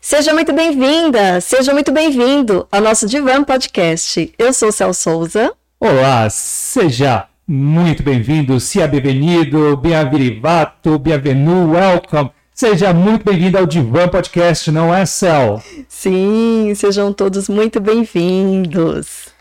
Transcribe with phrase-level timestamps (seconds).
[0.00, 4.32] Seja muito bem-vinda, seja muito bem-vindo ao nosso Divan Podcast.
[4.38, 5.52] Eu sou Cel Souza.
[5.80, 12.30] Olá, seja muito bem-vindo, seja bem-vindo, bienvenido, bienvenu, welcome.
[12.54, 15.60] Seja muito bem-vindo ao Divan Podcast, não é, Cel?
[15.88, 19.35] Sim, sejam todos muito bem-vindos.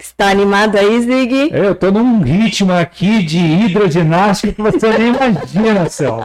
[0.00, 1.50] Está animado aí, Zig?
[1.52, 6.24] Eu tô num ritmo aqui de hidroginástica que você nem imagina, Cel.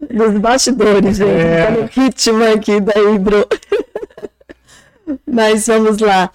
[0.00, 1.28] Dos bastidores, gente.
[1.28, 1.66] É.
[1.66, 3.46] Tá no ritmo aqui da hidro.
[5.26, 6.30] Mas vamos lá.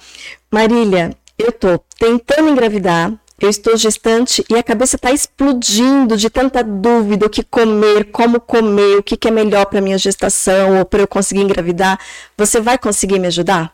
[0.52, 6.62] Marília, eu tô tentando engravidar, eu estou gestante e a cabeça está explodindo de tanta
[6.64, 10.86] dúvida: o que comer, como comer, o que, que é melhor para minha gestação ou
[10.86, 11.98] para eu conseguir engravidar.
[12.38, 13.74] Você vai conseguir me ajudar?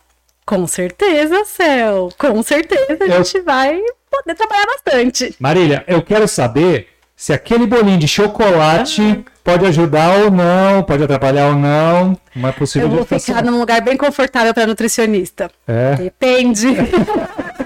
[0.50, 2.10] Com certeza, Céu.
[2.18, 3.24] Com certeza a eu...
[3.24, 5.36] gente vai poder trabalhar bastante.
[5.40, 9.32] Marília, eu quero saber se aquele bolinho de chocolate ah.
[9.44, 12.18] pode ajudar ou não, pode atrapalhar ou não.
[12.36, 15.52] Uma possível Eu vou ficar num lugar bem confortável para nutricionista.
[15.68, 15.94] É.
[15.98, 16.66] Depende.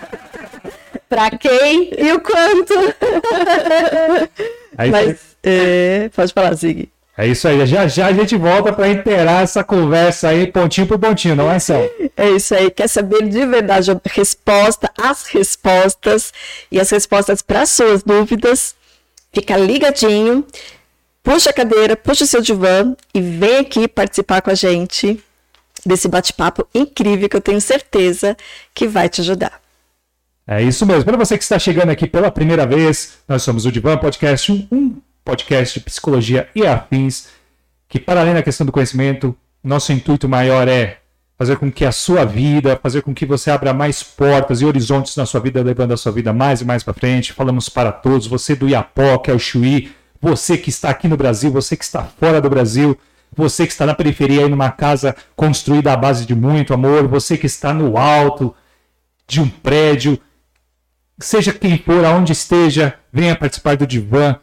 [1.07, 2.73] para quem e o quanto.
[4.77, 6.89] Aí Mas, é, pode falar, Zig.
[7.15, 10.97] É isso aí, já já a gente volta para inteirar essa conversa aí, pontinho por
[10.97, 11.87] pontinho, não é, Céu?
[12.17, 16.33] É isso aí, quer saber de verdade a resposta, as respostas
[16.71, 18.75] e as respostas para suas dúvidas?
[19.31, 20.43] Fica ligadinho,
[21.21, 25.23] puxa a cadeira, puxa o seu divã e vem aqui participar com a gente
[25.85, 28.35] desse bate-papo incrível que eu tenho certeza
[28.73, 29.61] que vai te ajudar.
[30.47, 31.05] É isso mesmo.
[31.05, 34.97] Para você que está chegando aqui pela primeira vez, nós somos o Divan Podcast, um
[35.23, 37.27] podcast de psicologia e afins,
[37.87, 40.97] que para além da questão do conhecimento, nosso intuito maior é
[41.37, 45.15] fazer com que a sua vida, fazer com que você abra mais portas e horizontes
[45.15, 47.33] na sua vida, levando a sua vida mais e mais para frente.
[47.33, 49.91] Falamos para todos, você do Iapó, que é o Chuí,
[50.21, 52.97] você que está aqui no Brasil, você que está fora do Brasil,
[53.35, 57.37] você que está na periferia aí numa casa construída à base de muito amor, você
[57.37, 58.55] que está no alto
[59.27, 60.19] de um prédio,
[61.19, 64.37] seja quem for, aonde esteja, venha participar do divã.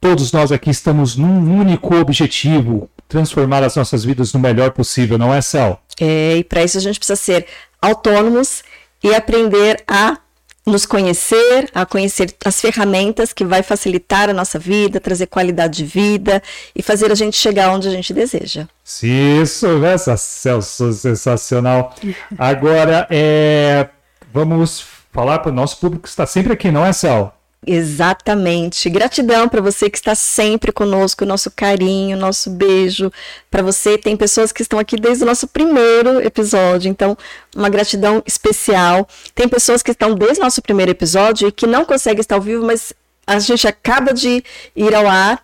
[0.00, 5.32] Todos nós aqui estamos num único objetivo: transformar as nossas vidas no melhor possível, não
[5.32, 5.80] é, Cel?
[6.00, 7.46] É, e para isso a gente precisa ser
[7.80, 8.62] autônomos
[9.02, 10.18] e aprender a
[10.66, 15.84] nos conhecer, a conhecer as ferramentas que vai facilitar a nossa vida, trazer qualidade de
[15.84, 16.42] vida
[16.74, 18.66] e fazer a gente chegar onde a gente deseja.
[19.02, 21.94] Isso, essa Celso sensacional.
[22.38, 23.88] Agora, é,
[24.32, 27.34] vamos falar para o nosso público que está sempre aqui, não é, Cel?
[27.66, 28.90] Exatamente.
[28.90, 33.10] Gratidão para você que está sempre conosco, nosso carinho, nosso beijo.
[33.50, 37.16] Para você, tem pessoas que estão aqui desde o nosso primeiro episódio, então,
[37.56, 39.08] uma gratidão especial.
[39.34, 42.40] Tem pessoas que estão desde o nosso primeiro episódio e que não conseguem estar ao
[42.40, 42.92] vivo, mas
[43.26, 44.44] a gente acaba de
[44.76, 45.42] ir ao ar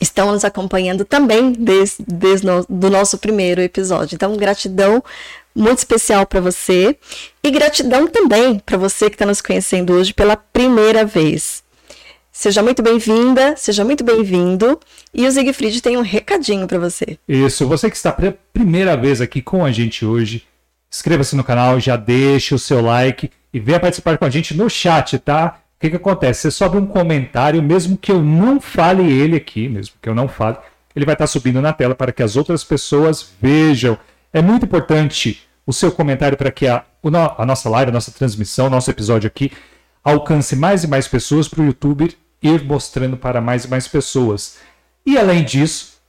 [0.00, 4.16] estão nos acompanhando também desde, desde no, do nosso primeiro episódio.
[4.16, 5.02] Então, gratidão
[5.54, 6.96] muito especial para você
[7.42, 11.62] e gratidão também para você que está nos conhecendo hoje pela primeira vez.
[12.32, 14.80] Seja muito bem-vinda, seja muito bem-vindo.
[15.14, 17.16] E o Siegfried tem um recadinho para você.
[17.28, 20.42] Isso, você que está pela primeira vez aqui com a gente hoje,
[20.90, 24.68] inscreva-se no canal, já deixe o seu like e venha participar com a gente no
[24.68, 25.60] chat, tá?
[25.76, 26.40] O que, que acontece?
[26.42, 30.26] Você sobe um comentário, mesmo que eu não fale ele aqui, mesmo que eu não
[30.26, 30.56] fale,
[30.96, 33.96] ele vai estar subindo na tela para que as outras pessoas vejam.
[34.34, 36.84] É muito importante o seu comentário para que a,
[37.38, 39.52] a nossa live, a nossa transmissão, nosso episódio aqui
[40.02, 44.58] alcance mais e mais pessoas para o YouTube ir mostrando para mais e mais pessoas.
[45.06, 46.00] E além disso,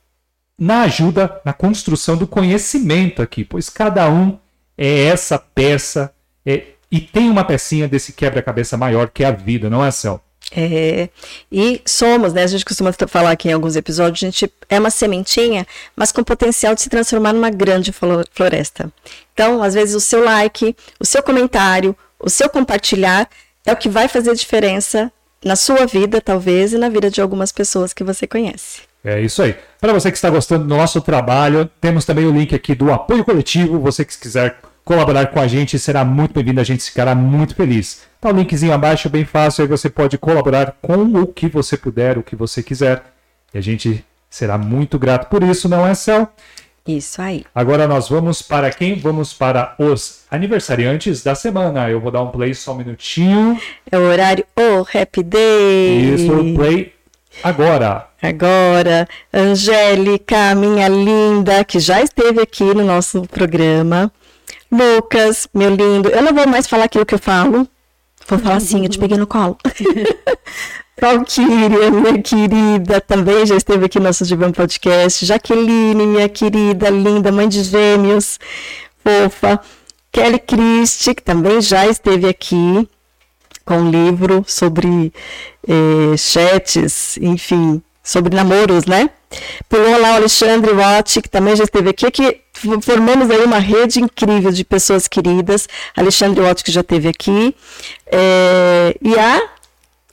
[0.58, 4.40] na ajuda na construção do conhecimento aqui, pois cada um
[4.76, 6.12] é essa peça
[6.44, 10.20] é, e tem uma pecinha desse quebra-cabeça maior que é a vida, não é, Céu?
[10.52, 11.10] É,
[11.52, 12.44] e somos, né?
[12.44, 15.66] A gente costuma falar aqui em alguns episódios, a gente é uma sementinha,
[15.96, 18.92] mas com potencial de se transformar numa grande floresta.
[19.34, 23.28] Então, às vezes, o seu like, o seu comentário, o seu compartilhar
[23.66, 25.12] é o que vai fazer diferença
[25.44, 28.82] na sua vida, talvez, e na vida de algumas pessoas que você conhece.
[29.04, 29.56] É isso aí.
[29.80, 33.24] Para você que está gostando do nosso trabalho, temos também o link aqui do apoio
[33.24, 33.80] coletivo.
[33.80, 38.04] Você que quiser colaborar com a gente, será muito bem-vindo, a gente ficará muito feliz.
[38.22, 42.20] Tá o linkzinho abaixo, bem fácil, aí você pode colaborar com o que você puder,
[42.20, 43.04] o que você quiser.
[43.52, 46.30] E a gente será muito grato por isso, não é, Céu?
[46.88, 47.44] Isso aí.
[47.54, 49.00] Agora nós vamos para quem?
[49.00, 51.90] Vamos para os aniversariantes da semana.
[51.90, 53.60] Eu vou dar um play só um minutinho.
[53.92, 56.14] É o horário O oh, Happy Day.
[56.14, 56.94] Isso, play
[57.44, 58.08] agora.
[58.22, 64.12] Agora, Angélica, minha linda, que já esteve aqui no nosso programa.
[64.72, 67.68] Lucas, meu lindo, eu não vou mais falar aquilo que eu falo.
[68.28, 69.58] Vou falar assim, eu te peguei no colo.
[71.00, 75.26] Valkyria, minha querida, também já esteve aqui no nosso Divã Podcast.
[75.26, 78.40] Jaqueline, minha querida, linda, mãe de gêmeos,
[79.04, 79.60] fofa.
[80.12, 82.88] Kelly Christie, que também já esteve aqui
[83.66, 85.12] com um livro sobre
[85.68, 89.10] eh, chats, enfim, sobre namoros, né?
[89.70, 92.42] Pulou lá o Alexandre Watt, que também já esteve aqui, que
[92.82, 95.68] formamos aí uma rede incrível de pessoas queridas.
[95.96, 97.56] Alexandre Watt, que já esteve aqui.
[98.12, 99.50] É, e a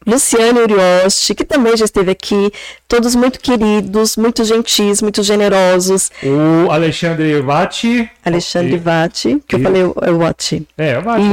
[0.06, 2.50] Luciane Uriosti, que também já esteve aqui,
[2.88, 6.10] todos muito queridos, muito gentis, muito generosos.
[6.22, 8.10] O Alexandre Vatti.
[8.24, 10.66] Alexandre Vatti, que eu falei o, o Vatti.
[10.76, 11.24] É, o Vatti.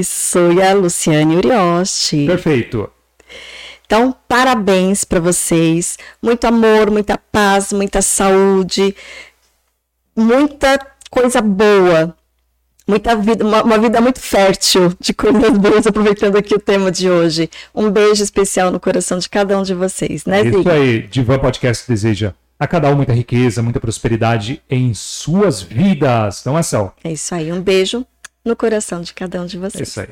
[0.00, 2.26] Isso, e a Luciane Uriosti.
[2.26, 2.90] Perfeito.
[3.86, 5.96] Então, parabéns para vocês.
[6.20, 8.94] Muito amor, muita paz, muita saúde,
[10.14, 10.78] muita
[11.10, 12.14] coisa boa
[12.86, 17.10] muita vida, uma, uma, vida muito fértil de coisas boas, aproveitando aqui o tema de
[17.10, 17.50] hoje.
[17.74, 20.42] Um beijo especial no coração de cada um de vocês, né?
[20.42, 26.44] Isso aí, Divan Podcast deseja a cada um muita riqueza, muita prosperidade em suas vidas,
[26.44, 26.94] não é só?
[27.02, 28.06] É isso aí, um beijo
[28.44, 29.80] no coração de cada um de vocês.
[29.80, 30.08] É isso aí.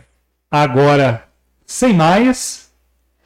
[0.51, 1.25] Agora,
[1.65, 2.64] sem mais,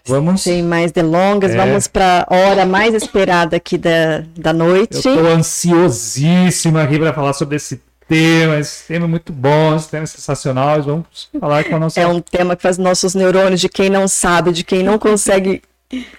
[0.08, 0.43] Vamos.
[0.43, 1.56] Sem mais delongas, é.
[1.56, 5.06] vamos para a hora mais esperada aqui da, da noite.
[5.06, 9.88] Eu estou ansiosíssima aqui para falar sobre esse tema, esse tema é muito bom, esse
[9.88, 10.82] tema é sensacional.
[10.82, 12.00] Vamos falar com a nossa.
[12.00, 15.62] É um tema que faz nossos neurônios de quem não sabe, de quem não consegue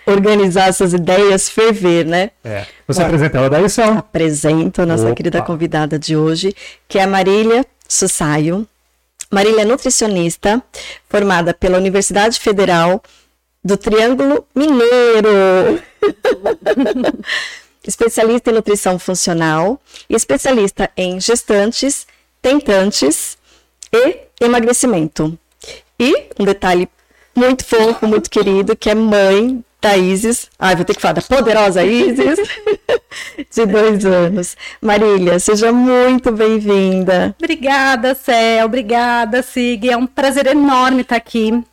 [0.05, 2.31] organizar essas ideias ferver, né?
[2.43, 2.65] É.
[2.87, 3.97] Você Bom, apresenta ela daí, Sal?
[3.97, 5.15] Apresento a nossa Opa.
[5.15, 6.55] querida convidada de hoje,
[6.87, 8.67] que é a Marília Sussaio.
[9.31, 10.61] Marília é nutricionista,
[11.07, 13.01] formada pela Universidade Federal
[13.63, 15.81] do Triângulo Mineiro.
[17.89, 22.05] especialista em nutrição funcional e especialista em gestantes,
[22.41, 23.37] tentantes
[23.91, 25.37] e emagrecimento.
[25.99, 26.87] E um detalhe
[27.35, 30.49] muito fofo, muito querido, que é mãe da Isis.
[30.57, 32.39] Ai, vou ter que falar da poderosa Isis,
[33.51, 34.55] de dois anos.
[34.81, 37.35] Marília, seja muito bem-vinda.
[37.39, 38.65] Obrigada, Céu.
[38.65, 39.89] Obrigada, Sig.
[39.89, 41.63] É um prazer enorme estar aqui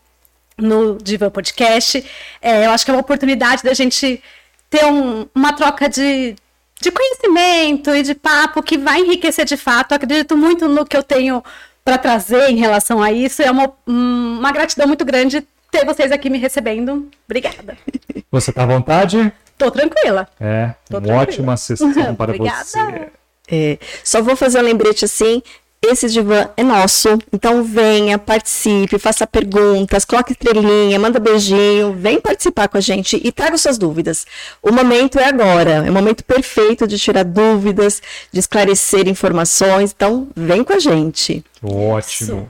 [0.59, 2.05] no Diva Podcast.
[2.41, 4.23] É, eu acho que é uma oportunidade da gente
[4.71, 6.35] ter um, uma troca de,
[6.81, 9.93] de conhecimento e de papo que vai enriquecer de fato.
[9.93, 11.43] Eu acredito muito no que eu tenho
[11.85, 13.43] para trazer em relação a isso.
[13.43, 17.09] É uma, uma gratidão muito grande ter vocês aqui me recebendo.
[17.27, 17.77] Obrigada.
[18.31, 19.33] Você está à vontade?
[19.57, 20.29] Tô tranquila.
[20.41, 21.23] É, Tô uma tranquila.
[21.23, 23.09] ótima sessão para você.
[23.49, 25.43] É, só vou fazer um lembrete assim.
[25.89, 32.69] Esse divã é nosso, então venha, participe, faça perguntas, coloque estrelinha, manda beijinho, vem participar
[32.69, 34.27] com a gente e traga suas dúvidas.
[34.61, 38.03] O momento é agora, é o momento perfeito de tirar dúvidas,
[38.33, 41.45] de esclarecer informações, então vem com a gente.
[41.63, 42.27] Ótimo.
[42.27, 42.49] Isso.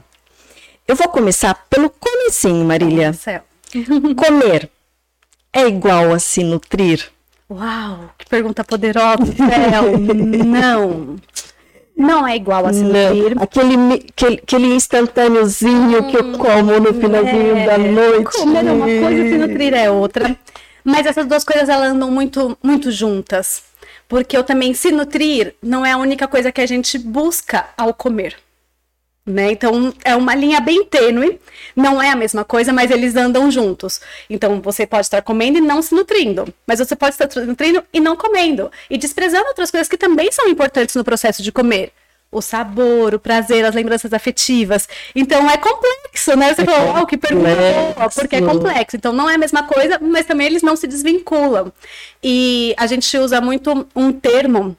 [0.87, 3.13] Eu vou começar pelo comecinho, Marília.
[4.17, 4.69] Comer
[5.53, 7.11] é igual a se nutrir?
[7.49, 9.97] Uau, que pergunta poderosa, céu.
[10.45, 11.15] Não.
[11.97, 13.35] Não é igual a se nutrir.
[13.41, 13.75] Aquele,
[14.13, 18.37] aquele, aquele instantâneozinho hum, que eu hum, como no finalzinho é, da noite.
[18.37, 20.37] Comer é uma coisa, se nutrir é outra.
[20.83, 23.63] Mas essas duas coisas elas andam muito, muito juntas.
[24.07, 27.93] Porque eu também se nutrir não é a única coisa que a gente busca ao
[27.93, 28.35] comer.
[29.27, 29.51] Né?
[29.51, 31.37] Então é uma linha bem tênue,
[31.75, 33.99] não é a mesma coisa, mas eles andam juntos.
[34.29, 37.83] Então você pode estar comendo e não se nutrindo, mas você pode estar se nutrindo
[37.91, 41.91] e não comendo, e desprezando outras coisas que também são importantes no processo de comer.
[42.31, 44.87] O sabor, o prazer, as lembranças afetivas.
[45.13, 46.53] Então é complexo, né?
[46.53, 47.49] Você é falou, oh, que pergunta
[47.95, 48.95] boa, porque é complexo.
[48.95, 51.71] Então não é a mesma coisa, mas também eles não se desvinculam.
[52.23, 54.77] E a gente usa muito um termo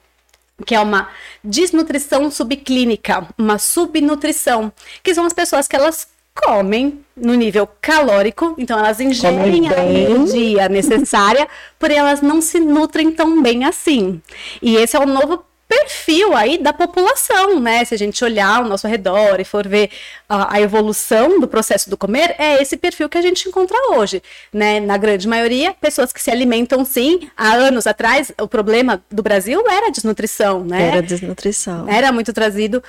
[0.65, 1.09] que é uma
[1.43, 4.71] desnutrição subclínica, uma subnutrição,
[5.03, 10.69] que são as pessoas que elas comem no nível calórico, então elas ingerem a energia
[10.69, 11.47] necessária,
[11.77, 14.21] porém elas não se nutrem tão bem assim.
[14.61, 17.85] E esse é o novo perfil aí da população, né?
[17.85, 19.91] Se a gente olhar ao nosso redor e for ver
[20.27, 24.23] a, a, evolução do processo do comer, é esse perfil que a gente encontra hoje,
[24.51, 24.79] né?
[24.79, 27.29] Na grande maioria, pessoas que se alimentam sim.
[27.37, 30.87] Há anos atrás, o problema do Brasil era a desnutrição, né?
[30.87, 31.87] Era desnutrição.
[31.87, 32.83] Era muito trazido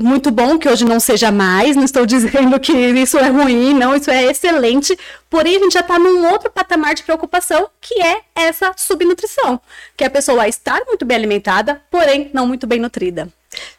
[0.00, 3.94] muito bom que hoje não seja mais, não estou dizendo que isso é ruim, não,
[3.94, 8.20] isso é excelente, porém a gente já está num outro patamar de preocupação, que é
[8.34, 9.60] essa subnutrição,
[9.96, 13.28] que a pessoa estar muito bem alimentada, porém não muito bem nutrida.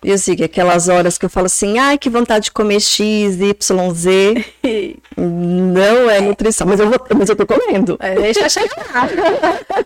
[0.03, 3.93] E assim, aquelas horas que eu falo assim, ai, que vontade de comer X, Y,
[3.93, 4.45] Z.
[5.15, 7.97] não é nutrição, mas eu, vou, mas eu tô comendo.
[8.01, 8.75] É, deixa chegar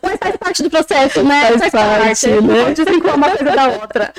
[0.01, 1.48] mas faz parte do processo, né?
[1.50, 2.63] Faz, faz parte, parte, né?
[2.63, 4.13] Não desvincula uma coisa da outra.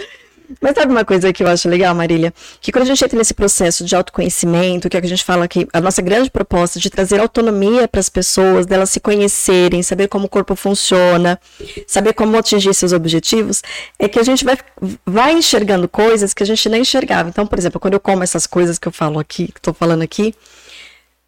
[0.60, 2.32] Mas sabe uma coisa que eu acho legal, Marília?
[2.60, 5.24] Que quando a gente entra nesse processo de autoconhecimento, que é o que a gente
[5.24, 9.82] fala aqui, a nossa grande proposta de trazer autonomia para as pessoas, delas se conhecerem,
[9.82, 11.38] saber como o corpo funciona,
[11.86, 13.62] saber como atingir seus objetivos,
[13.98, 14.56] é que a gente vai,
[15.04, 17.28] vai enxergando coisas que a gente nem enxergava.
[17.28, 20.02] Então, por exemplo, quando eu como essas coisas que eu falo aqui, que estou falando
[20.02, 20.34] aqui,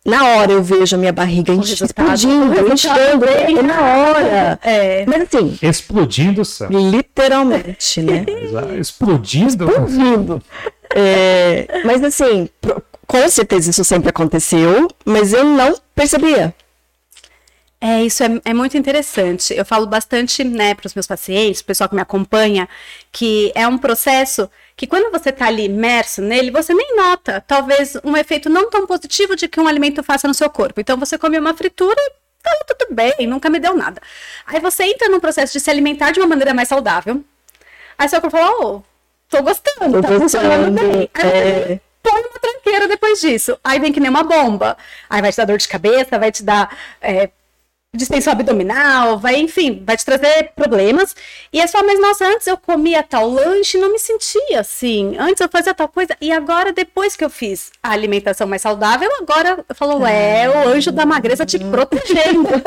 [0.09, 4.59] na hora eu vejo a minha barriga explodindo, enchendo, é na hora.
[4.62, 5.05] É.
[5.07, 5.59] Mas assim.
[5.61, 6.69] Explodindo, Sam.
[6.71, 8.25] Literalmente, né?
[8.81, 9.69] Explodindo?
[9.69, 10.43] Explodindo.
[10.95, 12.49] É, mas assim,
[13.07, 16.55] com certeza isso sempre aconteceu, mas eu não percebia.
[17.81, 19.55] É, isso é, é, muito interessante.
[19.55, 22.69] Eu falo bastante, né, para os meus pacientes, o pessoal que me acompanha,
[23.12, 27.97] que é um processo que quando você está ali imerso nele, você nem nota, talvez,
[28.04, 30.80] um efeito não tão positivo de que um alimento faça no seu corpo.
[30.80, 32.00] Então, você come uma fritura,
[32.40, 34.00] tá tudo bem, nunca me deu nada.
[34.47, 37.25] Aí você entra num processo de se alimentar de uma maneira mais saudável.
[37.99, 38.82] Aí seu corpo fala, oh,
[39.28, 41.11] tô gostando, tô tá funcionando bem.
[41.12, 41.80] Aí é...
[42.00, 43.58] põe uma tranqueira depois disso.
[43.64, 44.78] Aí vem que nem uma bomba.
[45.11, 47.28] Aí vai te dar dor de cabeça, vai te dar é,
[47.95, 51.16] distensão abdominal, vai, enfim, vai te trazer problemas.
[51.50, 55.16] E é só, mas nossa, antes eu comia tal lanche e não me sentia assim.
[55.18, 56.14] Antes eu fazia tal coisa.
[56.21, 60.68] E agora, depois que eu fiz a alimentação mais saudável, agora eu falo, é o
[60.68, 62.49] anjo da magreza te protegendo.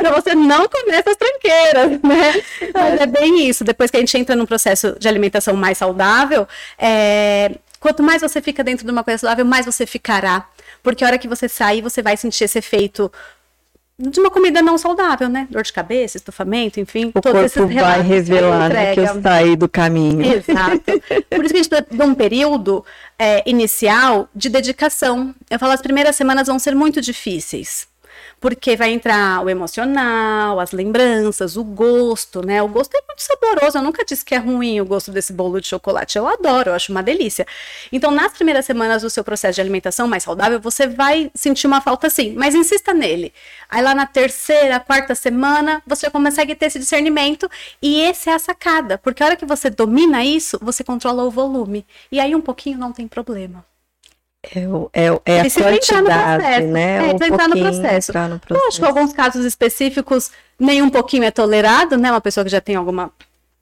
[0.00, 2.42] pra você não comer essas tranqueiras, né?
[2.72, 3.62] Mas é bem isso.
[3.62, 7.56] Depois que a gente entra num processo de alimentação mais saudável, é...
[7.78, 10.48] quanto mais você fica dentro de uma coisa saudável, mais você ficará.
[10.82, 13.12] Porque a hora que você sair, você vai sentir esse efeito
[14.08, 15.46] de uma comida não saudável, né?
[15.50, 17.12] Dor de cabeça, estufamento, enfim.
[17.14, 20.22] O corpo vai revelar né, que eu saí do caminho.
[20.22, 20.80] Exato.
[21.28, 22.84] Por isso que a gente dá um período
[23.18, 25.34] é, inicial de dedicação.
[25.50, 27.89] Eu falo, as primeiras semanas vão ser muito difíceis
[28.40, 32.62] porque vai entrar o emocional, as lembranças, o gosto, né?
[32.62, 33.78] O gosto é muito saboroso.
[33.78, 36.16] Eu nunca disse que é ruim o gosto desse bolo de chocolate.
[36.16, 37.46] Eu adoro, eu acho uma delícia.
[37.92, 41.82] Então, nas primeiras semanas do seu processo de alimentação mais saudável, você vai sentir uma
[41.82, 43.32] falta sim, mas insista nele.
[43.68, 47.48] Aí lá na terceira, quarta semana, você consegue ter esse discernimento
[47.82, 51.30] e essa é a sacada, porque a hora que você domina isso, você controla o
[51.30, 51.86] volume.
[52.10, 53.69] E aí um pouquinho não tem problema.
[54.42, 54.60] É,
[54.94, 57.10] é, é a quantidade, né?
[57.10, 58.10] É, um entrar no processo.
[58.10, 58.64] Entrar no processo.
[58.64, 62.10] Lógico, alguns casos específicos, nem um pouquinho é tolerado, né?
[62.10, 63.12] Uma pessoa que já tem alguma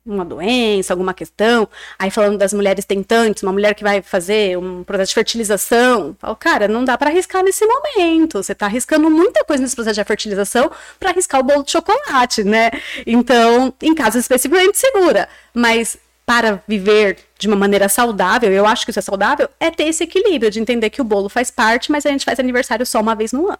[0.06, 1.68] uma doença, alguma questão.
[1.98, 6.36] Aí falando das mulheres tentantes, uma mulher que vai fazer um processo de fertilização, falo,
[6.36, 8.42] cara, não dá para arriscar nesse momento.
[8.42, 12.42] Você tá arriscando muita coisa nesse processo de fertilização para arriscar o bolo de chocolate,
[12.42, 12.70] né?
[13.06, 15.28] Então, em casos específicos, a gente segura.
[15.52, 19.84] Mas para viver de uma maneira saudável, eu acho que isso é saudável, é ter
[19.84, 23.00] esse equilíbrio de entender que o bolo faz parte, mas a gente faz aniversário só
[23.00, 23.58] uma vez no ano.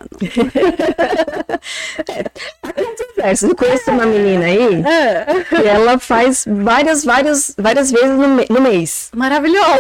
[3.17, 5.25] é, eu conheço uma menina aí é.
[5.45, 9.09] que ela faz várias, várias, várias vezes no, no mês.
[9.17, 9.79] Maravilhosa!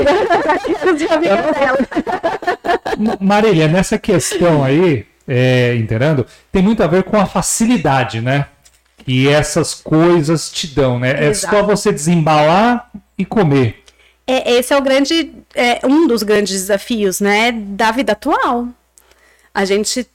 [3.20, 8.46] Marília, nessa questão aí, é, entendendo, tem muito a ver com a facilidade, né?
[9.08, 11.28] E essas coisas te dão, né?
[11.28, 11.56] Exato.
[11.56, 13.82] É só você desembalar e comer.
[14.26, 18.68] É, esse é o grande, é, um dos grandes desafios, né, da vida atual.
[19.54, 20.06] A gente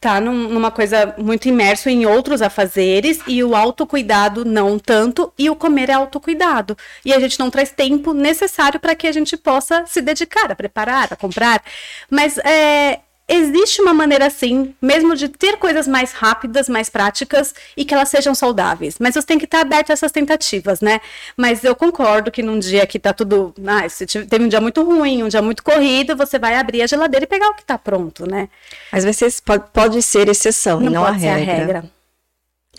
[0.00, 5.48] tá num, numa coisa muito imerso em outros afazeres e o autocuidado não tanto e
[5.50, 6.76] o comer é autocuidado.
[7.04, 10.54] E a gente não traz tempo necessário para que a gente possa se dedicar a
[10.54, 11.62] preparar, a comprar.
[12.10, 17.84] Mas é, existe uma maneira assim, mesmo de ter coisas mais rápidas, mais práticas e
[17.84, 18.96] que elas sejam saudáveis.
[18.98, 21.00] Mas você tem que estar aberto a essas tentativas, né?
[21.36, 23.54] Mas eu concordo que num dia que tá tudo.
[23.66, 26.86] Ah, se teve um dia muito ruim, um dia muito corrido, você vai abrir a
[26.86, 28.48] geladeira e pegar o que tá pronto, né?
[28.90, 31.52] Às vezes pode, pode ser exceção não e não a regra.
[31.52, 31.84] a regra.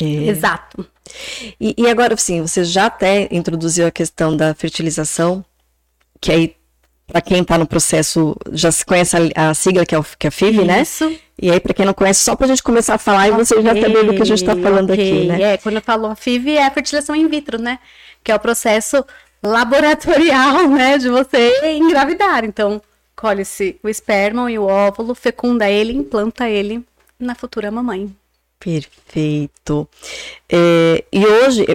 [0.02, 0.06] É.
[0.06, 0.86] Exato.
[1.60, 5.44] E, e agora, sim, você já até introduziu a questão da fertilização,
[6.22, 6.56] que aí
[7.12, 10.28] para quem está no processo, já se conhece a, a sigla que é, o, que
[10.28, 10.82] é a FIV, né?
[10.82, 11.12] Isso.
[11.42, 13.38] E aí, para quem não conhece, só para a gente começar a falar okay, e
[13.38, 15.12] você já saber do que a gente está falando okay.
[15.12, 15.54] aqui, né?
[15.54, 17.80] É, quando eu falo a FIV é a fertilização in vitro, né?
[18.24, 19.06] Que é o processo
[19.42, 22.44] laboratorial, né, de você engravidar.
[22.44, 22.82] Então,
[23.16, 26.84] colhe-se o esperma e o óvulo, fecunda ele, implanta ele
[27.20, 28.14] na futura mamãe.
[28.60, 29.88] Perfeito.
[30.50, 31.66] É, e hoje,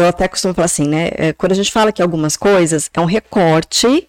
[0.00, 1.10] eu até costumo falar assim, né?
[1.14, 4.06] É, quando a gente fala que algumas coisas é um recorte,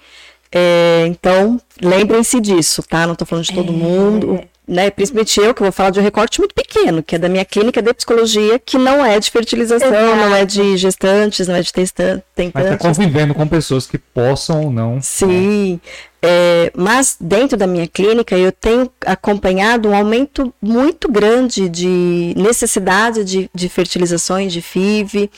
[0.51, 3.05] é, então lembrem-se disso, tá?
[3.05, 3.75] Não estou falando de todo é.
[3.75, 4.89] mundo, né?
[4.89, 7.81] Principalmente eu, que vou falar de um recorte muito pequeno, que é da minha clínica
[7.81, 10.15] de psicologia, que não é de fertilização, Exato.
[10.15, 12.24] não é de gestantes, não é de testantes.
[12.53, 15.01] Mas tá convivendo com pessoas que possam ou não.
[15.01, 15.79] Sim.
[16.22, 23.24] É, mas dentro da minha clínica eu tenho acompanhado um aumento muito grande de necessidade
[23.24, 25.32] de, de fertilizações de FIV,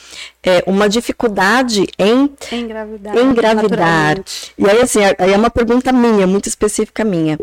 [0.43, 3.15] é, uma dificuldade em Engravidar.
[3.15, 4.23] engravidar.
[4.57, 7.37] E aí, assim, aí é uma pergunta minha, muito específica minha.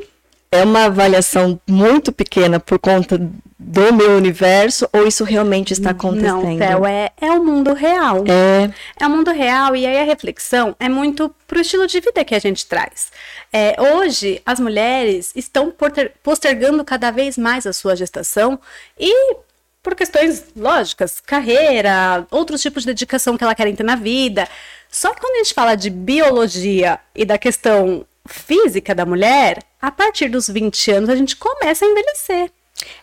[0.50, 3.18] É uma avaliação muito pequena por conta
[3.58, 6.42] do meu universo ou isso realmente está acontecendo?
[6.42, 8.24] Não, Theo, é, é o mundo real.
[8.26, 12.24] É, É o mundo real e aí a reflexão é muito pro estilo de vida
[12.24, 13.10] que a gente traz.
[13.52, 15.74] É, hoje, as mulheres estão
[16.22, 18.58] postergando cada vez mais a sua gestação
[18.98, 19.36] e
[19.82, 24.48] por questões lógicas, carreira, outros tipos de dedicação que ela quer ter na vida.
[24.90, 29.90] Só que quando a gente fala de biologia e da questão física da mulher, a
[29.90, 32.50] partir dos 20 anos a gente começa a envelhecer.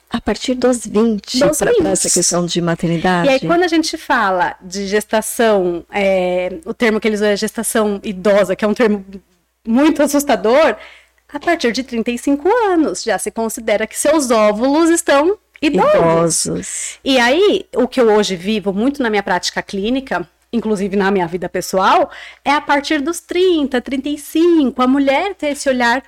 [0.10, 1.88] a partir dos 20, Dos para 20.
[1.88, 3.28] essa questão de maternidade.
[3.28, 7.36] E aí, quando a gente fala de gestação, é, o termo que eles usam é
[7.36, 9.06] gestação idosa, que é um termo
[9.68, 10.76] muito assustador,
[11.28, 16.46] a partir de 35 anos já se considera que seus óvulos estão idosos.
[16.46, 17.00] Idosos.
[17.04, 21.28] E aí, o que eu hoje vivo muito na minha prática clínica, inclusive na minha
[21.28, 22.10] vida pessoal,
[22.46, 26.02] é a partir dos 30, 35, a mulher ter esse olhar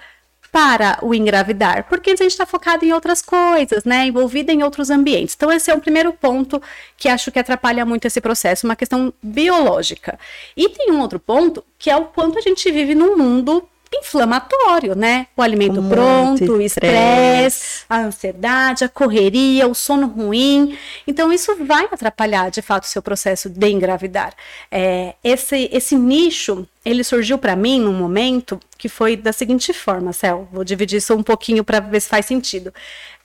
[0.58, 4.08] para o engravidar, porque a gente está focado em outras coisas, né?
[4.08, 5.36] Envolvida em outros ambientes.
[5.36, 6.60] Então, esse é o primeiro ponto
[6.98, 10.18] que acho que atrapalha muito esse processo, uma questão biológica.
[10.56, 14.96] E tem um outro ponto que é o quanto a gente vive num mundo inflamatório,
[14.96, 15.28] né?
[15.36, 17.86] O alimento muito pronto, o estresse.
[17.90, 20.78] a ansiedade, a correria, o sono ruim.
[21.06, 24.34] Então, isso vai atrapalhar, de fato, o seu processo de engravidar.
[24.72, 30.14] É, esse, esse nicho, ele surgiu para mim num momento que foi da seguinte forma,
[30.14, 30.48] Cel.
[30.52, 32.74] Vou dividir isso um pouquinho para ver se faz sentido.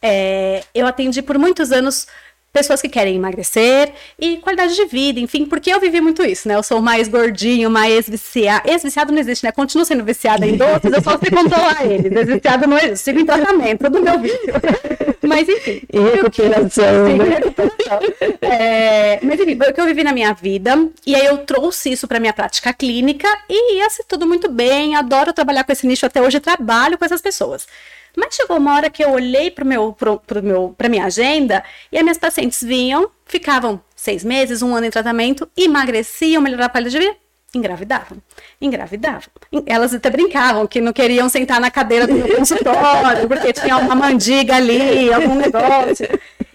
[0.00, 2.06] É, eu atendi por muitos anos
[2.52, 6.54] pessoas que querem emagrecer e qualidade de vida, enfim, porque eu vivi muito isso, né?
[6.54, 8.68] Eu sou mais gordinho, mais viciado.
[8.68, 9.52] Ex-viciado não existe, né?
[9.52, 12.12] Continuo sendo viciada em doces, eu só sei controlar eles.
[12.12, 14.52] Ex-viciado não existe, sigo em tratamento do meu vício.
[15.22, 15.80] Mas enfim.
[15.90, 17.24] E recuperação, Sim, né?
[17.24, 18.00] recuperação.
[18.42, 20.88] É, mas enfim, o que eu vivi na minha vida.
[21.06, 24.96] E aí eu trouxe isso para minha prática clínica e ia ser tudo muito bem.
[24.96, 27.66] Adoro trabalhar com esse nicho até hoje, trabalho com essas pessoas.
[28.16, 31.96] Mas chegou uma hora que eu olhei para meu, pro, pro meu, minha agenda e
[31.96, 36.98] as minhas pacientes vinham, ficavam seis meses, um ano em tratamento, emagreciam, melhoravam a qualidade
[36.98, 37.16] de vida,
[37.54, 38.18] engravidavam.
[38.60, 39.28] Engravidavam.
[39.66, 43.94] Elas até brincavam que não queriam sentar na cadeira do meu consultório, porque tinha uma
[43.94, 46.06] mandiga ali, algum negócio.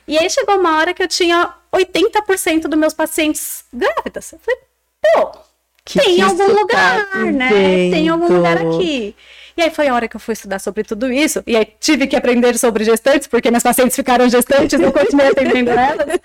[0.08, 4.32] E aí chegou uma hora que eu tinha 80% dos meus pacientes grávidas.
[4.32, 4.60] Eu falei,
[5.02, 5.40] pô,
[5.84, 7.50] Que tem que algum lugar, tá né?
[7.50, 9.16] Tem algum lugar aqui.
[9.58, 11.44] E aí foi a hora que eu fui estudar sobre tudo isso.
[11.48, 15.72] E aí tive que aprender sobre gestantes, porque minhas pacientes ficaram gestantes, eu continuei atendendo
[15.72, 16.20] elas.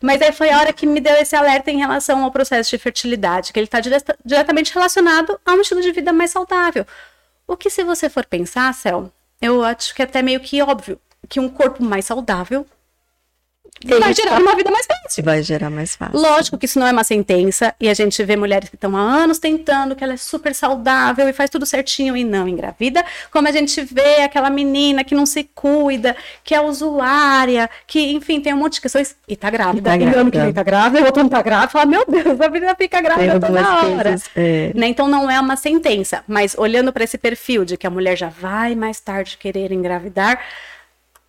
[0.00, 2.78] Mas aí foi a hora que me deu esse alerta em relação ao processo de
[2.78, 3.80] fertilidade, que ele está
[4.24, 6.86] diretamente relacionado a um estilo de vida mais saudável.
[7.46, 9.12] O que, se você for pensar, Cel,
[9.42, 12.66] eu acho que é até meio que óbvio que um corpo mais saudável
[13.84, 15.24] vai Ele gerar tá- uma vida mais fácil.
[15.24, 16.18] Vai gerar mais fácil.
[16.20, 19.00] Lógico que isso não é uma sentença, e a gente vê mulheres que estão há
[19.00, 23.48] anos tentando, que ela é super saudável e faz tudo certinho e não engravida, como
[23.48, 28.52] a gente vê aquela menina que não se cuida, que é usuária, que, enfim, tem
[28.54, 29.90] um monte de questões e tá grávida.
[29.90, 30.44] tá E ano que grávida.
[30.44, 33.02] vem tá grávida, o outro não tá grávida, fala, meu Deus, a menina fica Tem
[33.04, 34.10] grávida toda algumas hora.
[34.10, 34.30] coisas.
[34.36, 34.72] é.
[34.74, 34.88] Né?
[34.88, 38.28] Então não é uma sentença, mas olhando para esse perfil de que a mulher já
[38.28, 40.38] vai mais tarde querer engravidar,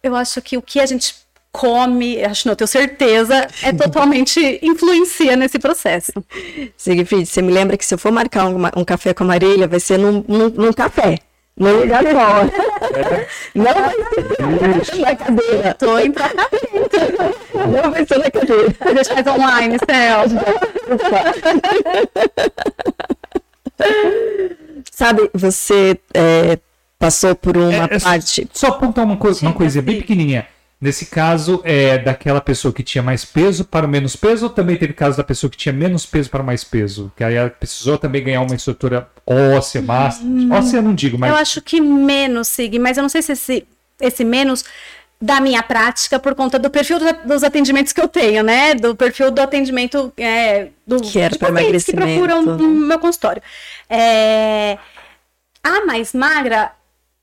[0.03, 1.15] eu acho que o que a gente
[1.51, 6.13] come, acho não, eu tenho certeza, é totalmente influencia nesse processo.
[6.77, 9.67] Siegfried, você me lembra que se eu for marcar um, um café com a Marília,
[9.67, 11.19] vai ser num, num, num café.
[11.57, 12.49] Num lugar fora.
[13.53, 15.73] Não vai ser na cadeira.
[15.75, 16.97] Tô em tratamento.
[17.53, 18.75] Não vai ser na cadeira.
[18.79, 20.23] A gente faz online, Céu.
[24.91, 26.57] Sabe, você é,
[26.97, 28.47] passou por uma É, é parte.
[28.53, 30.47] Só apontar uma, coisa, uma coisinha bem pequenininha.
[30.81, 34.75] Nesse caso, é daquela pessoa que tinha mais peso para o menos peso, ou também
[34.75, 37.11] teve caso da pessoa que tinha menos peso para mais peso?
[37.15, 40.23] Que aí ela precisou também ganhar uma estrutura óssea, massa.
[40.51, 43.33] Óssea eu não digo, mas Eu acho que menos, Sig, mas eu não sei se
[43.33, 43.67] esse,
[44.01, 44.65] esse menos
[45.21, 48.73] da minha prática por conta do perfil do- dos atendimentos que eu tenho, né?
[48.73, 52.27] Do perfil do atendimento é, do Que era para pacientes que emagrecimento.
[52.27, 53.39] procuram no meu consultório.
[53.87, 54.79] É,
[55.63, 56.71] a mais magra,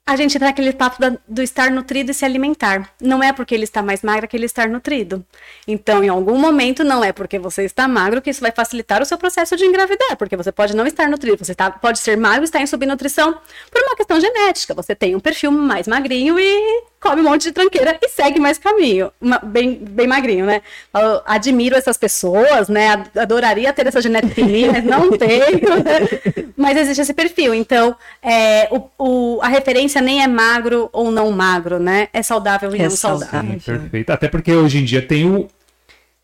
[0.09, 2.91] a gente entra naquele papo da- do estar nutrido e se alimentar.
[2.99, 5.23] Não é porque ele está mais magra que ele está nutrido.
[5.67, 9.05] Então, em algum momento, não é porque você está magro que isso vai facilitar o
[9.05, 12.43] seu processo de engravidar, porque você pode não estar nutrido, você tá- pode ser magro
[12.43, 13.39] e estar em subnutrição
[13.71, 14.73] por uma questão genética.
[14.73, 18.59] Você tem um perfil mais magrinho e come um monte de tranqueira e segue mais
[18.59, 19.13] caminho.
[19.45, 20.63] Bem, bem magrinho, né?
[20.95, 23.05] Eu admiro essas pessoas, né?
[23.17, 25.61] Adoraria ter essa genética em mim, mas não tenho.
[25.85, 26.49] Né?
[26.57, 27.55] Mas existe esse perfil.
[27.55, 32.09] Então, é, o, o, a referência nem é magro ou não magro, né?
[32.13, 33.31] É saudável e é não saudável.
[33.31, 33.61] saudável.
[33.61, 34.11] Perfeito.
[34.11, 35.49] Até porque hoje em dia tem o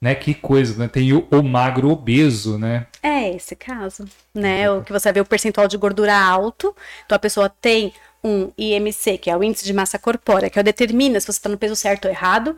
[0.04, 0.14] né?
[0.14, 0.86] Que coisa, né?
[0.86, 2.86] Tem o, o, magro obeso, né?
[3.02, 4.70] É esse caso, né?
[4.70, 7.90] O que você vê o percentual de gordura alto, então a pessoa tem
[8.24, 11.48] um IMC, que é o índice de massa corpórea, que é determina se você está
[11.48, 12.56] no peso certo ou errado,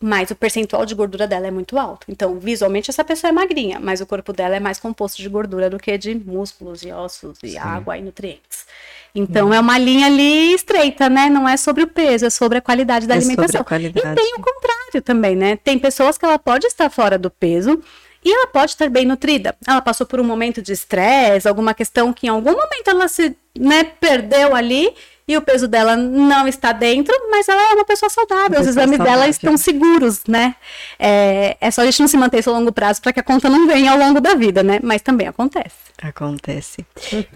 [0.00, 2.06] mas o percentual de gordura dela é muito alto.
[2.10, 5.70] Então, visualmente, essa pessoa é magrinha, mas o corpo dela é mais composto de gordura
[5.70, 7.58] do que de músculos e ossos e Sim.
[7.58, 8.66] água e nutrientes.
[9.14, 9.54] Então, hum.
[9.54, 11.30] é uma linha ali estreita, né?
[11.30, 13.62] Não é sobre o peso, é sobre a qualidade da é alimentação.
[13.62, 14.06] Qualidade.
[14.06, 15.56] E tem o contrário também, né?
[15.56, 17.80] Tem pessoas que ela pode estar fora do peso,
[18.24, 19.54] e ela pode estar bem nutrida.
[19.66, 23.36] Ela passou por um momento de estresse, alguma questão que em algum momento ela se
[23.58, 24.94] né, perdeu ali
[25.26, 28.60] e o peso dela não está dentro, mas ela é uma pessoa saudável.
[28.60, 29.12] Os exames saudável.
[29.20, 30.54] dela estão seguros, né?
[30.98, 33.22] É, é só a gente não se manter isso a longo prazo para que a
[33.22, 34.80] conta não venha ao longo da vida, né?
[34.82, 35.76] Mas também acontece.
[36.02, 36.86] Acontece.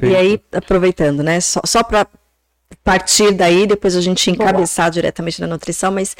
[0.02, 1.40] E aí, aproveitando, né?
[1.40, 2.06] Só, só para
[2.84, 6.14] partir daí, depois a gente encabeçar diretamente na nutrição, mas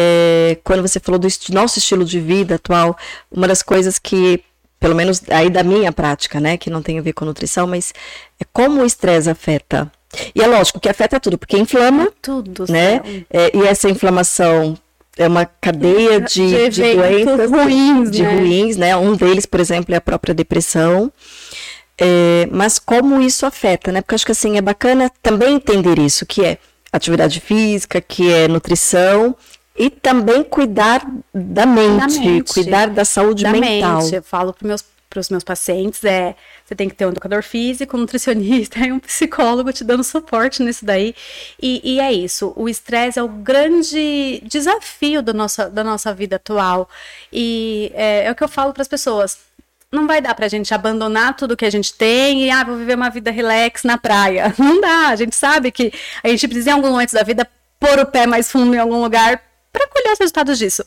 [0.00, 2.96] é, quando você falou do nosso estilo de vida atual,
[3.32, 4.44] uma das coisas que,
[4.78, 7.92] pelo menos aí da minha prática, né, que não tem a ver com nutrição, mas
[8.40, 9.90] é como o estresse afeta.
[10.32, 13.02] E é lógico que afeta tudo, porque inflama, tudo, né?
[13.28, 14.78] É, e essa inflamação
[15.16, 18.34] é uma cadeia de, de, de doenças ruins, de né?
[18.34, 18.96] ruins, né?
[18.96, 21.12] Um deles, por exemplo, é a própria depressão.
[22.00, 24.00] É, mas como isso afeta, né?
[24.00, 26.58] Porque acho que assim é bacana também entender isso, que é
[26.92, 29.36] atividade física, que é nutrição
[29.78, 34.02] e também cuidar da mente, da mente cuidar da saúde da mental.
[34.02, 34.14] Mente.
[34.16, 37.42] Eu falo para meus para os meus pacientes é você tem que ter um educador
[37.42, 41.14] físico, um nutricionista e um psicólogo te dando suporte nisso daí.
[41.60, 42.52] E, e é isso.
[42.56, 46.88] O estresse é o grande desafio do nossa, da nossa vida atual.
[47.32, 49.38] E é, é o que eu falo para as pessoas
[49.90, 52.94] não vai dar pra gente abandonar tudo que a gente tem e, ah, vou viver
[52.94, 54.54] uma vida relax na praia.
[54.58, 55.08] Não dá.
[55.08, 55.90] A gente sabe que
[56.22, 57.48] a gente precisa, em algum momento da vida,
[57.80, 60.84] pôr o pé mais fundo em algum lugar para colher os resultados disso.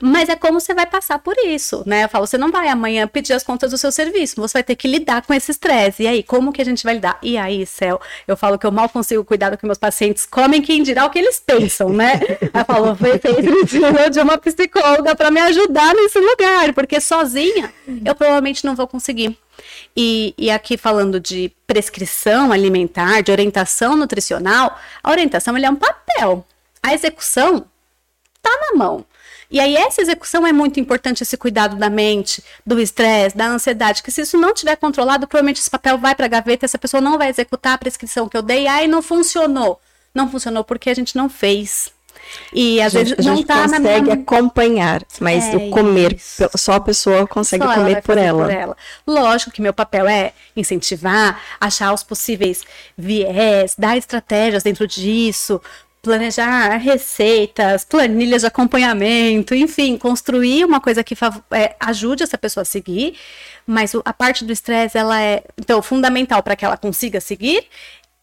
[0.00, 2.04] Mas é como você vai passar por isso, né?
[2.04, 4.76] Eu falo, você não vai amanhã pedir as contas do seu serviço, você vai ter
[4.76, 6.04] que lidar com esse estresse.
[6.04, 7.18] E aí, como que a gente vai lidar?
[7.20, 10.62] E aí, Céu, eu falo que eu mal consigo cuidar do que meus pacientes comem,
[10.62, 12.20] quem dirá o que eles pensam, né?
[12.40, 17.72] Eu falo, você precisa de uma psicóloga para me ajudar nesse lugar, porque sozinha
[18.04, 19.36] eu provavelmente não vou conseguir.
[19.96, 26.46] E, e, aqui falando de prescrição alimentar, de orientação nutricional, a orientação é um papel.
[26.80, 27.66] A execução
[28.42, 29.04] tá na mão.
[29.50, 34.02] E aí essa execução é muito importante, esse cuidado da mente, do estresse, da ansiedade,
[34.02, 37.00] que se isso não tiver controlado, provavelmente esse papel vai para a gaveta, essa pessoa
[37.00, 39.80] não vai executar a prescrição que eu dei, aí não funcionou.
[40.14, 41.92] Não funcionou porque a gente não fez.
[42.52, 46.48] E às vezes não está na consegue acompanhar, mas é o comer, isso.
[46.56, 48.44] só a pessoa consegue só comer ela por, ela.
[48.44, 48.76] por ela.
[49.06, 52.64] Lógico que meu papel é incentivar, achar os possíveis
[52.96, 55.60] viés, dar estratégias dentro disso,
[56.08, 61.14] planejar receitas, planilhas de acompanhamento, enfim, construir uma coisa que
[61.50, 63.14] é, ajude essa pessoa a seguir,
[63.66, 67.66] mas a parte do estresse ela é então fundamental para que ela consiga seguir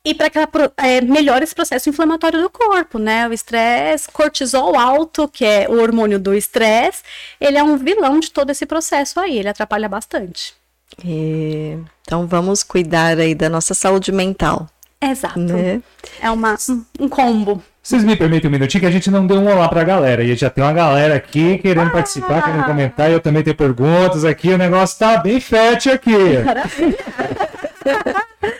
[0.03, 3.27] e para que ela é, melhore esse processo inflamatório do corpo, né?
[3.27, 7.03] O estresse, cortisol alto, que é o hormônio do estresse,
[7.39, 10.55] ele é um vilão de todo esse processo aí, ele atrapalha bastante.
[11.03, 11.77] E...
[12.01, 14.67] Então vamos cuidar aí da nossa saúde mental.
[15.11, 15.39] Exato.
[15.39, 15.81] Né?
[16.21, 16.55] É uma,
[16.99, 17.61] um combo.
[17.81, 20.23] Vocês me permitem um minutinho que a gente não deu um olá pra galera.
[20.23, 23.11] E já tem uma galera aqui querendo ah, participar, querendo comentar.
[23.11, 24.49] E eu também tenho perguntas aqui.
[24.49, 26.15] O negócio tá bem fértil aqui.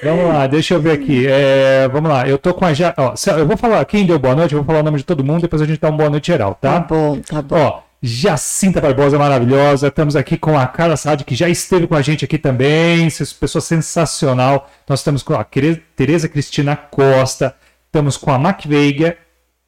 [0.04, 1.26] vamos lá, deixa eu ver aqui.
[1.28, 2.74] É, vamos lá, eu tô com a.
[2.74, 2.94] Ja...
[2.98, 5.24] Ó, eu vou falar quem deu boa noite, eu vou falar o nome de todo
[5.24, 6.74] mundo, depois a gente dá uma boa noite geral, tá?
[6.74, 7.56] Tá bom, tá bom.
[7.56, 9.88] Ó, Jacinta Barbosa maravilhosa.
[9.88, 13.08] Estamos aqui com a Carla Saad, que já esteve com a gente aqui também.
[13.40, 14.70] Pessoa sensacional.
[14.88, 17.56] Nós estamos com a Tereza Cristina Costa.
[17.88, 19.18] Estamos com a Mac Veiga.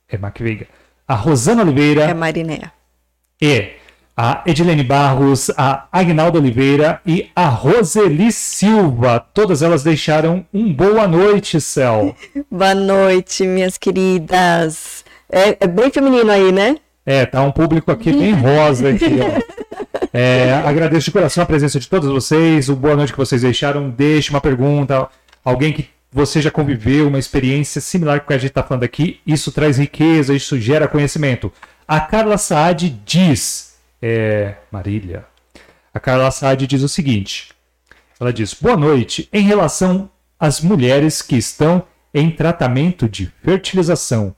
[0.07, 0.67] É Mac Veiga.
[1.07, 2.03] A Rosana Oliveira.
[2.03, 2.71] É Marinéa.
[3.41, 3.71] E
[4.15, 9.19] a Edilene Barros, a Agnaldo Oliveira e a Roseli Silva.
[9.19, 12.15] Todas elas deixaram um boa noite, Céu.
[12.51, 15.03] boa noite, minhas queridas.
[15.27, 16.77] É, é bem feminino aí, né?
[17.09, 20.07] É, tá um público aqui bem rosa aqui, ó.
[20.11, 23.89] É, agradeço de coração a presença de todos vocês, o boa noite que vocês deixaram.
[23.89, 25.07] Deixe uma pergunta,
[25.41, 28.83] alguém que você já conviveu, uma experiência similar com o que a gente está falando
[28.83, 29.21] aqui.
[29.25, 31.49] Isso traz riqueza, isso gera conhecimento.
[31.87, 35.23] A Carla Saad diz, é, Marília,
[35.93, 37.53] a Carla Saad diz o seguinte,
[38.19, 44.35] ela diz, boa noite, em relação às mulheres que estão em tratamento de fertilização,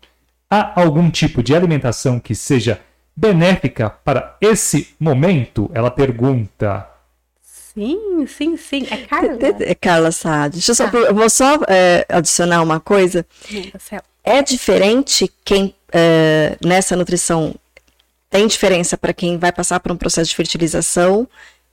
[0.50, 2.82] Há algum tipo de alimentação que seja
[3.16, 5.70] benéfica para esse momento?
[5.74, 6.88] Ela pergunta.
[7.42, 8.88] Sim, sim, sim.
[8.90, 9.38] É Carla?
[9.60, 10.54] É Carla Saad.
[10.54, 10.98] Deixa eu só, Tá.
[10.98, 13.26] eu vou só é, adicionar uma coisa.
[13.80, 14.02] Céu.
[14.24, 17.54] É diferente quem é, nessa nutrição
[18.30, 21.28] tem diferença para quem vai passar por um processo de fertilização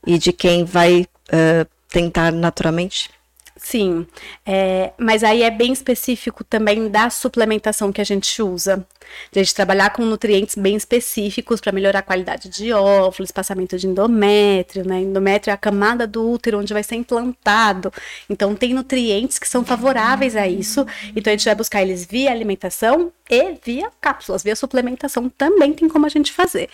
[0.07, 3.11] e de quem vai é, tentar naturalmente?
[3.59, 4.07] Sim,
[4.45, 8.87] é, mas aí é bem específico também da suplementação que a gente usa.
[9.35, 13.87] A gente trabalhar com nutrientes bem específicos para melhorar a qualidade de óvulos, espaçamento de
[13.87, 15.01] endométrio, né?
[15.01, 17.91] Endométrio é a camada do útero onde vai ser implantado.
[18.29, 20.87] Então tem nutrientes que são favoráveis a isso.
[21.15, 25.89] Então a gente vai buscar eles via alimentação e via cápsulas, via suplementação também tem
[25.89, 26.69] como a gente fazer.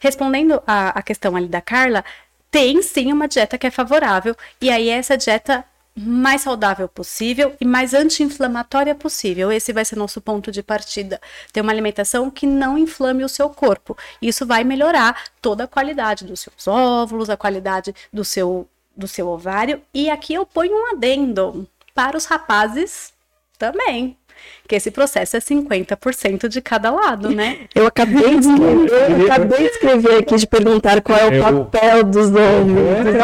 [0.00, 2.04] Respondendo a, a questão ali da Carla,
[2.50, 5.64] tem sim uma dieta que é favorável, e aí essa dieta
[5.96, 9.50] mais saudável possível e mais anti-inflamatória possível.
[9.50, 11.20] Esse vai ser nosso ponto de partida.
[11.52, 13.96] Ter uma alimentação que não inflame o seu corpo.
[14.20, 19.26] Isso vai melhorar toda a qualidade dos seus óvulos, a qualidade do seu, do seu
[19.28, 19.80] ovário.
[19.94, 23.12] E aqui eu ponho um adendo para os rapazes
[23.58, 24.16] também.
[24.68, 27.60] Que esse processo é 50% de cada lado, né?
[27.74, 31.64] Eu acabei de escrever, eu acabei de escrever aqui de perguntar qual é o Eu-
[31.64, 33.16] papel dos homens.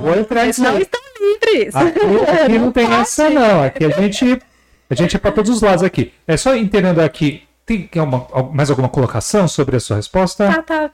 [0.00, 0.86] Vou entrar nisso não aí.
[1.34, 1.76] Estão livres.
[1.76, 3.62] Aqui, aqui não tem essa, não.
[3.62, 4.42] Aqui a gente,
[4.90, 6.12] a gente é para todos os lados aqui.
[6.26, 7.42] É só entendendo aqui.
[7.64, 10.46] Tem uma- mais alguma colocação sobre a sua resposta?
[10.48, 10.90] Tá, tá.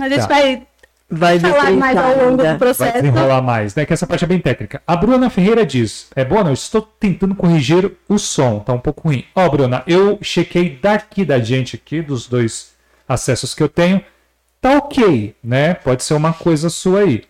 [0.00, 0.26] A gente Tá.
[0.28, 0.62] vai
[1.10, 2.42] Vai falar mais ao longo do ainda.
[2.44, 2.92] Vai processo.
[2.94, 3.84] desenrolar mais, né?
[3.84, 4.82] Que essa parte é bem técnica.
[4.86, 9.06] A Bruna Ferreira diz: É boa, não, estou tentando corrigir o som, tá um pouco
[9.08, 9.22] ruim.
[9.34, 12.72] Ó, Bruna, eu chequei daqui da gente aqui, dos dois
[13.06, 14.02] acessos que eu tenho.
[14.62, 15.74] Tá ok, né?
[15.74, 17.22] Pode ser uma coisa sua aí.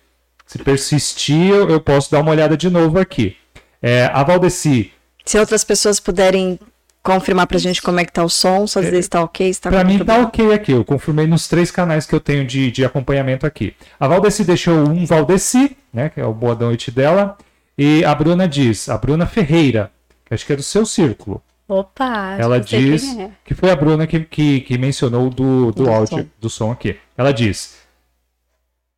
[0.46, 3.36] Se persistir, eu, eu posso dar uma olhada de novo aqui.
[3.82, 4.92] É, a Valdeci,
[5.24, 6.58] Se outras pessoas puderem
[7.02, 9.60] confirmar pra gente como é que tá o som, só dizer se tá ok, se
[9.60, 12.70] tá Pra mim tá ok aqui, eu confirmei nos três canais que eu tenho de,
[12.70, 13.74] de acompanhamento aqui.
[14.00, 17.36] A Valdeci deixou um Valdeci, né, que é o Boa Noite dela,
[17.76, 19.90] e a Bruna diz, a Bruna Ferreira,
[20.24, 21.42] que acho que é do seu círculo.
[21.68, 23.30] Opa, Ela diz é.
[23.44, 26.26] que foi a Bruna que, que, que mencionou do, do, Do áudio, som.
[26.40, 26.96] do som aqui.
[27.16, 27.76] Ela diz,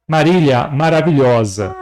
[0.08, 1.74] Marília, maravilhosa,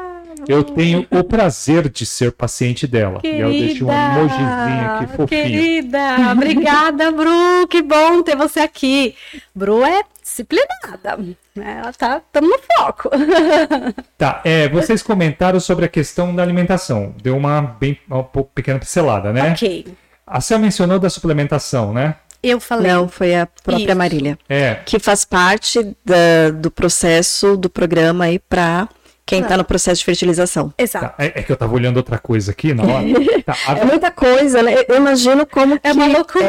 [0.48, 3.20] eu tenho o prazer de ser paciente dela.
[3.22, 5.28] e eu deixei um emojizinho aqui fofinho.
[5.28, 7.68] Querida, obrigada, Bru.
[7.68, 9.14] Que bom ter você aqui.
[9.54, 11.18] Bru é disciplinada.
[11.54, 11.80] né?
[11.82, 13.10] Ela tá tamo no foco.
[14.16, 17.14] Tá, é, vocês comentaram sobre a questão da alimentação.
[17.22, 19.50] Deu uma bem uma pequena pincelada, né?
[19.52, 19.94] ok.
[20.26, 22.14] A Cel mencionou da suplementação, né?
[22.46, 22.92] Eu falei.
[22.92, 23.96] Não, foi a própria Isso.
[23.96, 24.38] Marília.
[24.48, 28.88] É, Que faz parte da- do processo do programa aí pra
[29.26, 30.72] quem tá no processo de fertilização.
[30.76, 31.06] Exato.
[31.06, 33.06] tá, é, é que eu tava olhando outra coisa aqui na hora.
[33.46, 34.74] Tá, a- É muita coisa, né?
[34.86, 36.44] Eu imagino como É uma loucura.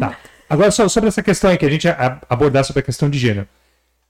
[0.00, 0.16] tá.
[0.48, 1.86] Agora, só sobre essa questão aí que a gente
[2.30, 3.46] abordar sobre a questão de gênero.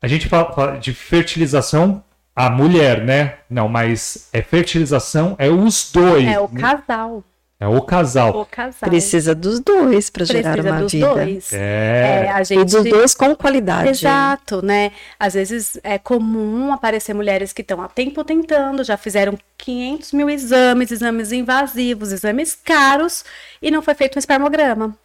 [0.00, 2.04] A gente fala, fala de fertilização
[2.36, 3.34] a mulher, né?
[3.50, 6.28] Não, mas é fertilização, é os dois.
[6.28, 7.24] É o casal.
[7.60, 8.40] É o casal.
[8.40, 8.88] O casal.
[8.88, 11.08] precisa dos dois pra gerar uma dos vida.
[11.08, 11.52] dois.
[11.52, 12.26] É.
[12.26, 12.64] É, a E gente...
[12.72, 13.88] dos dois com qualidade.
[13.90, 14.92] Exato, né?
[15.18, 20.30] Às vezes é comum aparecer mulheres que estão há tempo tentando, já fizeram 500 mil
[20.30, 23.24] exames, exames invasivos, exames caros,
[23.60, 24.96] e não foi feito um espermograma,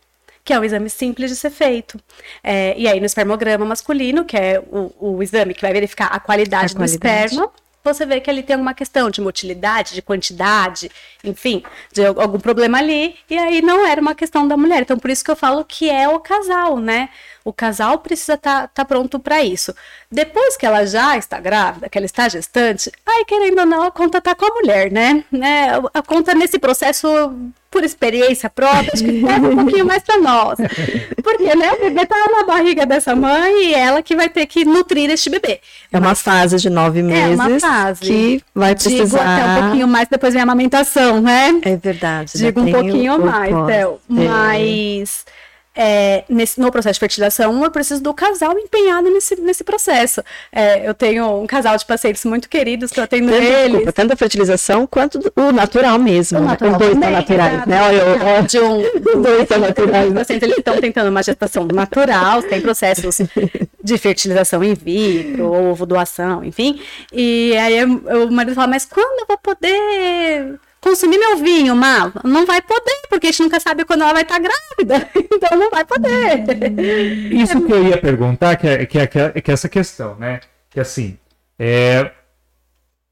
[0.45, 1.99] que é um exame simples de ser feito.
[2.43, 6.19] É, e aí, no espermograma masculino, que é o, o exame que vai verificar a
[6.19, 7.25] qualidade A do qualidade.
[7.33, 7.49] esperma,
[7.83, 10.89] você vê que ali tem alguma questão de motilidade, de quantidade,
[11.23, 14.81] enfim, de al- algum problema ali, e aí não era uma questão da mulher.
[14.81, 17.09] Então, por isso que eu falo que é o casal, né?
[17.43, 19.73] O casal precisa estar pronto para isso.
[20.09, 23.91] Depois que ela já está grávida, que ela está gestante, aí querendo ou não, a
[23.91, 25.23] conta tá com a mulher, né?
[25.31, 25.67] né?
[25.93, 27.07] A conta nesse processo,
[27.73, 30.59] por experiência própria, acho que pesa um pouquinho mais para nós.
[31.23, 34.63] Porque, né, o bebê tá na barriga dessa mãe e ela que vai ter que
[34.63, 35.59] nutrir este bebê.
[35.91, 38.01] É uma fase de nove meses uma fase.
[38.01, 39.21] que vai Digo precisar.
[39.21, 41.59] até um pouquinho mais, depois vem a amamentação, né?
[41.63, 42.33] É verdade.
[42.35, 43.53] Digo um pouquinho mais.
[43.65, 43.99] Théo.
[44.11, 44.27] É.
[44.27, 45.25] Mas
[45.75, 50.21] é, nesse, no processo de fertilização, eu preciso do casal empenhado nesse, nesse processo.
[50.51, 53.63] É, eu tenho um casal de pacientes muito queridos que eu atendo Tanto, eles.
[53.71, 56.37] desculpa, tanto a fertilização quanto do- o natural mesmo.
[56.39, 56.47] O né?
[56.47, 57.81] natural Os dois são naturais, né?
[57.81, 57.95] Olha,
[58.37, 58.79] eu- De um,
[59.17, 60.07] Os dois são naturais.
[60.07, 63.17] os pacientes eles estão tentando uma gestação natural, tem processos
[63.83, 66.79] de fertilização in vitro, ovo doação, enfim.
[67.11, 72.11] E aí eu- o marido fala, mas quando eu vou poder consumir meu vinho, Mal?
[72.23, 75.09] Não vai poder, porque a gente nunca sabe quando ela vai estar grávida.
[75.33, 76.43] Então não vai poder.
[77.33, 80.15] Isso que eu ia perguntar, que é, que é, que é- que é essa questão,
[80.15, 80.39] né?
[80.69, 81.17] Que assim,
[81.57, 82.11] é,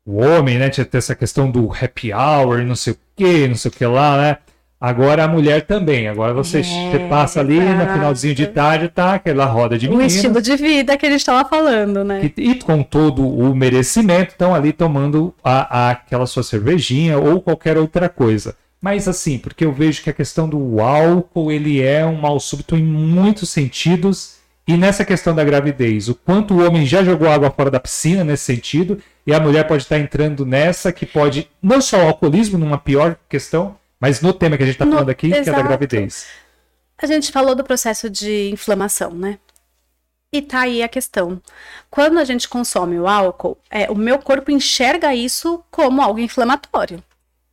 [0.05, 3.55] o homem, né, tinha ter essa questão do happy hour, não sei o que, não
[3.55, 4.37] sei o que lá, né?
[4.81, 6.07] Agora a mulher também.
[6.07, 9.91] Agora você, É, você passa ali no finalzinho de tarde, tá aquela roda de O
[9.91, 10.15] meninas.
[10.15, 12.19] estilo de vida que a gente tava falando, né?
[12.35, 17.39] que- e com todo o merecimento, estão ali tomando a, a- aquela sua cervejinha ou
[17.39, 18.55] qualquer outra coisa.
[18.81, 22.75] Mas assim, porque eu vejo que a questão do álcool ele é um mal súbito
[22.75, 24.41] em muitos sentidos.
[24.67, 28.23] E nessa questão da gravidez, o quanto o homem já jogou água fora da piscina
[28.23, 32.57] nesse sentido, e a mulher pode estar entrando nessa, que pode, não só o alcoolismo,
[32.57, 35.41] numa pior questão, mas no tema que a gente está No- falando aqui, que é
[35.43, 35.63] da exato.
[35.63, 36.25] gravidez.
[36.97, 39.39] A gente falou do processo de inflamação, né?
[40.33, 41.41] E tá aí a questão.
[41.89, 47.03] Quando a gente consome o álcool, é, o meu corpo enxerga isso como algo inflamatório.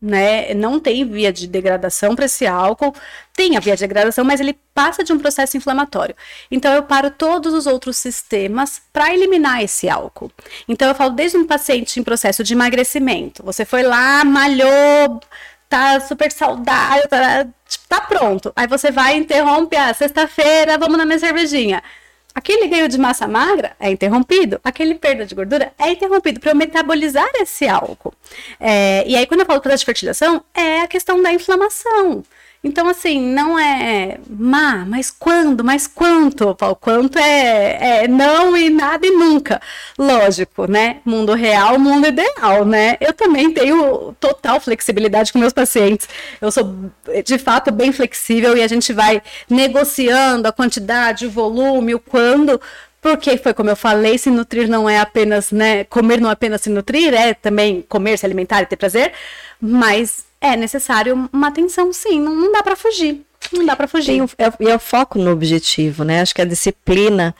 [0.01, 0.55] Né?
[0.55, 2.95] Não tem via de degradação para esse álcool,
[3.35, 6.15] tem a via de degradação, mas ele passa de um processo inflamatório.
[6.53, 10.31] Então eu paro todos os outros sistemas para eliminar esse álcool.
[10.69, 15.21] Então eu falo desde um paciente em processo de emagrecimento, você foi lá, malhou,
[15.69, 18.53] tá super saudável, tá, tipo, tá pronto.
[18.57, 21.83] Aí você vai e interrompe, ah, sexta-feira, vamos na minha cervejinha.
[22.35, 26.55] Aquele ganho de massa magra é interrompido, aquele perda de gordura é interrompido para eu
[26.55, 28.15] metabolizar esse álcool.
[28.61, 32.23] É, e aí, quando eu falo processo de fertilização, é a questão da inflamação.
[32.63, 36.57] Então, assim, não é má, mas quando, mas quanto?
[36.59, 39.61] Falo, quanto é, é não e nada e nunca.
[39.97, 41.01] Lógico, né?
[41.05, 42.97] Mundo real, mundo ideal, né?
[43.01, 46.09] Eu também tenho total flexibilidade com meus pacientes.
[46.41, 46.91] Eu sou,
[47.25, 52.61] de fato, bem flexível e a gente vai negociando a quantidade, o volume, o quando.
[53.01, 55.85] Porque foi como eu falei, se nutrir não é apenas, né?
[55.85, 59.13] Comer não é apenas se nutrir, é também comer, se alimentar e ter prazer.
[59.61, 62.21] Mas é necessário uma atenção, sim.
[62.21, 63.23] Não, não dá para fugir.
[63.53, 64.13] Não dá para fugir.
[64.13, 66.21] Tem o, é, e é o foco no objetivo, né?
[66.21, 67.35] Acho que a disciplina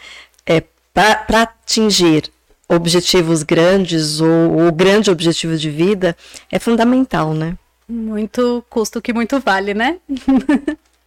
[0.47, 2.31] é para atingir
[2.69, 6.17] objetivos grandes ou o grande objetivo de vida
[6.51, 7.57] é fundamental, né?
[7.89, 9.99] Muito custo que muito vale, né?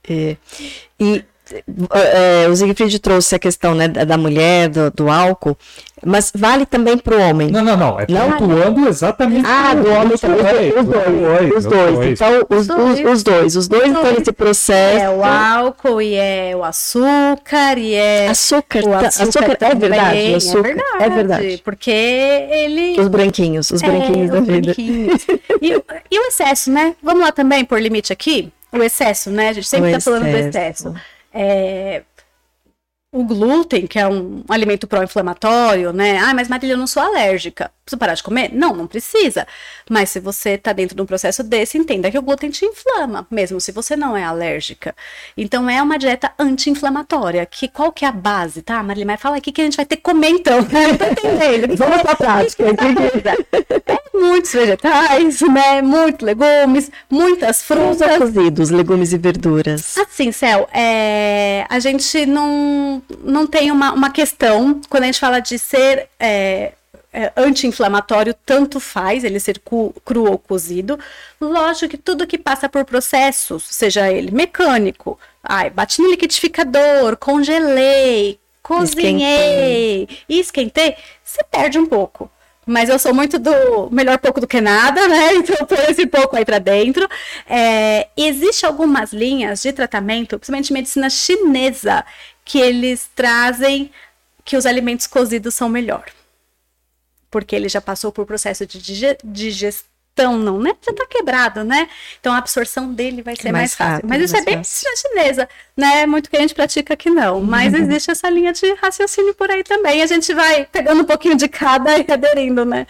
[0.10, 0.36] É,
[1.00, 1.24] e
[1.94, 5.58] é, o Siegfried trouxe a questão né, da mulher, do, do álcool,
[6.04, 7.50] mas vale também para o homem.
[7.52, 8.00] Não, não, não.
[8.00, 8.32] É Não?
[8.32, 9.46] pontuando exatamente.
[9.48, 10.72] Ah, do homem também.
[10.72, 11.54] dois, Os dois.
[11.58, 12.22] Os dois.
[12.22, 13.56] Então, os, os, os dois.
[13.56, 15.04] Os dois estão nesse processo.
[15.06, 19.90] É o álcool e é o açúcar e é Açúcar, o açúcar, açúcar é também,
[19.90, 20.36] verdade.
[20.36, 21.04] Açúcar, é verdade.
[21.04, 21.62] é verdade.
[21.64, 24.62] Porque ele Os branquinhos, os branquinhos É, da os vida.
[24.62, 25.26] branquinhos.
[25.62, 26.96] E, o- e o excesso, né?
[27.04, 28.52] Vamos lá também por limite aqui.
[28.72, 29.50] O excesso, né?
[29.50, 30.94] A gente sempre O tá falando do excesso.
[31.34, 32.04] É,
[33.14, 36.18] o glúten, que é um alimento pró-inflamatório, né?
[36.18, 37.70] Ah, mas Marília, eu não sou alérgica.
[37.84, 38.52] Preciso parar de comer?
[38.54, 39.46] Não, não precisa.
[39.90, 43.28] Mas se você tá dentro de um processo desse, entenda que o glúten te inflama,
[43.30, 44.96] mesmo se você não é alérgica.
[45.36, 47.46] Então é uma dieta anti-inflamatória.
[47.46, 49.06] Que qual que é a base, tá, Marília?
[49.08, 50.60] Mas fala aqui que a gente vai ter que comer então.
[50.60, 51.76] Eu tô entendendo.
[51.76, 52.64] Vamos pra prática.
[54.14, 55.82] É muitos vegetais, né?
[55.82, 58.18] Muitos legumes, muitas Frutas frutas.
[58.18, 59.98] cozidos, legumes e verduras.
[59.98, 65.40] Assim, Céu, é, a gente não, não tem uma, uma questão quando a gente fala
[65.40, 66.74] de ser é,
[67.14, 71.00] é, anti-inflamatório, tanto faz ele ser cu- cru ou cozido.
[71.40, 78.40] Lógico que tudo que passa por processos, seja ele mecânico, ai, bati no liquidificador, congelei,
[78.64, 82.30] cozinhei e esquentei, você perde um pouco.
[82.66, 85.34] Mas eu sou muito do melhor pouco do que nada, né?
[85.42, 87.08] Então eu ponho esse pouco aí pra dentro.
[87.48, 92.06] É, existe algumas linhas de tratamento, principalmente medicina chinesa,
[92.46, 93.92] que eles trazem
[94.46, 96.06] que os alimentos cozidos são melhor.
[97.30, 99.18] Porque ele já passou por processo de dige-
[100.16, 100.74] digestão, não, né?
[100.86, 101.88] Já tá quebrado, né?
[102.20, 103.94] Então a absorção dele vai ser mais mais, fácil.
[103.94, 104.90] rápido, Mas isso é bem fácil.
[104.98, 106.06] chinesa, né?
[106.06, 107.42] Muito que a gente pratica aqui não.
[107.42, 110.02] Mas existe essa linha de raciocínio por aí também.
[110.02, 112.86] A gente vai pegando um pouquinho de cada e aderindo, né?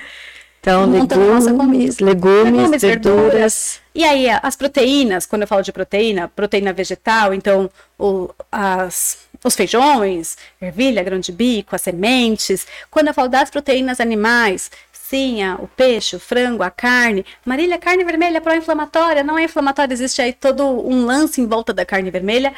[0.60, 3.82] Então, legumes, legumes, Legumes, verduras.
[3.96, 9.56] E aí, as proteínas, quando eu falo de proteína, proteína vegetal, então o- as- os
[9.56, 12.68] feijões, ervilha, grão de bico, as sementes.
[12.92, 14.70] Quando eu falo das proteínas animais,
[15.60, 17.26] o peixe, o frango, a carne.
[17.46, 21.74] Marília, carne vermelha é pró-inflamatória, não é inflamatória, existe aí todo um lance em volta
[21.74, 22.54] da carne vermelha.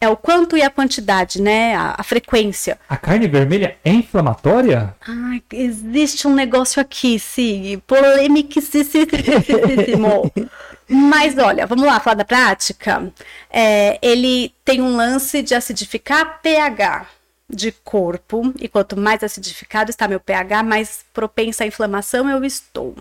[0.00, 1.74] É o quanto e a quantidade, né?
[1.74, 2.78] A, a frequência.
[2.88, 4.94] A carne vermelha é inflamatória?
[5.00, 10.30] Ai, existe um negócio aqui, Sig, polêmicíssimo.
[10.88, 13.12] Mas olha, vamos lá, falar da prática.
[13.50, 17.17] É, ele tem um lance de acidificar pH
[17.50, 22.94] de corpo, e quanto mais acidificado está meu pH, mais propensa à inflamação eu estou.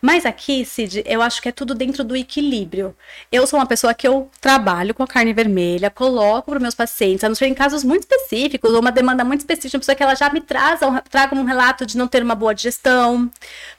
[0.00, 2.96] Mas aqui, Cid, eu acho que é tudo dentro do equilíbrio.
[3.30, 7.24] Eu sou uma pessoa que eu trabalho com a carne vermelha, coloco para meus pacientes,
[7.24, 10.02] a não ser em casos muito específicos, ou uma demanda muito específica, uma pessoa que
[10.02, 10.80] ela já me traz,
[11.10, 13.30] traga um relato de não ter uma boa digestão.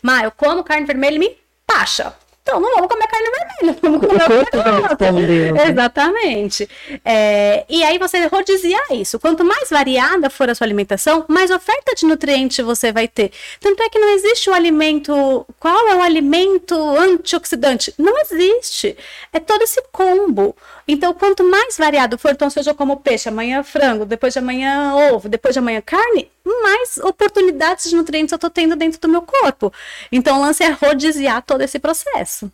[0.04, 2.14] Mas eu como carne vermelha e me pacha.
[2.46, 5.70] Então não vamos comer carne vermelha, vamos O comer outra corpo vai né?
[5.72, 6.70] Exatamente.
[7.04, 9.20] É, e aí você rodiziar isso.
[9.20, 13.32] Quanto mais variada for a sua alimentação, mais oferta de nutriente você vai ter.
[13.60, 15.44] Tanto é que não existe o alimento.
[15.60, 17.92] Qual é o alimento antioxidante?
[17.98, 18.96] Não existe.
[19.34, 20.56] É todo esse combo.
[20.88, 25.28] Então, quanto mais variado for, então, seja como peixe, amanhã frango, depois de amanhã ovo,
[25.28, 29.74] depois de amanhã carne, mais oportunidades de nutrientes eu tô tendo dentro do meu corpo.
[30.12, 32.52] Então, o lance é rodiziar todo esse processo.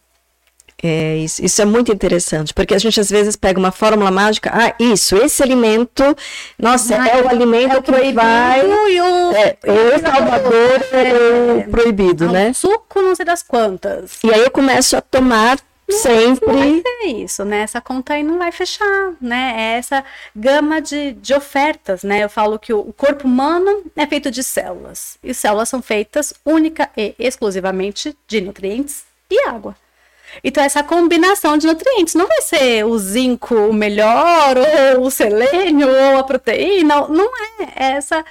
[0.84, 4.50] É, isso, isso é muito interessante, porque a gente às vezes pega uma fórmula mágica,
[4.52, 6.04] ah, isso, esse alimento,
[6.58, 8.62] nossa, Ah, é o alimento que vai.
[8.66, 12.52] E o, É, o salvador é o proibido, né?
[12.54, 14.18] suco não sei das quantas.
[14.24, 15.60] E aí eu começo a tomar
[15.92, 16.46] Não sempre.
[16.46, 17.62] vai ser isso, né?
[17.62, 19.54] Essa conta aí não vai fechar, né?
[19.58, 20.04] É essa
[20.36, 22.24] gama de, de ofertas, né?
[22.24, 25.18] Eu falo que o o corpo humano é feito de células.
[25.24, 29.76] E células são feitas única e exclusivamente de nutrientes e água.
[30.44, 34.58] Então, essa combinação de nutrientes não vai ser o zinco o melhor,
[34.98, 37.08] ou o selênio, ou a proteína.
[37.08, 37.30] Não
[37.60, 37.64] é.
[37.76, 38.26] É essa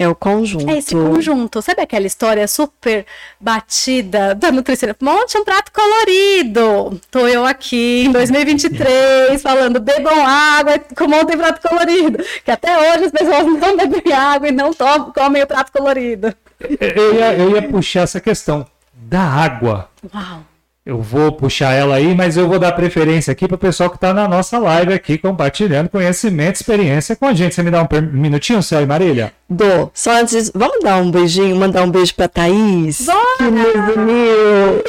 [0.00, 0.70] É o conjunto.
[0.70, 1.60] é esse conjunto.
[1.60, 3.04] Sabe aquela história super
[3.38, 5.04] batida da nutricionista?
[5.04, 6.98] Monte um prato colorido.
[7.10, 12.24] Tô eu aqui em 2023 falando bebam água, montem prato colorido.
[12.42, 16.34] Que até hoje as pessoas não bebem água e não tomam, comem o prato colorido.
[16.80, 19.90] Eu ia, eu ia puxar essa questão da água.
[20.14, 20.49] Uau.
[20.84, 23.96] Eu vou puxar ela aí, mas eu vou dar preferência aqui para o pessoal que
[23.96, 27.54] está na nossa live aqui, compartilhando conhecimento, experiência com a gente.
[27.54, 29.32] Você me dá um minutinho, Céu e Marília?
[29.48, 33.02] Dô, só antes, vamos dar um beijinho, mandar um beijo pra Thaís?
[33.04, 33.20] Bora!
[33.36, 34.82] Que nos uniu.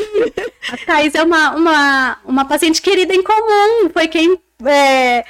[0.72, 3.90] A Thais é uma, uma, uma paciente querida em comum.
[3.92, 5.26] Foi quem é,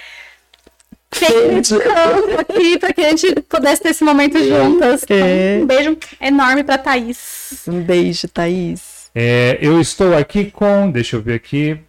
[1.09, 5.03] campo aqui para que a gente pudesse ter esse momento juntas.
[5.09, 5.59] É.
[5.61, 7.63] Um beijo enorme para Thaís.
[7.67, 9.00] Um beijo, Thaís.
[9.13, 10.89] É, eu estou aqui com.
[10.89, 11.79] Deixa eu ver aqui.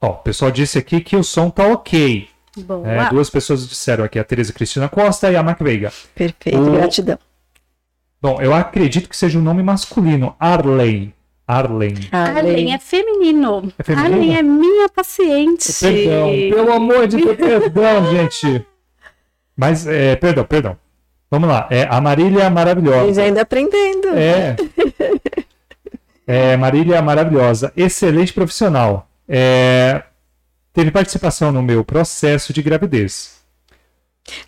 [0.00, 2.28] Ó, o pessoal disse aqui que o som tá ok.
[2.84, 5.90] É, duas pessoas disseram aqui, a Tereza Cristina Costa e a Mac Veiga.
[6.14, 7.18] Perfeito, O- gratidão.
[8.20, 10.36] Bom, eu acredito que seja um nome masculino.
[10.38, 11.12] Arlen.
[11.48, 11.94] Arlen.
[12.12, 13.72] Arlen é feminino.
[13.78, 14.14] É feminino?
[14.14, 15.72] Arlen é minha paciente.
[15.80, 18.64] Perdão, pelo amor de Deus, perdão, gente.
[19.56, 20.76] Mas, é, perdão, perdão.
[21.30, 21.66] Vamos lá.
[21.70, 23.22] É a Marília Eles Maravilhosa.
[23.22, 24.08] ainda aprendendo.
[24.10, 24.54] É.
[26.32, 27.70] É, Marília Maravilhosa.
[27.76, 29.06] Excelente profissional.
[29.28, 30.02] É,
[30.72, 33.42] teve participação no meu processo de gravidez.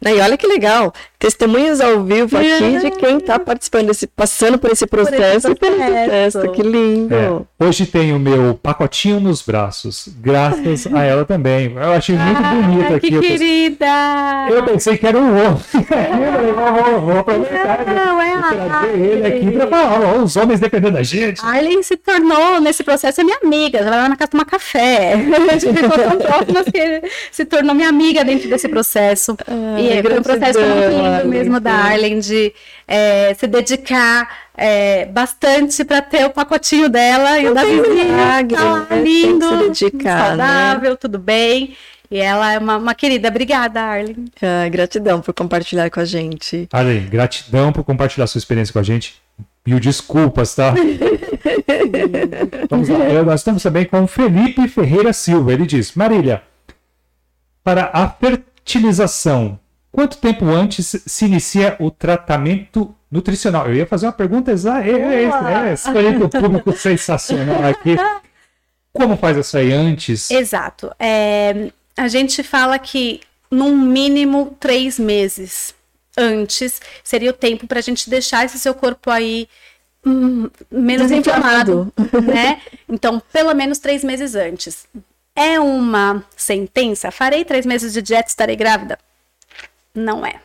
[0.01, 0.95] E olha que legal,
[1.25, 5.77] testemunhas ao vivo aqui de quem está participando desse, passando por esse processo e pelo
[5.77, 6.39] processo.
[6.41, 6.53] processo.
[6.53, 7.15] Que lindo.
[7.15, 11.73] É, hoje tenho o meu pacotinho nos braços, graças a ela também.
[11.75, 13.09] Eu achei muito bonito Ai, aqui.
[13.09, 14.47] que eu pensei- querida!
[14.51, 15.35] Eu pensei que era um.
[15.45, 17.85] Eu falei, vou, aproveitar.
[17.87, 20.01] Não, é vou trazer ele aqui para falar.
[20.15, 21.41] ó, os homens dependendo da gente.
[21.43, 23.79] A Arlen se tornou, nesse processo, é minha amiga.
[23.79, 25.15] Ela vai lá na casa tomar café.
[25.51, 27.03] A gente ficou tão próximas que
[27.33, 29.37] se tornou minha amiga dentro desse processo.
[29.79, 31.73] e Ai, foi um processo muito lindo Arlen, mesmo da.
[31.73, 32.53] Arlen de
[32.87, 38.05] é, se dedicar é, bastante para ter o pacotinho dela e o da vizinha.
[38.05, 39.03] milagre, Tá né?
[39.03, 40.45] Lindo, se dedicar, né?
[40.47, 41.77] saudável, tudo bem.
[42.11, 43.29] E ela é uma, uma querida.
[43.29, 44.27] Obrigada, Arlen.
[44.41, 46.69] Ah, gratidão por compartilhar com a gente.
[46.73, 49.15] Arlen, gratidão por compartilhar sua experiência com a gente.
[49.67, 50.75] Mil desculpas, tá?
[52.71, 52.99] Vamos lá.
[53.09, 55.53] Eu- Nós estamos também com o Felipe Ferreira Silva.
[55.53, 56.43] Ele diz: Marília,
[57.63, 59.59] para a fertilização,
[59.95, 63.69] quanto tempo antes se inicia o tratamento nutricional?
[63.69, 64.89] Eu ia fazer uma pergunta exata.
[64.89, 67.97] É, é, é, é, escolhi o público sensacional aqui.
[68.93, 70.33] Como faz isso aí antes?
[70.33, 70.91] Exato.
[70.99, 75.73] É, a gente fala que, num mínimo, três meses
[76.17, 79.49] antes seria o tempo para a gente deixar esse seu corpo aí
[80.05, 81.93] hum, menos inflamado,
[82.25, 82.61] né?
[82.89, 84.87] Então, pelo menos três meses antes.
[85.37, 87.11] É uma sentença?
[87.11, 88.99] Farei três meses de dieta e estarei grávida?
[89.95, 90.41] Não é.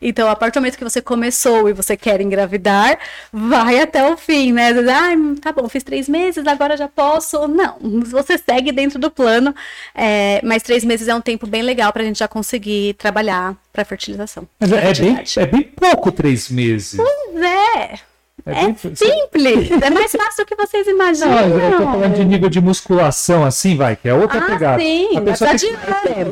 [0.00, 2.98] Então, a partir do momento que você começou e você quer engravidar,
[3.32, 4.70] vai até o fim, né?
[4.90, 7.48] Ai, tá bom, fiz três meses, agora já posso.
[7.48, 9.54] Não, você segue dentro do plano,
[9.94, 13.84] é, mas três meses é um tempo bem legal pra gente já conseguir trabalhar pra
[13.84, 14.46] fertilização.
[14.58, 16.98] Mas é, é bem, é bem pouco três meses.
[17.00, 17.98] É,
[18.46, 21.30] É é simples, é mais fácil do que vocês imaginam.
[21.48, 24.82] Não, eu tô falando de nível de musculação, assim, vai, que é outra Ah, pegada.
[24.82, 25.76] sim, a pessoa pra tem de.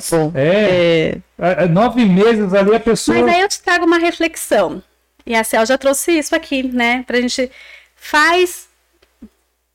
[0.00, 0.32] Tempo.
[0.34, 3.16] É, É, é, é nove meses ali a pessoa.
[3.18, 4.82] Mas aí eu te trago uma reflexão.
[5.24, 7.04] E a Cel já trouxe isso aqui, né?
[7.06, 7.50] Pra gente
[7.96, 8.68] faz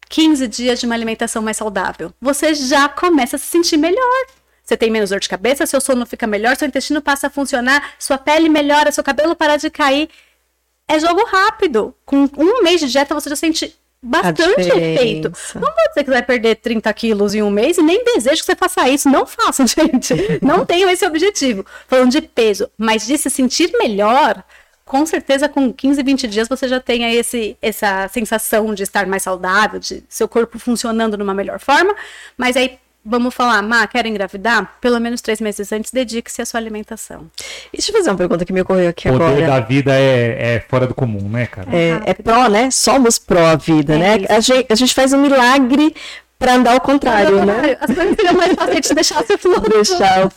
[0.09, 2.13] 15 dias de uma alimentação mais saudável.
[2.21, 4.25] Você já começa a se sentir melhor.
[4.63, 7.91] Você tem menos dor de cabeça, seu sono fica melhor, seu intestino passa a funcionar,
[7.97, 10.09] sua pele melhora, seu cabelo para de cair.
[10.87, 11.93] É jogo rápido.
[12.05, 15.31] Com um mês de dieta você já sente bastante efeito.
[15.55, 18.41] Não pode ser que você vai perder 30 quilos em um mês e nem desejo
[18.41, 19.09] que você faça isso.
[19.09, 20.13] Não façam, gente.
[20.41, 21.65] Não tenham esse objetivo.
[21.87, 24.43] Falando de peso, mas de se sentir melhor,
[24.85, 29.23] com certeza com 15, 20 dias você já tem esse, essa sensação de estar mais
[29.23, 31.93] saudável, de seu corpo funcionando numa melhor forma.
[32.37, 34.73] Mas aí vamos falar, Má, quer engravidar?
[34.81, 37.27] Pelo menos três meses antes, dedique-se à sua alimentação.
[37.71, 39.31] E deixa eu fazer uma pergunta que me ocorreu aqui o agora.
[39.31, 41.67] O poder da vida é, é, fora do comum, né, cara?
[41.71, 42.69] É, é pró, né?
[42.69, 44.25] Somos pró a vida, é né?
[44.29, 45.95] A gente, a gente, faz um milagre
[46.37, 47.77] para andar ao contrário, né?
[47.79, 49.61] As coisas seriam mais fáceis de deixar você flor.
[49.61, 50.31] Deixar o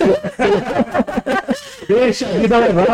[1.89, 2.87] Deixa a vida levar,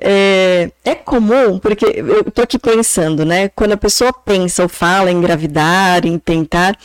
[0.00, 3.48] é, é, comum, porque eu tô aqui pensando, né?
[3.48, 6.76] Quando a pessoa pensa ou fala em engravidar, em tentar,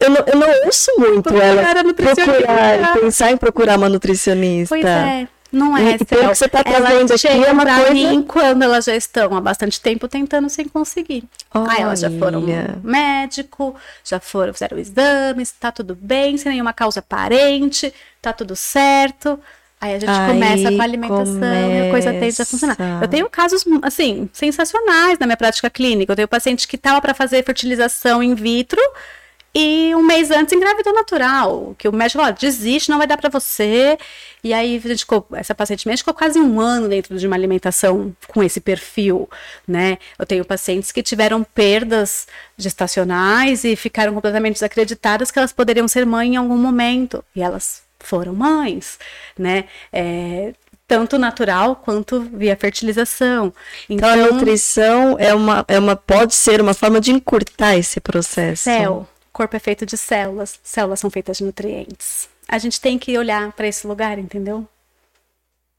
[0.00, 4.74] eu não, eu não ouço muito procurar ela procurar, pensar em procurar uma nutricionista.
[4.74, 5.28] Pois é.
[5.50, 7.94] Não é, então, o que você está trazendo aqui é uma coisa...
[7.94, 11.24] mim quando elas já estão há bastante tempo tentando sem conseguir.
[11.54, 11.72] Olha.
[11.72, 12.44] Aí elas já foram
[12.82, 13.74] médico,
[14.04, 19.40] já foram, fizeram exames, tá tudo bem, sem nenhuma causa aparente, tá tudo certo.
[19.80, 21.70] Aí a gente Aí começa com a alimentação começa.
[21.70, 22.76] e a coisa tende a funcionar.
[23.00, 26.12] Eu tenho casos, assim, sensacionais na minha prática clínica.
[26.12, 28.82] Eu tenho paciente que estava para fazer fertilização in vitro
[29.60, 33.28] e um mês antes engravidou natural, que o médico falou, desiste, não vai dar para
[33.28, 33.98] você.
[34.44, 38.40] E aí ficou, essa paciente minha ficou quase um ano dentro de uma alimentação com
[38.40, 39.28] esse perfil,
[39.66, 39.98] né?
[40.16, 46.06] Eu tenho pacientes que tiveram perdas gestacionais e ficaram completamente desacreditadas que elas poderiam ser
[46.06, 47.24] mãe em algum momento.
[47.34, 48.96] E elas foram mães,
[49.36, 49.64] né?
[49.92, 50.54] É,
[50.86, 53.52] tanto natural quanto via fertilização.
[53.90, 57.98] Então, então, a nutrição é uma, é uma, pode ser uma forma de encurtar esse
[57.98, 58.62] processo.
[58.62, 62.28] Céu corpo é feito de células, células são feitas de nutrientes.
[62.48, 64.66] A gente tem que olhar para esse lugar, entendeu?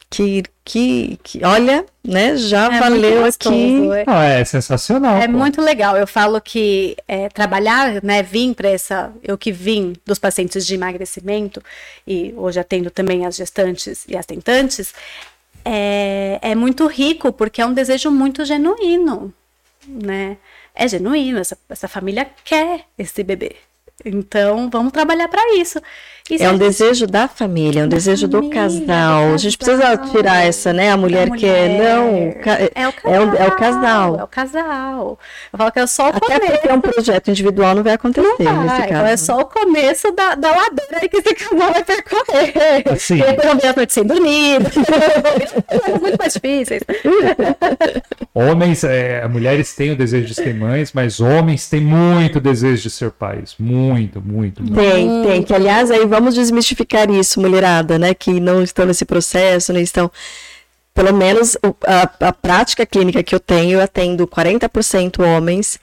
[0.10, 3.92] Que, que, que, olha, né, já é valeu aqui.
[3.92, 4.04] É.
[4.08, 5.18] Ah, é sensacional.
[5.18, 5.34] É pô.
[5.34, 5.96] muito legal.
[5.96, 10.74] Eu falo que é, trabalhar, né, vim para essa, eu que vim dos pacientes de
[10.74, 11.62] emagrecimento
[12.08, 14.94] e hoje atendo também as gestantes e as tentantes,
[15.64, 19.32] é, é muito rico porque é um desejo muito genuíno,
[19.88, 20.38] né?
[20.80, 23.58] É genuíno, essa, essa família quer esse bebê.
[24.06, 25.82] Então, vamos trabalhar para isso.
[26.30, 29.34] E é um desejo da família, é um desejo família, do casal.
[29.34, 30.92] A gente precisa tirar essa, né?
[30.92, 32.34] A mulher, a mulher quer, não.
[32.76, 33.14] É o casal.
[33.14, 34.20] É o, é o casal.
[34.20, 35.20] É o casal.
[35.52, 36.52] Eu falo que é só o Até começo.
[36.52, 38.94] porque é um projeto individual, não vai acontecer não vai, nesse caso.
[38.94, 43.00] Então é só o começo da, da ladeira que esse casal vai percorrer.
[43.00, 43.16] Sim.
[43.16, 44.60] E depois vão ver a noite sem dormir.
[46.02, 46.84] muito mais difíceis.
[48.34, 52.90] Homens, é, mulheres têm o desejo de ser mães, mas homens têm muito desejo de
[52.90, 53.56] ser pais.
[53.58, 54.62] Muito, muito.
[54.62, 54.76] muito.
[54.76, 55.44] Tem, tem.
[55.44, 58.14] Que, aliás, aí vamos desmistificar isso, mulherada, né?
[58.14, 60.12] Que não estão nesse processo, não estão.
[60.94, 61.58] Pelo menos
[61.88, 65.80] a, a prática clínica que eu tenho, eu atendo 40% homens.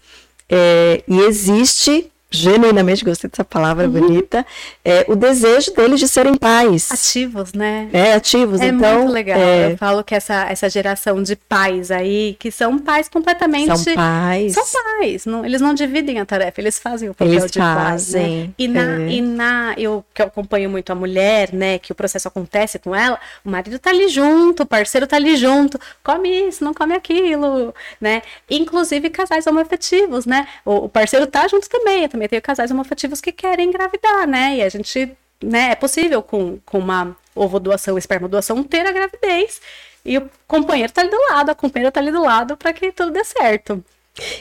[0.49, 3.93] É, e existe genuinamente, gostei dessa palavra uhum.
[3.93, 4.45] bonita,
[4.85, 6.91] é, o desejo deles de serem pais.
[6.91, 7.89] Ativos, né?
[7.93, 8.61] É, ativos.
[8.61, 9.39] É então, muito legal.
[9.39, 9.73] É...
[9.73, 13.77] Eu falo que essa, essa geração de pais aí, que são pais completamente...
[13.79, 14.53] São pais.
[14.55, 14.65] São
[14.99, 15.27] pais.
[15.27, 18.23] Não, eles não dividem a tarefa, eles fazem o papel eles de fazem.
[18.23, 18.51] Pai, né?
[18.59, 19.09] E, na, é.
[19.09, 19.75] e na...
[19.77, 23.51] Eu que eu acompanho muito a mulher, né, que o processo acontece com ela, o
[23.51, 28.23] marido tá ali junto, o parceiro tá ali junto, come isso, não come aquilo, né?
[28.49, 30.49] Inclusive casais homoafetivos, né?
[30.65, 34.57] O, o parceiro tá junto também, também tenho casais homoafetivos que querem engravidar, né?
[34.57, 35.13] E a gente,
[35.43, 39.61] né, é possível com, com uma ovodoação, espermodoação, ter a gravidez.
[40.05, 42.91] E o companheiro tá ali do lado, a companheira tá ali do lado para que
[42.91, 43.85] tudo dê certo.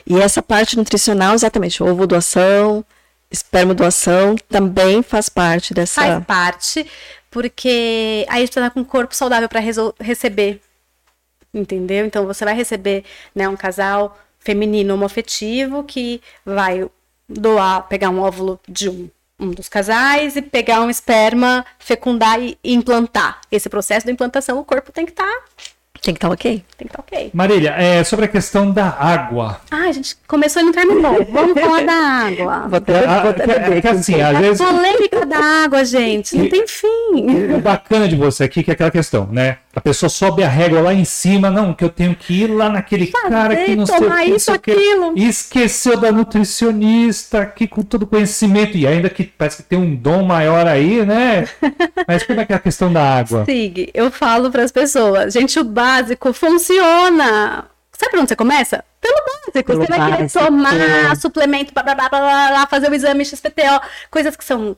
[0.07, 2.85] E essa parte nutricional, exatamente, ovodoação,
[3.29, 6.01] espermodoação, também faz parte dessa.
[6.01, 6.89] Faz parte,
[7.29, 9.59] porque aí a gente tá com um corpo saudável para
[9.99, 10.61] receber.
[11.53, 12.05] Entendeu?
[12.05, 13.03] Então você vai receber
[13.33, 16.87] né, um casal feminino homoafetivo que vai
[17.27, 19.09] doar, pegar um óvulo de um,
[19.39, 23.41] um dos casais e pegar um esperma, fecundar e implantar.
[23.51, 25.23] Esse processo da implantação, o corpo tem que estar.
[25.23, 25.74] Tá
[26.05, 26.63] tem que estar tá ok.
[26.77, 27.31] Tem que estar tá ok.
[27.33, 29.59] Marília, é, sobre a questão da água.
[29.71, 31.25] Ah, a gente começou e não terminou.
[31.31, 32.67] Vamos falar da água.
[32.67, 33.77] Vou até, vou até beber.
[33.77, 34.61] É que assim, às a vezes...
[34.61, 37.55] polêmica da água, gente, não tem fim.
[37.55, 39.57] O bacana de você aqui que é aquela questão, né?
[39.75, 42.69] A pessoa sobe a régua lá em cima, não, que eu tenho que ir lá
[42.69, 45.13] naquele Fazer, cara que não sei o que, isso, aquilo.
[45.17, 49.93] E esqueceu da nutricionista aqui com todo conhecimento, e ainda que parece que tem um
[49.93, 51.45] dom maior aí, né?
[52.07, 53.43] Mas como é que é a questão da água?
[53.43, 55.65] Sig, eu falo para as pessoas, gente, o
[55.95, 57.65] básico funciona.
[57.91, 58.83] Sabe por onde você começa?
[58.99, 59.63] Pelo básico.
[59.63, 61.15] Pelo você vai querer tomar é.
[61.15, 63.81] suplemento, blá, blá, blá, blá, fazer o exame XPTO,
[64.11, 64.75] coisas que são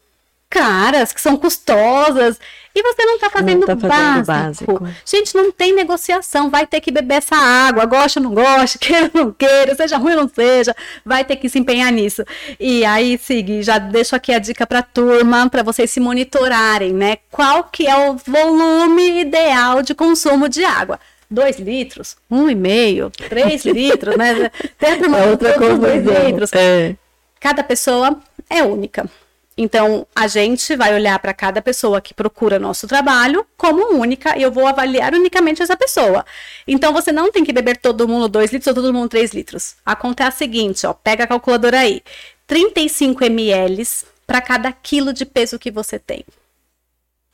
[0.49, 2.39] caras, que são custosas,
[2.73, 4.79] e você não está fazendo, tá o fazendo básico.
[4.79, 4.87] básico.
[5.05, 9.11] Gente, não tem negociação, vai ter que beber essa água, gosta ou não gosta, queira
[9.13, 10.75] ou não queira, seja ruim ou não seja,
[11.05, 12.23] vai ter que se empenhar nisso.
[12.59, 17.17] E aí, Sig, já deixo aqui a dica para turma, para vocês se monitorarem, né?
[17.31, 20.99] Qual que é o volume ideal de consumo de água?
[21.29, 24.49] 2 litros, um e meio, 3 litros, né?
[24.81, 25.77] A turma É outra coisa.
[25.77, 26.53] dois litros.
[26.53, 26.95] É.
[27.39, 28.17] Cada pessoa
[28.49, 29.09] é única.
[29.57, 34.43] Então, a gente vai olhar para cada pessoa que procura nosso trabalho como única e
[34.43, 36.23] eu vou avaliar unicamente essa pessoa.
[36.67, 39.75] Então, você não tem que beber todo mundo 2 litros ou todo mundo 3 litros.
[39.83, 42.03] A conta é a seguinte, ó, pega a calculadora aí.
[42.45, 43.83] 35 ml
[44.27, 46.23] para cada quilo de peso que você tem.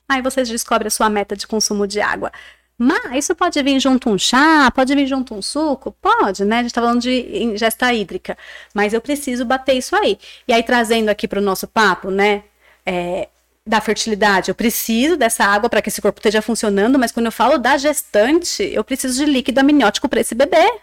[0.08, 2.32] Aí você descobre a sua meta de consumo de água.
[2.78, 5.92] Mas isso pode vir junto um chá, pode vir junto um suco?
[6.02, 6.58] Pode, né?
[6.58, 8.38] A gente está falando de ingesta hídrica.
[8.74, 10.18] Mas eu preciso bater isso aí.
[10.48, 12.44] E aí, trazendo aqui para o nosso papo, né?
[12.86, 13.30] é,
[13.66, 17.32] da fertilidade, eu preciso dessa água para que esse corpo esteja funcionando, mas quando eu
[17.32, 20.80] falo da gestante, eu preciso de líquido amniótico para esse bebê.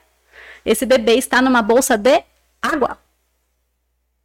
[0.65, 2.23] Esse bebê está numa bolsa de
[2.61, 2.99] água.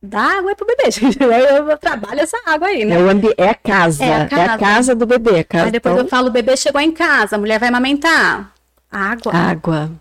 [0.05, 1.17] Dá água para o bebê, gente.
[1.21, 2.95] Eu, eu trabalho essa água aí, né?
[2.95, 4.03] É, o ambi- é a casa.
[4.03, 4.57] É É a a casa.
[4.57, 5.39] casa, do bebê.
[5.39, 7.69] A casa Aí depois então, eu falo, o bebê chegou em casa, a mulher vai
[7.69, 8.51] amamentar.
[8.91, 9.33] Água.
[9.33, 9.91] água.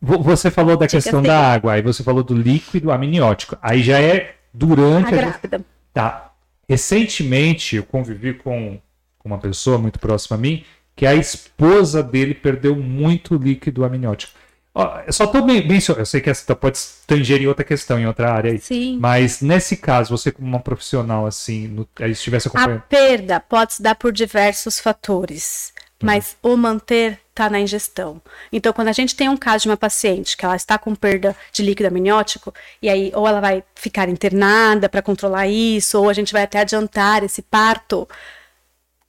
[0.00, 1.28] Vo- Você falou da questão assim.
[1.28, 3.56] da água, aí você falou do líquido amniótico.
[3.62, 5.64] Aí já é durante A a grávida.
[5.92, 6.30] Tá.
[6.68, 8.78] Recentemente eu convivi com
[9.18, 10.62] com uma pessoa muito próxima a mim
[10.94, 14.34] que a esposa dele perdeu muito líquido amniótico.
[14.74, 18.06] Ó, eu só men- mencionando, eu sei que essa pode tanger em outra questão, em
[18.06, 18.58] outra área aí.
[18.58, 18.98] Sim.
[19.00, 22.82] Mas nesse caso, você como uma profissional assim, no, estivesse A acompanhando.
[22.88, 25.72] perda pode se dar por diversos fatores,
[26.02, 28.20] mas o manter está na ingestão.
[28.52, 31.36] Então, quando a gente tem um caso de uma paciente que ela está com perda
[31.52, 32.52] de líquido amniótico,
[32.82, 36.58] e aí ou ela vai ficar internada para controlar isso, ou a gente vai até
[36.60, 38.08] adiantar esse parto,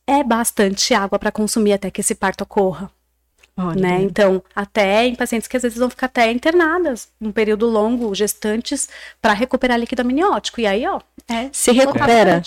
[0.07, 2.89] é bastante água para consumir até que esse parto ocorra.
[3.57, 4.01] Olha, né?
[4.01, 8.89] Então, até em pacientes que às vezes vão ficar até internadas um período longo, gestantes,
[9.21, 10.59] para recuperar líquido amniótico.
[10.59, 10.99] E aí, ó,
[11.29, 12.41] é Se recupera.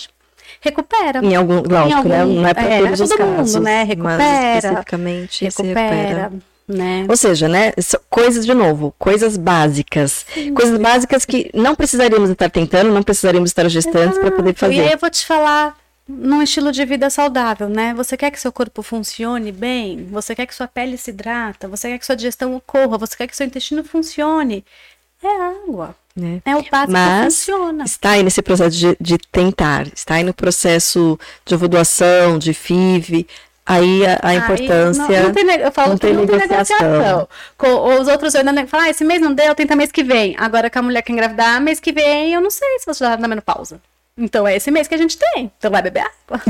[0.61, 1.19] Recupera.
[1.23, 2.21] em algum, lógico, né?
[2.21, 3.79] algum- Não é para é, todos é os todo mundo, casos, né?
[3.79, 6.31] mas Recupera, especificamente se recupera,
[6.67, 7.05] né?
[7.09, 7.71] Ou seja, né,
[8.09, 10.25] coisas de novo, coisas básicas.
[10.55, 14.71] Coisas básicas que não precisaríamos estar tentando, não precisaríamos estar gestantes para poder Exato.
[14.73, 14.93] E aí fazer.
[14.95, 15.75] eu vou te falar
[16.09, 17.93] num estilo de vida saudável, né?
[17.93, 20.05] Você quer que seu corpo funcione bem?
[20.11, 21.67] Você quer que sua pele se hidrata?
[21.67, 22.97] Você quer que sua digestão ocorra?
[22.97, 24.65] Você quer que seu intestino funcione?
[25.23, 25.95] É água.
[26.15, 26.41] Né?
[26.45, 27.83] É o básico Mas que funciona.
[27.85, 33.27] está aí nesse processo de, de tentar, está aí no processo de ovulação, de FIV,
[33.65, 35.03] aí a, a Aí, importância.
[35.07, 37.27] não, não tem, eu falo não que tem não tem negociação.
[37.57, 40.35] Com, os outros ainda falam, ah, esse mês não deu, tenta mês que vem.
[40.37, 43.11] Agora que a mulher quer engravidar, mês que vem, eu não sei se você já
[43.11, 43.79] tá na menopausa.
[44.19, 45.49] Então é esse mês que a gente tem.
[45.57, 46.41] Então vai beber água.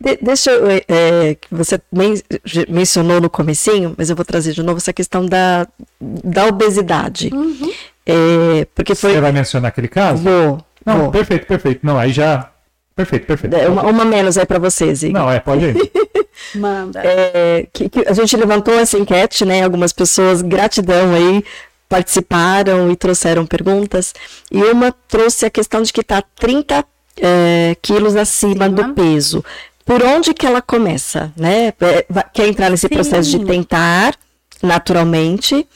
[0.00, 0.68] De- deixa eu.
[0.70, 2.22] é, que você men-
[2.68, 5.66] mencionou no comecinho, mas eu vou trazer de novo essa questão da,
[6.00, 7.30] da obesidade.
[7.34, 7.72] Uhum.
[8.06, 9.14] É, porque foi.
[9.14, 10.22] Você vai mencionar aquele caso?
[10.22, 10.64] Vou.
[10.86, 11.10] Não, vou.
[11.10, 11.80] perfeito, perfeito.
[11.84, 12.48] Não, aí já.
[12.94, 13.54] Perfeito, perfeito.
[13.56, 15.02] É, Uma, uma menos aí para vocês.
[15.02, 15.90] Não, é, pode ir.
[16.54, 17.00] Manda.
[17.04, 19.62] É, que, que a gente levantou essa enquete, né?
[19.64, 21.44] Algumas pessoas, gratidão aí,
[21.88, 24.14] participaram e trouxeram perguntas.
[24.50, 26.84] E uma trouxe a questão de que está 30
[27.20, 28.68] é, quilos acima Acima.
[28.68, 29.44] do peso.
[29.84, 31.68] Por onde que ela começa, né?
[31.80, 32.94] É, Quer entrar nesse Sim.
[32.94, 34.14] processo de tentar,
[34.62, 35.66] naturalmente.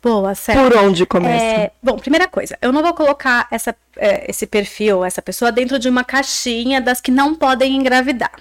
[0.00, 0.62] Boa, certo.
[0.62, 1.44] Por onde começa?
[1.44, 5.76] É, bom, primeira coisa, eu não vou colocar essa, é, esse perfil, essa pessoa dentro
[5.78, 8.32] de uma caixinha das que não podem engravidar.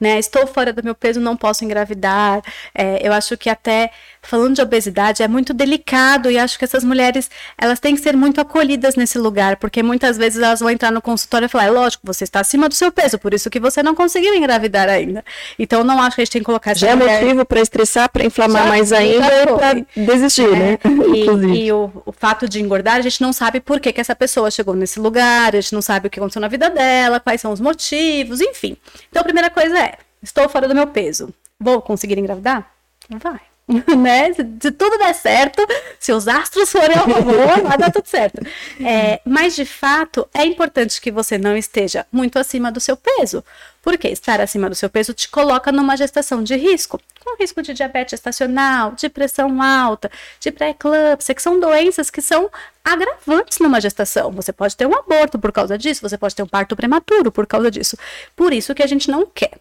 [0.00, 0.18] Né?
[0.18, 2.40] Estou fora do meu peso, não posso engravidar.
[2.74, 3.90] É, eu acho que até
[4.22, 8.16] falando de obesidade é muito delicado e acho que essas mulheres elas têm que ser
[8.16, 11.70] muito acolhidas nesse lugar, porque muitas vezes elas vão entrar no consultório e falar, é
[11.70, 15.24] lógico, você está acima do seu peso, por isso que você não conseguiu engravidar ainda.
[15.58, 18.10] Então não acho que a gente tem que colocar essa Já é motivo para estressar,
[18.10, 20.78] para inflamar Já- mais ainda e para desistir, né?
[20.84, 21.52] Inclusive.
[21.54, 24.14] E, e o, o fato de engordar, a gente não sabe por que, que essa
[24.14, 27.40] pessoa chegou nesse lugar, a gente não sabe o que aconteceu na vida dela, quais
[27.40, 28.76] são os motivos, enfim.
[29.08, 31.32] Então, a primeira coisa é: estou fora do meu peso.
[31.58, 32.70] Vou conseguir engravidar?
[33.10, 33.40] Vai.
[33.96, 34.32] né?
[34.32, 35.64] Se, se tudo der certo,
[36.00, 38.40] se os astros forem a favor, vai dar tudo certo.
[38.80, 43.44] É, mas, de fato, é importante que você não esteja muito acima do seu peso.
[43.82, 47.00] Porque estar acima do seu peso te coloca numa gestação de risco.
[47.24, 50.10] Com risco de diabetes estacional, de pressão alta,
[50.40, 52.50] de pré-eclâmpsia, que são doenças que são
[52.84, 54.32] agravantes numa gestação.
[54.32, 57.46] Você pode ter um aborto por causa disso, você pode ter um parto prematuro por
[57.46, 57.96] causa disso.
[58.34, 59.58] Por isso que a gente não quer.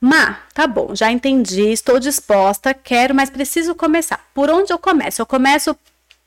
[0.00, 4.24] Mas, tá bom, já entendi, estou disposta, quero, mas preciso começar.
[4.32, 5.20] Por onde eu começo?
[5.20, 5.76] Eu começo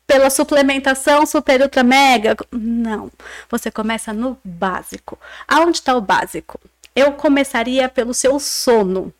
[0.05, 2.35] pela suplementação super ultra mega.
[2.51, 3.09] Não.
[3.49, 5.17] Você começa no básico.
[5.47, 6.59] Aonde está o básico?
[6.93, 9.13] Eu começaria pelo seu sono.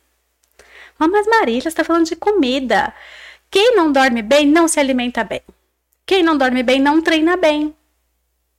[1.00, 2.94] Ah, mas Marília, você está falando de comida.
[3.50, 5.42] Quem não dorme bem não se alimenta bem.
[6.06, 7.74] Quem não dorme bem não treina bem.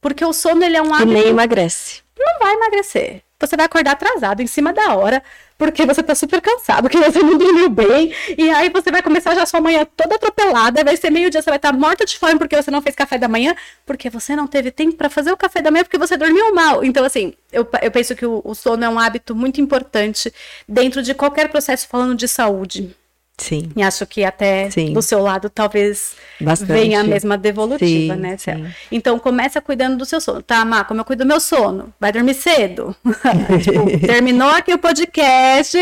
[0.00, 1.10] Porque o sono ele é um hábito.
[1.10, 2.02] E nem emagrece.
[2.18, 3.22] Não vai emagrecer.
[3.46, 5.22] Você vai acordar atrasado, em cima da hora,
[5.58, 8.14] porque você tá super cansado, porque você não dormiu bem.
[8.38, 11.50] E aí você vai começar já a sua manhã toda atropelada, vai ser meio-dia, você
[11.50, 14.36] vai estar tá morta de fome porque você não fez café da manhã, porque você
[14.36, 16.84] não teve tempo para fazer o café da manhã, porque você dormiu mal.
[16.84, 20.32] Então, assim, eu, eu penso que o, o sono é um hábito muito importante
[20.68, 22.96] dentro de qualquer processo falando de saúde.
[23.38, 23.72] Sim.
[23.74, 24.92] E acho que até Sim.
[24.92, 26.72] do seu lado talvez Bastante.
[26.72, 28.72] venha a mesma devolutiva, Sim, né, sim.
[28.90, 30.42] Então começa cuidando do seu sono.
[30.42, 31.92] Tá, Má, como eu cuido do meu sono?
[31.98, 32.94] Vai dormir cedo.
[33.62, 35.76] Tipo, terminou aqui o podcast,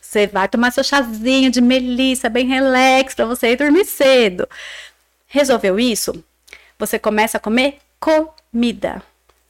[0.00, 4.46] você vai tomar seu chazinho de melissa, bem relax, pra você ir dormir cedo.
[5.26, 6.22] Resolveu isso?
[6.78, 9.02] Você começa a comer comida.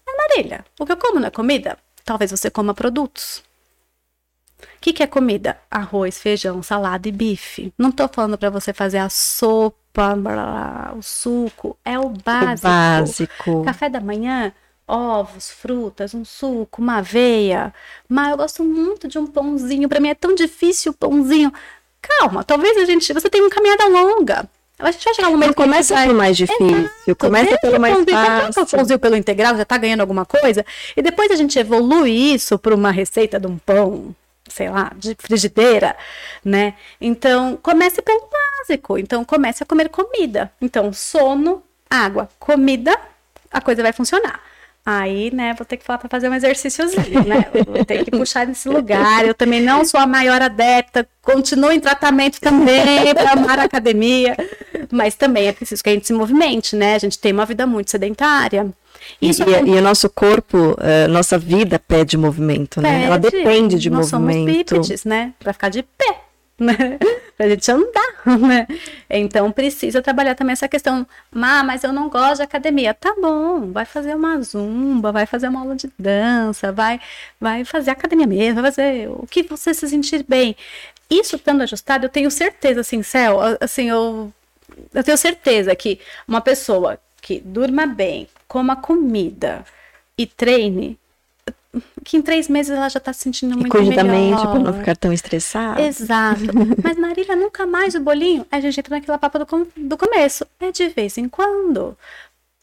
[0.08, 1.76] É Marília, o que eu como não é comida?
[2.04, 3.42] Talvez você coma produtos.
[4.86, 5.58] O que, que é comida?
[5.68, 7.72] Arroz, feijão, salada e bife.
[7.76, 11.76] Não tô falando para você fazer a sopa, blá, blá, o suco.
[11.84, 12.68] É o O básico.
[12.68, 13.64] básico.
[13.64, 14.52] Café da manhã,
[14.86, 17.74] ovos, frutas, um suco, uma aveia.
[18.08, 19.88] Mas eu gosto muito de um pãozinho.
[19.88, 21.52] Para mim é tão difícil o pãozinho.
[22.00, 23.12] Calma, talvez a gente.
[23.12, 24.48] Você tenha uma caminhada longa.
[24.78, 28.50] A gente vai chegar no gente começa pelo mais difícil, começa Deixa pelo mais coloca
[28.50, 28.78] o fácil.
[28.78, 30.64] pãozinho pelo integral, já tá ganhando alguma coisa.
[30.96, 34.14] E depois a gente evolui isso para uma receita de um pão,
[34.48, 35.96] sei lá, de frigideira,
[36.44, 36.74] né?
[37.00, 38.98] Então, comece pelo básico.
[38.98, 40.52] Então, comece a comer comida.
[40.60, 42.98] Então, sono, água, comida,
[43.50, 44.40] a coisa vai funcionar.
[44.88, 47.46] Aí, né, vou ter que falar para fazer um exercíciozinho, né?
[47.66, 49.26] Vou ter que puxar nesse lugar.
[49.26, 54.36] Eu também não sou a maior adepta, continuo em tratamento também para amar a academia,
[54.92, 56.94] mas também é preciso que a gente se movimente, né?
[56.94, 58.70] A gente tem uma vida muito sedentária.
[59.20, 63.04] E, Isso e- e o nosso corpo, eh, nossa vida pede movimento, né?
[63.04, 63.36] Ela pede.
[63.36, 64.74] depende de Nós somos movimento.
[64.74, 65.32] bípedes, né?
[65.38, 66.20] Pra ficar de pé,
[66.58, 66.98] né?
[67.36, 68.66] Pra gente andar, né?
[69.10, 71.06] Então precisa trabalhar também essa questão.
[71.30, 72.94] Má, mas eu não gosto de academia.
[72.94, 76.98] Tá bom, vai fazer uma zumba, vai fazer uma aula de dança, vai,
[77.40, 80.56] vai fazer academia mesmo, vai fazer o que você se sentir bem.
[81.10, 84.32] Isso estando ajustado, eu tenho certeza, assim, Céu, assim, eu,
[84.92, 89.64] eu tenho certeza que uma pessoa que durma bem, coma comida
[90.16, 90.96] e treine,
[92.04, 94.30] que em três meses ela já tá se sentindo E muito cuide da melhor.
[94.30, 95.80] mente para não ficar tão estressado.
[95.80, 96.40] Exato.
[96.84, 98.46] Mas Marília, nunca mais o bolinho?
[98.48, 100.46] A gente entra naquela papo do, com- do começo.
[100.60, 101.98] É de vez em quando.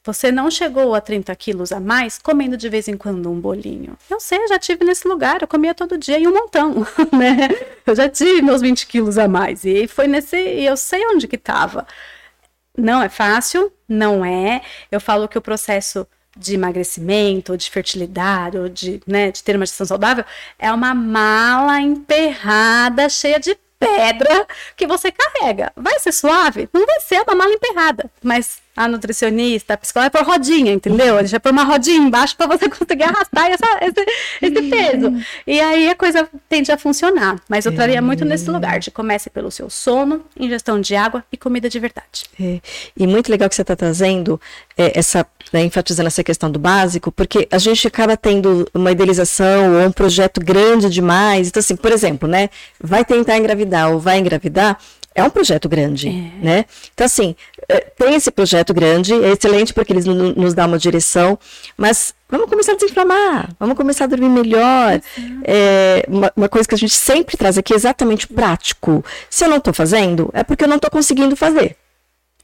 [0.06, 3.98] Você não chegou a 30 quilos a mais comendo de vez em quando um bolinho.
[4.10, 7.50] Eu sei, eu já tive nesse lugar, eu comia todo dia e um montão, né?
[7.86, 9.64] Eu já tive meus 20 quilos a mais.
[9.66, 10.38] E foi nesse.
[10.38, 11.86] E eu sei onde que tava.
[12.78, 14.62] Não é fácil, não é.
[14.92, 19.56] Eu falo que o processo de emagrecimento, ou de fertilidade, ou de, né, de ter
[19.56, 20.26] uma gestão saudável,
[20.58, 25.72] é uma mala emperrada, cheia de pedra que você carrega.
[25.76, 26.68] Vai ser suave?
[26.74, 31.18] Não vai ser uma mala emperrada, mas a nutricionista, a psicóloga vai pôr rodinha, entendeu?
[31.18, 34.06] Deixa pôr uma rodinha embaixo para você conseguir arrastar essa- esse,
[34.42, 35.14] esse peso.
[35.46, 37.40] E aí a coisa tende a funcionar.
[37.48, 41.38] Mas eu traria muito nesse lugar de comece pelo seu sono, ingestão de água e
[41.38, 42.26] comida de verdade.
[42.40, 42.60] É,
[42.98, 44.40] E muito legal que você está trazendo
[44.78, 49.76] é, essa, né, enfatizando essa questão do básico, porque a gente acaba tendo uma idealização
[49.82, 51.48] ou um projeto grande demais.
[51.48, 52.50] Então, assim, por exemplo, né,
[52.82, 54.80] vai tentar engravidar ou vai engravidar,
[55.16, 56.10] é um projeto grande,
[56.42, 56.66] né?
[56.94, 57.36] Então, assim,
[57.70, 61.38] é, tem esse projeto grande, é excelente porque eles no- nos dão uma direção,
[61.78, 65.00] mas vamos começar a desinflamar, vamos começar a dormir melhor.
[65.44, 69.04] É, uma, uma coisa que a gente sempre traz aqui é exatamente prático.
[69.30, 71.76] Se eu não estou fazendo, é porque eu não estou conseguindo fazer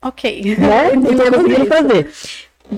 [0.02, 0.56] Ok.
[0.58, 0.92] né?
[0.96, 2.12] Não Entendemos conseguindo fazer.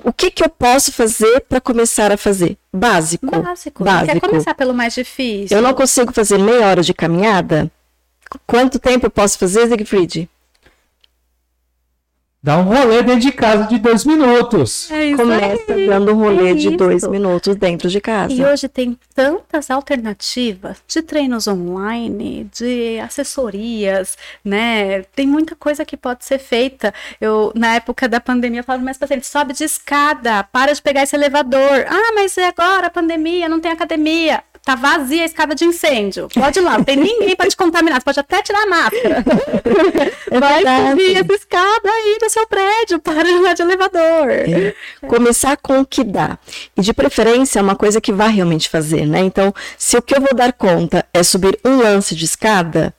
[0.06, 2.58] O que, que eu posso fazer para começar a fazer?
[2.74, 3.30] Básico.
[3.42, 3.84] Básico.
[3.84, 4.14] Básico.
[4.14, 5.58] Quer começar pelo mais difícil?
[5.58, 7.70] Eu não consigo fazer meia hora de caminhada?
[8.32, 10.30] Qu- Quanto tempo eu posso fazer, Siegfried?
[12.44, 14.90] Dá um rolê dentro de casa de dois minutos.
[14.90, 15.86] É isso Começa aí.
[15.88, 18.34] dando um rolê É de dois minutos dentro de casa.
[18.34, 25.04] E hoje tem tantas alternativas de treinos online, de assessorias, né?
[25.16, 26.92] Tem muita coisa que pode ser feita.
[27.20, 31.04] Eu, na época da pandemia, eu falava, mas paciente, sobe de escada, para de pegar
[31.04, 31.86] esse elevador.
[31.88, 34.44] Ah, mas é agora a pandemia, não tem academia.
[34.64, 36.28] Tá vazia a escada de incêndio.
[36.32, 38.00] Pode ir lá, não tem ninguém para te contaminar.
[38.00, 39.24] Você pode até tirar a máscara.
[40.40, 40.90] Vai verdade.
[40.92, 44.30] subir essa escada aí do seu prédio, para de andar de elevador.
[44.30, 44.76] É.
[45.08, 46.38] Começar com o que dá.
[46.78, 49.20] E de preferência, é uma coisa que vai realmente fazer, né?
[49.22, 52.94] Então, se o que eu vou dar conta é subir um lance de escada,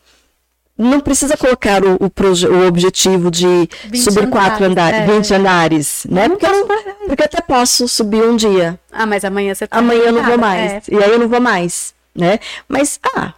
[0.82, 2.10] não precisa colocar o, o,
[2.54, 5.14] o objetivo de 20 subir quatro andares, andares, é.
[5.20, 6.28] 20 andares, né?
[6.28, 6.68] Porque, eu-
[7.06, 10.38] porque até posso subir um dia, Ah, mas amanhã você tá amanhã eu não vou
[10.38, 10.82] mais, É.
[10.94, 12.38] e aí eu não vou mais, né?
[12.68, 13.32] Mas, ah,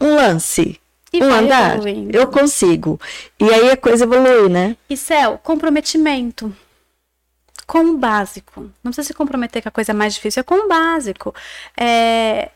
[0.00, 0.80] um lance,
[1.12, 2.16] E um andar, evoluindo.
[2.16, 3.00] eu consigo.
[3.38, 4.76] E aí a coisa evolui, né?
[4.88, 6.54] E Céu, comprometimento.
[7.66, 8.62] Com o básico.
[8.82, 11.32] Não precisa se comprometer com a coisa mais difícil, é com o básico.
[11.76, 12.50] É,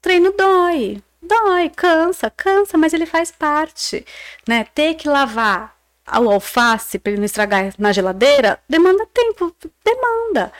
[0.00, 1.02] Treino dói.
[1.22, 4.04] Dói, cansa, cansa, mas ele faz parte.
[4.46, 4.66] Né?
[4.74, 5.74] Ter que lavar
[6.20, 9.54] o alface para ele não estragar na geladeira demanda tempo,
[9.84, 10.52] demanda.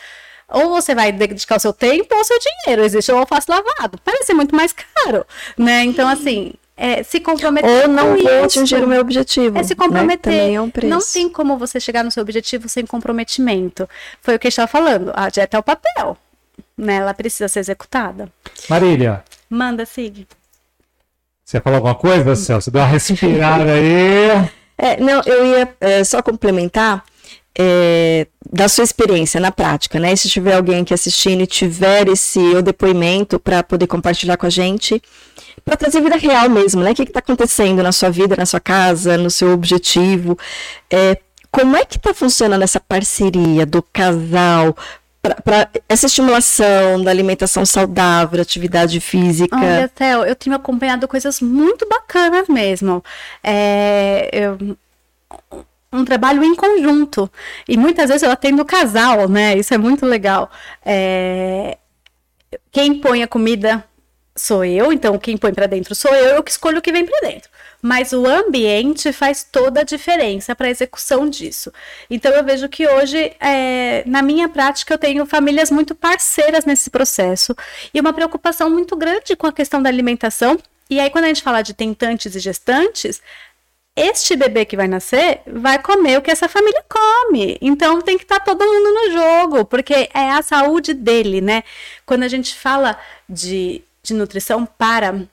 [0.48, 2.84] Ou você vai dedicar o seu tempo ou o seu dinheiro.
[2.84, 3.98] Existe o alface lavado.
[4.04, 5.82] Parece muito mais caro, né?
[5.82, 9.58] Então, assim, é, se comprometer Ou não com vou atingir o meu objetivo.
[9.58, 9.76] É se né?
[9.76, 10.32] comprometer.
[10.32, 10.88] Também é um preço.
[10.88, 13.88] Não tem como você chegar no seu objetivo sem comprometimento.
[14.20, 15.10] Foi o que a gente estava falando.
[15.14, 16.16] A dieta é o papel.
[16.76, 16.96] Né?
[16.96, 18.30] Ela precisa ser executada.
[18.68, 20.26] Marília, Manda, Sig.
[21.52, 22.70] Você ia falar alguma coisa, Celso?
[22.70, 24.48] Deu uma respirada aí.
[24.78, 27.04] É, não, eu ia é, só complementar
[27.56, 30.16] é, da sua experiência na prática, né?
[30.16, 34.50] Se tiver alguém aqui assistindo e tiver esse o depoimento para poder compartilhar com a
[34.50, 35.00] gente,
[35.62, 36.92] para trazer vida real mesmo, né?
[36.92, 40.38] O que está acontecendo na sua vida, na sua casa, no seu objetivo?
[40.90, 41.18] É,
[41.50, 44.74] como é que está funcionando essa parceria do casal
[45.22, 49.54] para essa estimulação da alimentação saudável, atividade física?
[49.56, 53.04] Olha, Theo, eu tenho acompanhado coisas muito bacanas mesmo.
[53.42, 54.76] É, eu-
[55.92, 57.30] um trabalho em conjunto.
[57.68, 59.56] E muitas vezes eu atendo casal, né?
[59.56, 60.50] Isso é muito legal.
[60.84, 61.76] É,
[62.72, 63.84] quem põe a comida
[64.34, 67.04] sou eu, então quem põe pra dentro sou eu, eu que escolho o que vem
[67.04, 67.50] pra dentro.
[67.82, 71.72] Mas o ambiente faz toda a diferença para a execução disso.
[72.08, 76.90] Então eu vejo que hoje, é, na minha prática, eu tenho famílias muito parceiras nesse
[76.90, 77.56] processo
[77.92, 80.56] e uma preocupação muito grande com a questão da alimentação.
[80.88, 83.20] E aí, quando a gente fala de tentantes e gestantes,
[83.94, 87.58] este bebê que vai nascer vai comer o que essa família come.
[87.60, 91.62] Então tem que estar todo mundo no jogo, porque é a saúde dele, né?
[92.06, 95.28] Quando a gente fala de, de nutrição para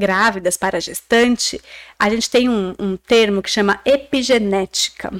[0.00, 1.60] grávidas, para gestante,
[1.98, 5.14] a gente tem um, um termo que chama epigenética.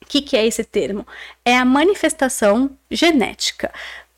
[0.00, 1.06] O que, que é esse termo?
[1.44, 3.70] É a manifestação genética.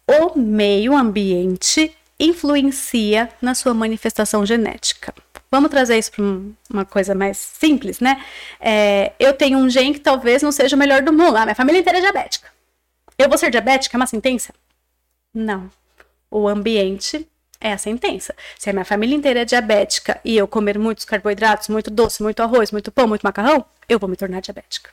[0.06, 5.14] O meio ambiente influencia na sua manifestação genética.
[5.50, 6.24] Vamos trazer isso para
[6.70, 8.22] uma coisa mais simples, né?
[8.60, 11.36] É, eu tenho um gene que talvez não seja o melhor do mundo.
[11.36, 12.48] Ah, minha família inteira é diabética.
[13.16, 13.96] Eu vou ser diabética?
[13.96, 14.52] É uma sentença?
[15.32, 15.70] Não.
[16.30, 17.26] O ambiente
[17.60, 18.34] é a sentença.
[18.58, 22.40] Se a minha família inteira é diabética e eu comer muitos carboidratos, muito doce, muito
[22.42, 24.90] arroz, muito pão, muito macarrão, eu vou me tornar diabética.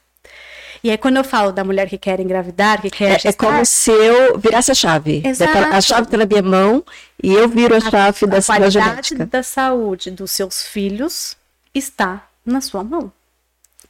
[0.84, 3.34] E aí, quando eu falo da mulher que quer engravidar, que quer É, é gestar,
[3.34, 5.22] como se eu virasse a chave.
[5.26, 5.58] Exato.
[5.58, 6.84] A chave está na minha mão
[7.24, 9.26] e eu viro a chave da, a da qualidade genética.
[9.26, 11.38] da saúde dos seus filhos
[11.74, 13.12] está na sua mão.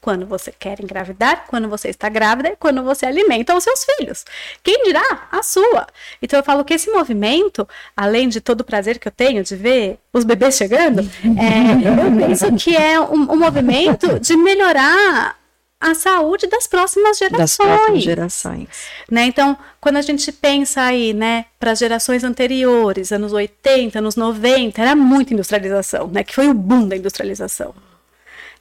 [0.00, 4.24] Quando você quer engravidar, quando você está grávida e quando você alimenta os seus filhos.
[4.62, 5.28] Quem dirá?
[5.30, 5.86] A sua.
[6.20, 7.66] Então eu falo que esse movimento,
[7.96, 11.00] além de todo o prazer que eu tenho de ver os bebês chegando,
[11.38, 15.36] é, eu penso que é um, um movimento de melhorar
[15.80, 18.68] a saúde das próximas Das gerações próximas gerações.
[19.10, 19.26] né?
[19.26, 24.80] Então, quando a gente pensa aí, né, para as gerações anteriores, anos 80, anos 90,
[24.80, 26.24] era muita industrialização, né?
[26.24, 27.74] Que foi o boom da industrialização.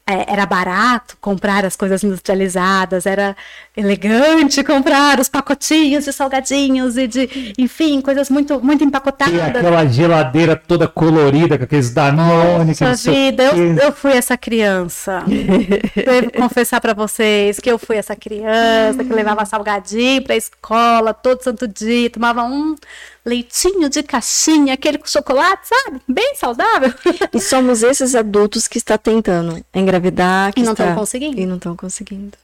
[0.07, 3.35] É, era barato comprar as coisas industrializadas, era
[3.75, 9.33] elegante comprar os pacotinhos de salgadinhos e de, enfim, coisas muito, muito E empacotadas.
[9.41, 15.23] aquela geladeira toda colorida, com aqueles Danone, Nossa o vida, eu, eu fui essa criança.
[15.25, 21.43] Devo confessar pra vocês que eu fui essa criança que levava salgadinho pra escola todo
[21.43, 22.75] santo dia, tomava um
[23.25, 26.01] leitinho de caixinha, aquele com chocolate, sabe?
[26.07, 26.93] Bem saudável.
[27.33, 30.85] E somos esses adultos que está tentando engravidar, que E não está...
[30.85, 31.39] tão conseguindo.
[31.39, 32.37] E não estão conseguindo.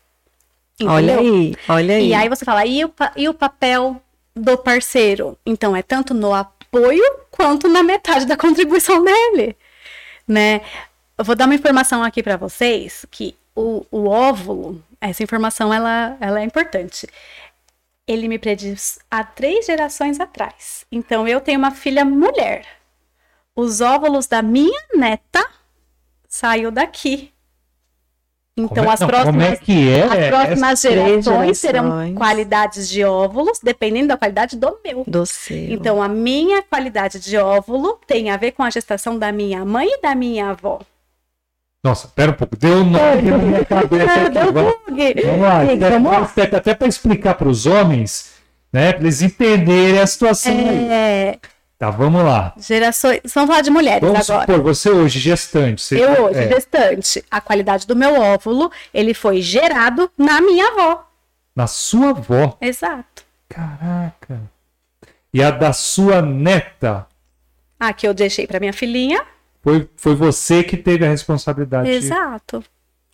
[0.84, 1.34] Olha Entendeu?
[1.34, 2.08] aí, olha aí.
[2.10, 4.02] E aí você fala, e o, e o papel
[4.36, 5.38] do parceiro?
[5.46, 9.56] Então, é tanto no apoio quanto na metade da contribuição dele,
[10.28, 10.62] né?
[11.18, 16.18] Eu vou dar uma informação aqui para vocês, que o, o óvulo, essa informação, ela,
[16.20, 17.08] ela é importante.
[18.08, 20.86] Ele me prediz há três gerações atrás.
[20.92, 22.66] Então, eu tenho uma filha mulher.
[23.56, 25.46] Os óvulos da minha neta
[26.28, 27.32] saiu daqui.
[28.58, 30.04] Então, é- as próximas Como é que é?
[30.04, 35.04] as próximas gerações terão qualidades de óvulos dependendo da qualidade do meu.
[35.08, 35.56] Do seu.
[35.72, 39.88] Então, a minha qualidade de óvulo tem a ver com a gestação da minha mãe
[39.90, 40.82] e da minha avó.
[41.84, 42.56] Nossa, pera um pouco.
[42.56, 44.14] Deu um nó na minha cabeça.
[44.14, 44.30] Aqui.
[44.30, 44.74] deu Vamos,
[45.26, 45.62] vamos lá.
[45.64, 48.34] Até, vamos até, até para explicar para os homens,
[48.72, 48.94] né?
[48.94, 50.88] Para eles entenderem a situação aí.
[50.92, 51.40] É,
[51.82, 52.54] Tá, vamos lá.
[52.60, 53.22] Gerações.
[53.34, 54.46] Vamos falar de mulheres Vamos agora.
[54.46, 55.82] supor, você hoje, gestante.
[55.82, 60.64] Você, Eu hoje, é, gestante, a qualidade do meu óvulo, ele foi gerado na minha
[60.68, 61.08] avó.
[61.56, 62.56] Na sua avó.
[62.62, 63.26] Exato.
[63.50, 64.44] Caraca.
[65.34, 67.08] E a da sua neta.
[67.80, 69.24] A que eu deixei para minha filhinha.
[69.62, 71.90] Foi, foi você que teve a responsabilidade.
[71.90, 72.64] Exato.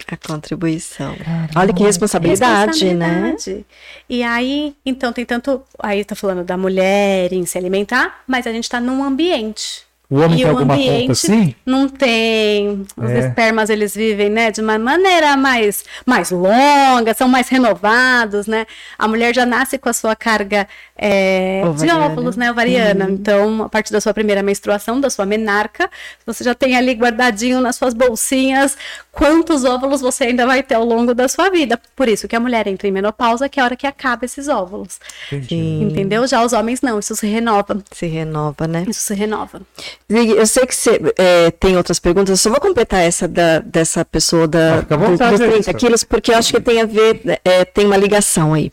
[0.07, 1.15] A contribuição.
[1.55, 3.31] Olha que responsabilidade, né?
[3.31, 3.65] Responsabilidade.
[4.07, 5.63] E aí, então tem tanto.
[5.79, 9.86] Aí tá falando da mulher em se alimentar, mas a gente tá num ambiente.
[10.09, 11.53] O homem E tem o alguma conta assim?
[11.65, 12.85] Não tem.
[12.95, 13.19] Os É.
[13.27, 18.65] espermas eles vivem, né, de uma maneira mais, mais longa, são mais renovados, né?
[18.97, 20.65] A mulher já nasce com a sua carga
[20.97, 23.07] é, de óvulos, né, ovariana.
[23.09, 25.89] Então, a partir da sua primeira menstruação, da sua menarca,
[26.25, 28.77] você já tem ali guardadinho nas suas bolsinhas
[29.11, 31.77] quantos óvulos você ainda vai ter ao longo da sua vida.
[31.95, 34.47] Por isso que a mulher entra em menopausa, que é a hora que acaba esses
[34.47, 34.99] óvulos.
[35.31, 35.55] Entendi.
[35.83, 36.25] Entendeu?
[36.27, 37.77] Já os homens não, isso se renova.
[37.91, 38.85] se renova, né?
[38.87, 39.61] Isso se renova.
[40.09, 44.05] Eu sei que você é, tem outras perguntas, eu só vou completar essa da, dessa
[44.05, 45.73] pessoa da, Ah, vontade, dos 30 Elissa.
[45.73, 48.71] quilos, porque eu acho que tem a ver, é, tem uma ligação aí.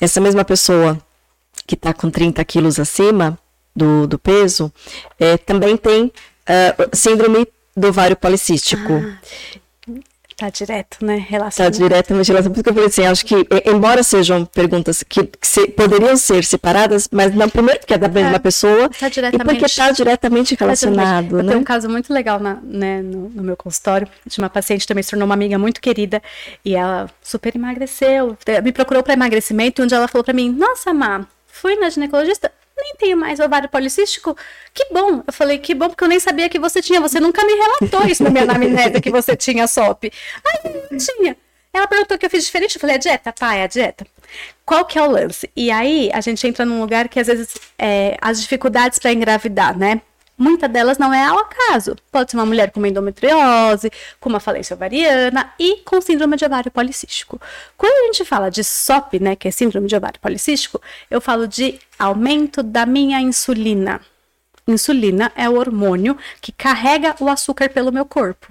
[0.00, 0.98] Essa mesma pessoa
[1.66, 3.38] que está com 30 quilos acima
[3.74, 4.70] do, do peso,
[5.18, 6.12] é, também tem
[6.46, 7.46] ah, síndrome
[7.76, 8.92] do ovário policístico.
[10.38, 11.16] Tá direto, né?
[11.18, 11.72] Está Relacionado.
[11.74, 12.44] diretamente relacionado.
[12.44, 13.34] Por isso que eu falei assim, acho que,
[13.66, 18.06] embora sejam perguntas que, que se- poderiam ser separadas, mas não, primeiro porque é da
[18.08, 21.48] mesma pessoa, Tá e porque está diretamente relacionado, Eu né?
[21.48, 25.02] tenho um caso muito legal na- né, no, no meu consultório de uma paciente também
[25.02, 26.22] se tornou uma amiga muito querida
[26.64, 30.34] e ela super emagreceu, eh, me procurou para emagrecimento e um dia ela falou para
[30.34, 34.36] mim: Nossa, Má, fui na ginecologista, nem tenho mais ovário policístico.
[34.72, 35.22] Que bom.
[35.26, 37.00] Eu falei: Que bom, porque eu nem sabia que você tinha.
[37.00, 40.10] Você nunca me relatou isso na minha anamnese que você tinha SOP.
[40.46, 41.36] Ai, não tinha.
[41.72, 42.76] Ela perguntou o que eu fiz diferente.
[42.76, 44.06] Eu falei, a dieta, pai, a dieta.
[44.64, 45.50] Qual que é o lance?
[45.54, 49.76] E aí a gente entra num lugar que às vezes é, as dificuldades para engravidar,
[49.76, 50.00] né?
[50.38, 51.96] Muitas delas não é ao acaso.
[52.12, 56.44] Pode ser uma mulher com uma endometriose, com uma falência ovariana e com síndrome de
[56.44, 57.40] ovário policístico.
[57.76, 60.80] Quando a gente fala de SOP, né, que é síndrome de ovário policístico,
[61.10, 64.00] eu falo de aumento da minha insulina.
[64.66, 68.46] Insulina é o hormônio que carrega o açúcar pelo meu corpo.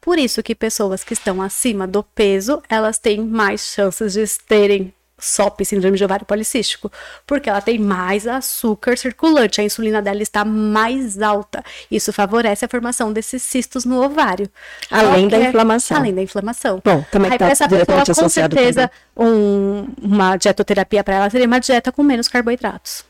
[0.00, 4.94] Por isso que pessoas que estão acima do peso, elas têm mais chances de terem
[5.20, 6.90] SOP, síndrome de ovário policístico,
[7.26, 11.62] porque ela tem mais açúcar circulante, a insulina dela está mais alta.
[11.90, 14.48] Isso favorece a formação desses cistos no ovário.
[14.90, 15.96] Além da inflamação.
[15.98, 16.80] Além da inflamação.
[16.84, 21.46] Bom, também Aí tá pra essa pessoa, com certeza, um- uma dietoterapia para ela seria
[21.46, 23.04] uma dieta com menos carboidratos.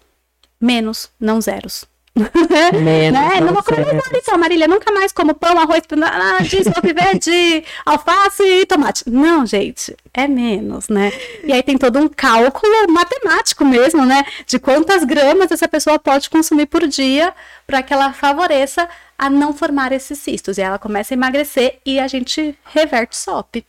[0.60, 1.84] Menos, não zeros.
[2.72, 3.40] Menos, né?
[3.40, 4.68] não Não vou comer nada então, Marília.
[4.68, 9.04] Nunca mais como pão, arroz, nada disso, vou viver de alface e tomate.
[9.08, 11.12] Não, gente, é menos, né?
[11.44, 14.24] E aí tem todo um cálculo matemático mesmo, né?
[14.46, 17.32] De quantas gramas essa pessoa pode consumir por dia
[17.66, 20.58] para que ela favoreça a não formar esses cistos.
[20.58, 23.64] E ela começa a emagrecer e a gente reverte SOP.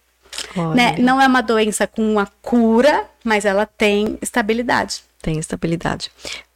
[0.76, 0.96] Né?
[0.98, 5.04] Não é uma doença com uma cura, mas ela tem estabilidade.
[5.22, 6.12] Tem estabilidade.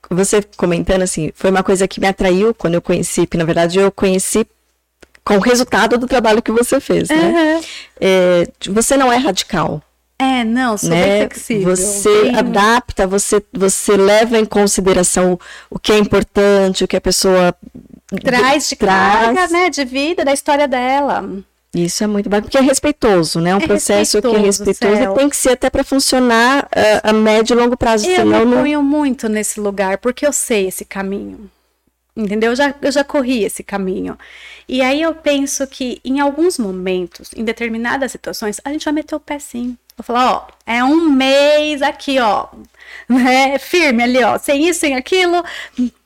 [0.10, 3.80] Você comentando assim, foi uma coisa que me atraiu quando eu conheci, porque na verdade
[3.80, 4.46] eu conheci
[5.24, 7.62] com o resultado do trabalho que você fez, né?
[8.00, 9.82] É, você não é radical,
[10.20, 11.22] É, não, sou né?
[11.22, 11.76] flexível.
[11.76, 15.40] Você adapta, você, você leva em consideração
[15.70, 17.56] o que é importante, o que a pessoa
[18.24, 19.36] traz de traz.
[19.36, 21.28] carga, né, de vida, da história dela.
[21.76, 23.50] Isso é muito bacana, porque é respeitoso, né?
[23.50, 25.12] É um É processo que é respeitoso, Céu.
[25.12, 28.40] e tem que ser até para funcionar ah, a médio e longo prazo, Eu senão
[28.40, 28.62] me não...
[28.62, 31.52] ponho muito nesse lugar, porque eu sei esse caminho.
[32.16, 32.52] Entendeu?
[32.52, 34.18] Eu já, eu já corri esse caminho.
[34.70, 39.16] E aí eu penso que em alguns momentos, em determinadas situações, a gente vai meter
[39.16, 39.78] o pé sim.
[39.98, 42.48] Vou falar, ó, é um mês aqui, ó,
[43.10, 45.44] né, firme ali, ó, sem isso, sem aquilo,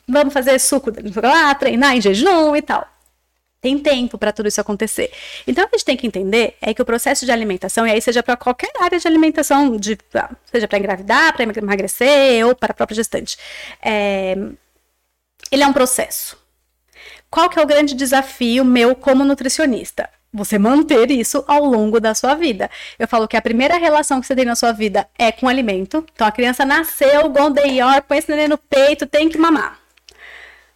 [0.07, 0.91] vamos fazer suco
[1.22, 2.88] lá, treinar em jejum e tal.
[3.62, 5.12] Tem tempo para tudo isso acontecer.
[5.45, 8.24] Então, a gente tem que entender é que o processo de alimentação, e aí seja
[8.24, 12.74] para qualquer área de alimentação, de, ah, seja para engravidar, para emagrecer ou para a
[12.74, 13.38] própria gestante,
[13.82, 14.36] é,
[15.51, 16.38] ele é um processo.
[17.30, 20.10] Qual que é o grande desafio meu como nutricionista?
[20.32, 22.70] Você manter isso ao longo da sua vida.
[22.97, 25.49] Eu falo que a primeira relação que você tem na sua vida é com o
[25.49, 26.05] alimento.
[26.14, 29.80] Então, a criança nasceu, gondeior, põe esse neném no peito, tem que mamar.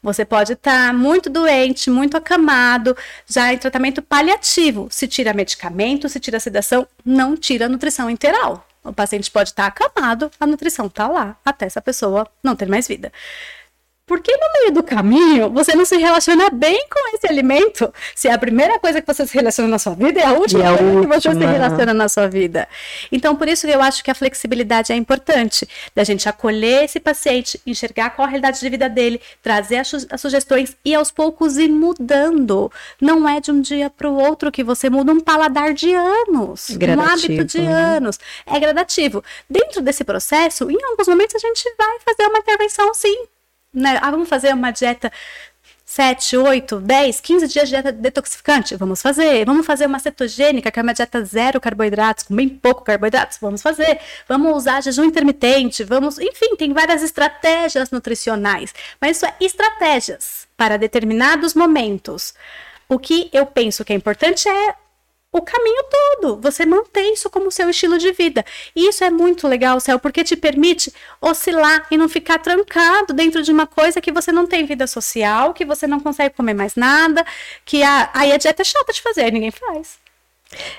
[0.03, 2.95] Você pode estar muito doente, muito acamado,
[3.25, 4.89] já em tratamento paliativo.
[4.91, 8.67] Se tira medicamento, se tira sedação, não tira a nutrição integral.
[8.83, 12.85] O paciente pode estar acamado, a nutrição está lá, até essa pessoa não ter mais
[12.85, 13.13] vida.
[14.05, 17.91] Porque no meio do caminho você não se relaciona bem com esse alimento.
[18.13, 20.63] Se é a primeira coisa que você se relaciona na sua vida, é a última
[20.73, 21.51] a coisa que você se última.
[21.51, 22.67] relaciona na sua vida.
[23.13, 26.99] Então, por isso que eu acho que a flexibilidade é importante, da gente acolher esse
[26.99, 31.09] paciente, enxergar qual a realidade de vida dele, trazer as, su- as sugestões e aos
[31.09, 32.69] poucos ir mudando.
[32.99, 36.69] Não é de um dia para o outro que você muda um paladar de anos,
[36.71, 37.71] um Gradativo, hábito de né?
[37.71, 38.19] anos.
[38.45, 39.23] É gradativo.
[39.49, 43.15] Dentro desse processo, em alguns momentos a gente vai fazer uma intervenção sim.
[43.73, 43.97] Né?
[44.01, 45.11] Ah, vamos fazer uma dieta
[45.85, 48.75] 7, 8, 10, 15 dias de dieta detoxificante?
[48.75, 49.45] Vamos fazer.
[49.45, 53.37] Vamos fazer uma cetogênica, que é uma dieta zero carboidratos, com bem pouco carboidratos?
[53.39, 53.99] Vamos fazer.
[54.27, 56.17] Vamos usar jejum intermitente, vamos.
[56.17, 58.73] Enfim, tem várias estratégias nutricionais.
[58.99, 62.33] Mas isso é estratégias para determinados momentos.
[62.89, 64.75] O que eu penso que é importante é
[65.33, 66.39] o caminho todo.
[66.39, 68.45] Você mantém isso como seu estilo de vida.
[68.75, 73.41] E isso é muito legal, Céu, porque te permite oscilar e não ficar trancado dentro
[73.41, 76.75] de uma coisa que você não tem vida social, que você não consegue comer mais
[76.75, 77.25] nada,
[77.65, 80.02] que a, aí a dieta é chata de fazer, ninguém faz.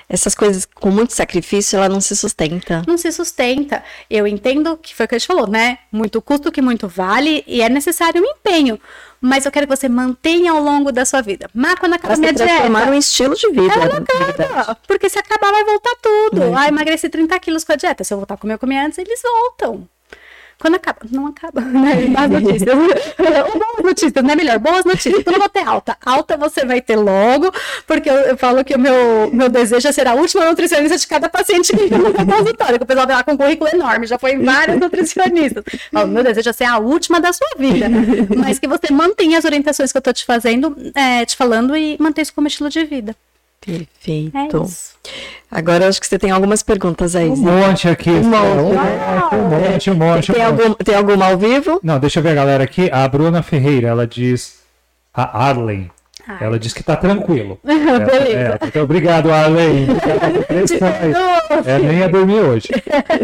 [0.09, 2.81] Essas coisas com muito sacrifício, ela não se sustenta.
[2.87, 3.83] Não se sustenta.
[4.09, 5.79] Eu entendo que foi o que a gente falou, né?
[5.91, 8.79] Muito custo que muito vale e é necessário um empenho.
[9.21, 11.49] Mas eu quero que você mantenha ao longo da sua vida.
[11.53, 12.91] Mas quando acaba Pra minha se transformar dieta.
[12.91, 13.73] num estilo de vida.
[13.73, 14.41] Ela na verdade.
[14.43, 16.51] acaba, porque se acabar vai voltar tudo.
[16.51, 16.65] Vai.
[16.65, 18.03] Ah, emagreci 30 quilos com a dieta.
[18.03, 19.87] Se eu voltar a comer, eu comi antes, eles voltam.
[20.59, 21.95] Quando acaba, não acaba, né?
[22.27, 22.75] Notícias.
[22.75, 24.35] Ou boas notícias, né?
[24.35, 25.23] Melhor, boas notícias.
[25.23, 25.97] Tu não vai ter alta.
[26.05, 27.51] Alta você vai ter logo,
[27.85, 31.07] porque eu, eu falo que o meu, meu desejo é ser a última nutricionista de
[31.07, 32.77] cada paciente que entra no consultório.
[32.81, 35.63] O pessoal vai lá com um currículo enorme, já foi em várias nutricionistas.
[35.91, 37.87] Falo, meu desejo é ser a última da sua vida.
[38.35, 41.97] Mas que você mantenha as orientações que eu tô te fazendo, é, te falando e
[41.99, 43.15] mantenha isso como estilo de vida.
[43.65, 44.63] Perfeito.
[44.63, 45.25] É.
[45.49, 47.29] Agora eu acho que você tem algumas perguntas aí.
[47.29, 48.11] Um monte aqui.
[48.11, 49.19] Um monte, um né?
[49.19, 50.33] monte, um monte, um monte.
[50.33, 50.61] Tem, um monte.
[50.61, 51.79] algum, tem alguma ao vivo?
[51.81, 52.89] Não, deixa eu ver a galera aqui.
[52.91, 54.63] A Bruna Ferreira, ela diz.
[55.13, 55.89] A Arlen.
[56.41, 57.59] Ela diz que tá tranquilo.
[57.63, 58.57] Beleza.
[58.61, 59.87] É, então, obrigado, Arlen.
[61.65, 62.69] É, nem ia dormir hoje.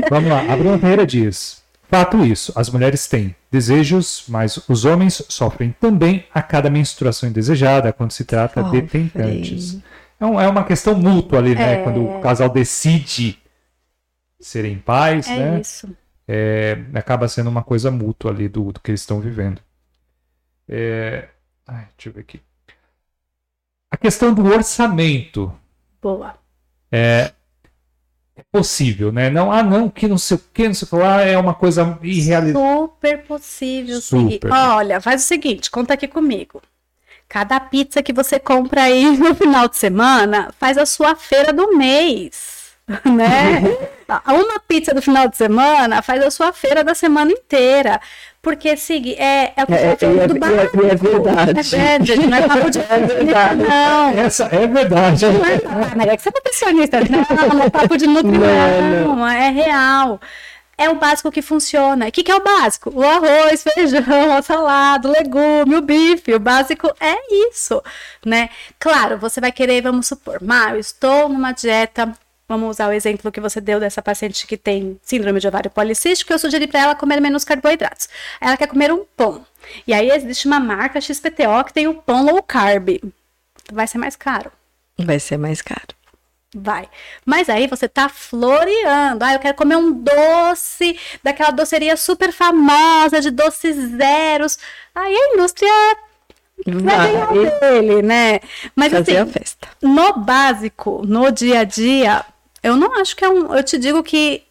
[0.09, 0.41] Vamos lá.
[0.47, 6.23] A Bruna Ferreira diz: Fato isso, as mulheres têm desejos, mas os homens sofrem também
[6.33, 9.77] a cada menstruação indesejada quando se trata de tentantes.
[10.21, 11.81] É, um- é uma questão mútua ali, né?
[11.81, 11.83] É.
[11.83, 13.39] Quando o casal decide
[14.39, 15.59] serem pais, É né?
[15.61, 15.89] isso.
[16.27, 19.61] é, acaba sendo uma coisa mútua ali do, do que eles estão vivendo.
[20.67, 21.27] É,
[21.67, 22.41] ai, deixa eu ver aqui.
[23.89, 25.53] A questão do orçamento
[26.01, 26.35] Boa.
[26.91, 27.33] é,
[28.35, 29.29] é possível, né?
[29.29, 31.53] Não, ah, não, que não sei o que, não sei o que lá, é uma
[31.53, 32.87] coisa irrealizável.
[32.87, 34.51] Super possível Super.
[34.51, 36.61] Olha, faz o seguinte, conta aqui comigo.
[37.33, 41.77] Cada pizza que você compra aí no final de semana faz a sua feira do
[41.77, 42.59] mês.
[43.05, 43.61] Né?
[44.27, 48.01] Uma pizza do final de semana faz a sua feira da semana inteira.
[48.41, 50.85] Porque, Sig, é, é o que É, falando é- do é- básico.
[50.85, 51.75] é verdade.
[51.77, 53.55] É, gente, não é papo de verdade.
[53.63, 54.09] não.
[54.19, 55.25] Essa é verdade.
[55.25, 56.97] Ah, Maria, que você é nutricionista.
[56.99, 58.41] Não, não é papo de nutrição.
[59.05, 60.19] Não, Não, é real.
[60.81, 62.07] É o básico que funciona.
[62.07, 62.89] O que, que é o básico?
[62.89, 66.33] O arroz, feijão, a salada, o legume, o bife.
[66.33, 67.15] O básico é
[67.49, 67.83] isso,
[68.25, 68.49] né?
[68.79, 72.11] Claro, você vai querer, vamos supor, eu estou numa dieta.
[72.49, 76.33] Vamos usar o exemplo que você deu dessa paciente que tem síndrome de ovário policístico.
[76.33, 78.09] Eu sugeri para ela comer menos carboidratos.
[78.41, 79.45] Ela quer comer um pão.
[79.85, 82.99] E aí existe uma marca XPTO que tem o pão low carb.
[83.71, 84.51] Vai ser mais caro.
[84.97, 86.00] Vai ser mais caro.
[86.53, 86.89] Vai.
[87.25, 89.23] Mas aí você tá floreando.
[89.23, 94.57] Ah, eu quero comer um doce daquela doceria super famosa de doces zeros.
[94.93, 95.69] Aí a indústria
[96.67, 98.39] vai ganhar Vai dele, né?
[98.75, 99.67] Mas fazer a assim, festa.
[99.81, 102.25] no básico, no dia a dia,
[102.61, 103.55] eu não acho que é um.
[103.55, 104.43] Eu te digo que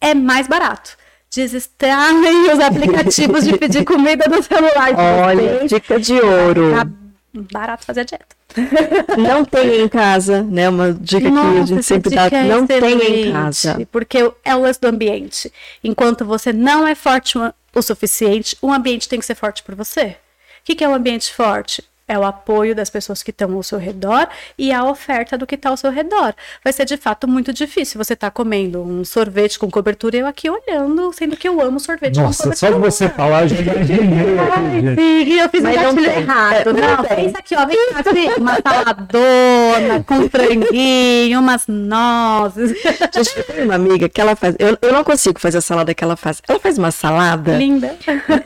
[0.00, 0.96] é mais barato.
[1.32, 4.90] Desinstalem os aplicativos de pedir comida no celular.
[5.24, 7.03] Olha, dica de ouro.
[7.34, 8.36] Barato fazer a dieta.
[9.18, 10.68] Não tem em casa, né?
[10.68, 12.26] Uma dica que a Nossa, gente sempre dá.
[12.26, 13.86] é Não tem em casa.
[13.90, 15.52] Porque é o lance do ambiente.
[15.82, 19.74] Enquanto você não é forte o- o suficiente, o ambiente tem que ser forte por
[19.74, 20.16] você.
[20.62, 21.82] O que, que é um ambiente forte?
[22.06, 24.28] É o apoio das pessoas que estão ao seu redor
[24.58, 26.34] e a oferta do que está ao seu redor.
[26.62, 30.26] Vai ser de fato muito difícil você estar comendo um sorvete com cobertura e eu
[30.26, 32.72] aqui olhando, sendo que eu amo sorvete com Nossa, cobertura.
[32.72, 36.72] só de você falar, eu já aqui, Ai, sim, eu fiz Mas um gatilho errado.
[36.74, 37.66] Não Não, pensa aqui, ó.
[37.66, 42.72] Vem cá, assim, uma saladona com franguinho, umas nozes.
[43.14, 44.54] Gente, eu tenho uma amiga que ela faz.
[44.58, 46.42] Eu, eu não consigo fazer a salada que ela faz.
[46.46, 47.96] Ela faz uma salada Linda.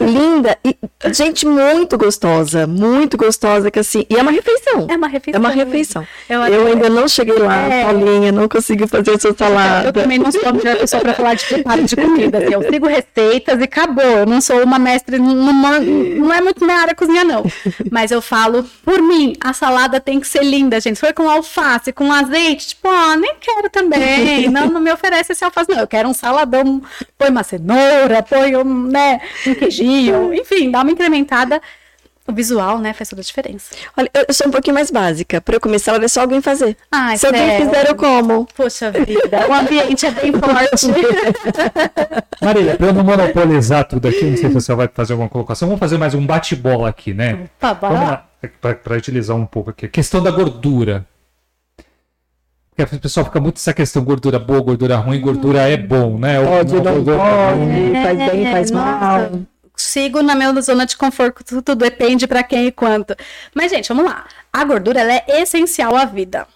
[0.01, 0.76] linda e,
[1.12, 2.66] gente, muito gostosa.
[2.66, 3.47] Muito gostosa.
[3.48, 4.04] Gostosa que assim.
[4.08, 4.86] E é uma refeição.
[4.88, 5.38] É uma refeição.
[5.38, 6.06] É uma refeição.
[6.28, 7.84] Eu, Eu ainda não cheguei lá, É.
[7.84, 9.92] Paulinha, não consegui fazer a sua Eu salada.
[9.92, 12.38] também não sou a melhor pessoa para falar de preparo de comida.
[12.38, 14.04] assim, eu sigo receitas e acabou.
[14.04, 17.44] Eu não sou uma mestre, numa, não é muito minha área cozinhar, não.
[17.90, 20.96] Mas eu falo, por mim, a salada tem que ser linda, gente.
[20.96, 24.48] Se for com alface, com azeite, tipo, ó, nem quero também.
[24.48, 25.80] Não, não me oferece esse alface, não.
[25.80, 26.82] Eu quero um saladão,
[27.16, 30.32] põe uma cenoura, põe um, né, um queijinho.
[30.34, 31.60] Enfim, dá uma incrementada.
[32.28, 33.74] O visual, né, faz toda a diferença.
[33.96, 35.40] Olha, eu sou um pouquinho mais básica.
[35.40, 36.76] Para eu comer salada é só alguém fazer.
[36.92, 38.46] Ai, Se alguém fizer, eu como.
[38.55, 40.88] Poxa vida, o ambiente é bem forte.
[42.42, 45.68] Marília, para eu não monopolizar tudo aqui, não sei se você vai fazer alguma colocação,
[45.68, 47.48] vamos fazer mais um bate-bola aqui, né?
[47.56, 48.74] Opa, bora Vamos lá.
[48.74, 49.86] para utilizar um pouco aqui.
[49.86, 51.06] A questão da gordura.
[52.76, 56.38] Porque o pessoal fica muito essa questão gordura boa, gordura ruim, gordura é bom, né?
[56.38, 59.30] Ou Pode, não é pode, faz bem, faz nossa, mal.
[59.80, 63.14] Sigo na minha zona de conforto, tudo depende pra quem e quanto.
[63.55, 64.26] Mas, gente, vamos lá.
[64.52, 66.46] A gordura, ela é essencial à vida.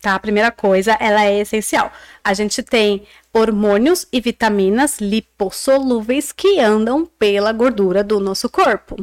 [0.00, 0.14] Tá?
[0.14, 1.90] A primeira coisa, ela é essencial.
[2.22, 3.02] A gente tem
[3.34, 8.96] hormônios e vitaminas lipossolúveis que andam pela gordura do nosso corpo.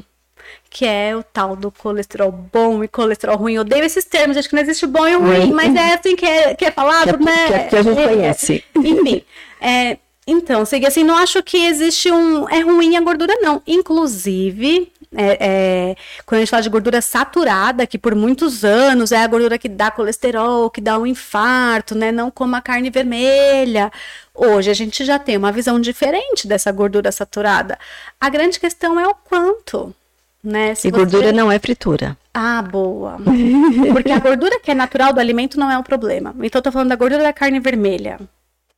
[0.69, 3.56] Que é o tal do colesterol bom e colesterol ruim.
[3.56, 6.26] Eu odeio esses termos, acho que não existe bom e ruim, mas é assim que
[6.26, 7.48] é, que é falado, Que é- né?
[7.48, 8.64] que é- que a gente conhece.
[8.76, 9.23] enfim,
[9.61, 9.98] é,
[10.31, 12.47] então, Segui, assim, não acho que existe um.
[12.49, 13.61] É ruim a gordura, não.
[13.65, 15.38] Inclusive, é,
[15.91, 15.95] é,
[16.26, 19.68] quando a gente fala de gordura saturada, que por muitos anos é a gordura que
[19.69, 22.11] dá colesterol, que dá um infarto, né?
[22.11, 23.91] Não como a carne vermelha.
[24.34, 27.77] Hoje a gente já tem uma visão diferente dessa gordura saturada.
[28.22, 29.93] A grande questão é o quanto.
[30.41, 30.73] Né?
[30.73, 32.15] Se E você- gordura não é fritura.
[32.34, 33.18] ah, boa.
[33.91, 36.34] Porque a gordura que é natural do alimento não é o problema.
[36.41, 38.18] Então, eu tô falando da gordura da carne vermelha.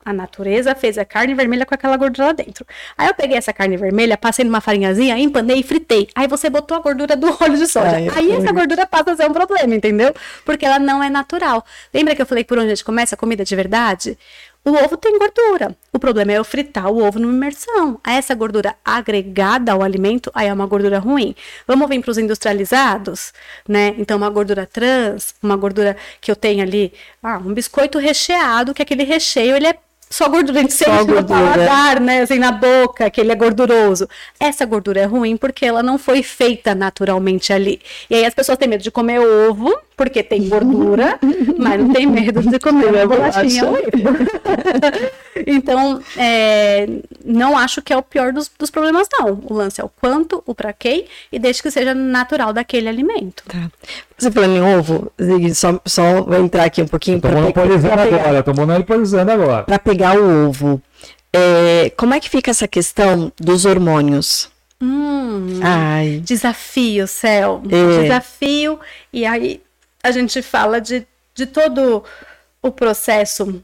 [0.03, 2.65] A natureza fez a carne vermelha com aquela gordura lá dentro.
[2.97, 6.09] Aí eu peguei essa carne vermelha, passei numa farinhazinha, empanei e fritei.
[6.15, 7.97] Aí você botou a gordura do óleo de soja.
[7.97, 10.13] Ai, eu Aí essa gordura passa a ser um problema, entendeu?
[10.43, 11.63] Porque ela não é natural.
[11.93, 14.17] Lembra que eu falei por onde a gente começa a comida de verdade?
[14.63, 15.75] O ovo tem gordura.
[15.91, 17.99] O problema é eu fritar o ovo numa imersão.
[18.03, 21.35] Aí essa gordura agregada ao alimento, aí é uma gordura ruim.
[21.65, 23.33] Vamos vir para os industrializados,
[23.67, 23.95] né?
[23.97, 28.83] Então, uma gordura trans, uma gordura que eu tenho ali, ah, um biscoito recheado, que
[28.83, 29.75] aquele recheio, ele é
[30.11, 32.21] só gordura, a gente sente no paladar, né?
[32.21, 34.09] Assim, na boca, que ele é gorduroso.
[34.37, 37.81] Essa gordura é ruim porque ela não foi feita naturalmente ali.
[38.09, 41.19] E aí as pessoas têm medo de comer ovo, porque tem gordura,
[41.59, 43.65] mas não tem medo de comer uma bolachinha.
[45.47, 46.87] Então, é,
[47.23, 49.41] não acho que é o pior dos, dos problemas, não.
[49.49, 53.43] O lance é o quanto, o pra quem, e desde que seja natural daquele alimento.
[53.47, 53.71] Tá.
[54.17, 55.11] Você falando em ovo,
[55.55, 59.63] só, só vou entrar aqui um pouquinho Tô para monopolizando agora, tô monopolizando agora.
[59.63, 60.81] para pegar o ovo.
[61.33, 64.49] É, como é que fica essa questão dos hormônios?
[64.81, 67.63] Hum, Ai, desafio, Céu.
[67.69, 68.01] É.
[68.01, 68.79] Desafio.
[69.13, 69.61] E aí
[70.03, 72.03] a gente fala de, de todo
[72.61, 73.63] o processo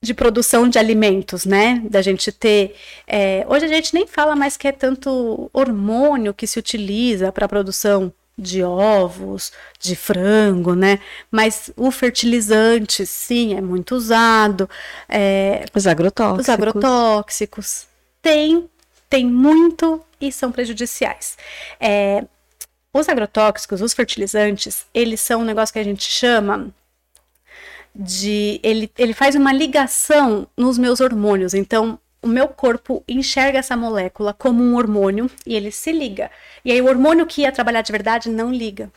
[0.00, 1.82] de produção de alimentos, né?
[1.88, 2.76] Da gente ter.
[3.06, 7.46] é, hoje a gente nem fala mais que é tanto hormônio que se utiliza para
[7.46, 10.98] a produção de ovos, de frango, né?
[11.30, 14.68] Mas o fertilizante, sim, é muito usado.
[15.08, 16.42] É, os agrotóxicos.
[16.42, 17.86] os agrotóxicos.
[18.20, 18.68] Tem,
[19.08, 21.36] tem muito e são prejudiciais.
[21.80, 22.24] É,
[22.94, 26.72] os agrotóxicos, os fertilizantes, eles são um negócio que a gente chama
[27.94, 28.60] de.
[28.62, 31.54] Ele, ele faz uma ligação nos meus hormônios.
[31.54, 36.30] Então, o meu corpo enxerga essa molécula como um hormônio e ele se liga.
[36.64, 38.90] E aí, o hormônio que ia trabalhar de verdade não liga.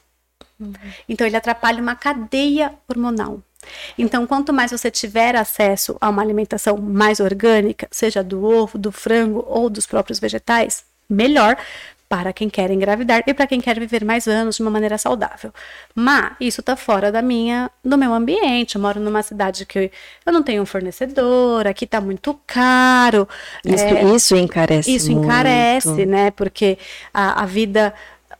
[1.10, 3.42] Então, ele atrapalha uma cadeia hormonal.
[3.98, 8.92] Então, quanto mais você tiver acesso a uma alimentação mais orgânica, seja do ovo, do
[8.92, 11.58] frango ou dos próprios vegetais, melhor
[12.10, 15.54] para quem quer engravidar e para quem quer viver mais anos de uma maneira saudável.
[15.94, 18.76] Mas isso está fora da minha, do meu ambiente.
[18.76, 19.92] Eu moro numa cidade que
[20.26, 23.28] eu não tenho um fornecedor, aqui está muito caro.
[23.64, 25.26] Isso, é, isso encarece isso muito.
[25.26, 26.32] encarece, né?
[26.32, 26.78] Porque
[27.14, 27.94] a, a vida.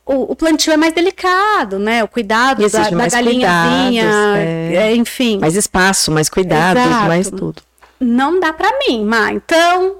[0.06, 2.02] O, plantio é mais delicado, né?
[2.02, 4.74] O cuidado da, da mais galinhazinha, é.
[4.76, 5.38] é, enfim.
[5.38, 7.06] Mais espaço, mais cuidados, Exato.
[7.06, 7.60] mais tudo.
[8.00, 9.96] Não dá pra mim, mas então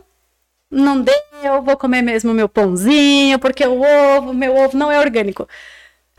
[0.71, 4.99] não deu, eu vou comer mesmo meu pãozinho, porque o ovo, meu ovo não é
[4.99, 5.49] orgânico.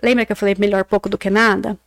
[0.02, 1.78] Lembra que eu falei melhor pouco do que nada?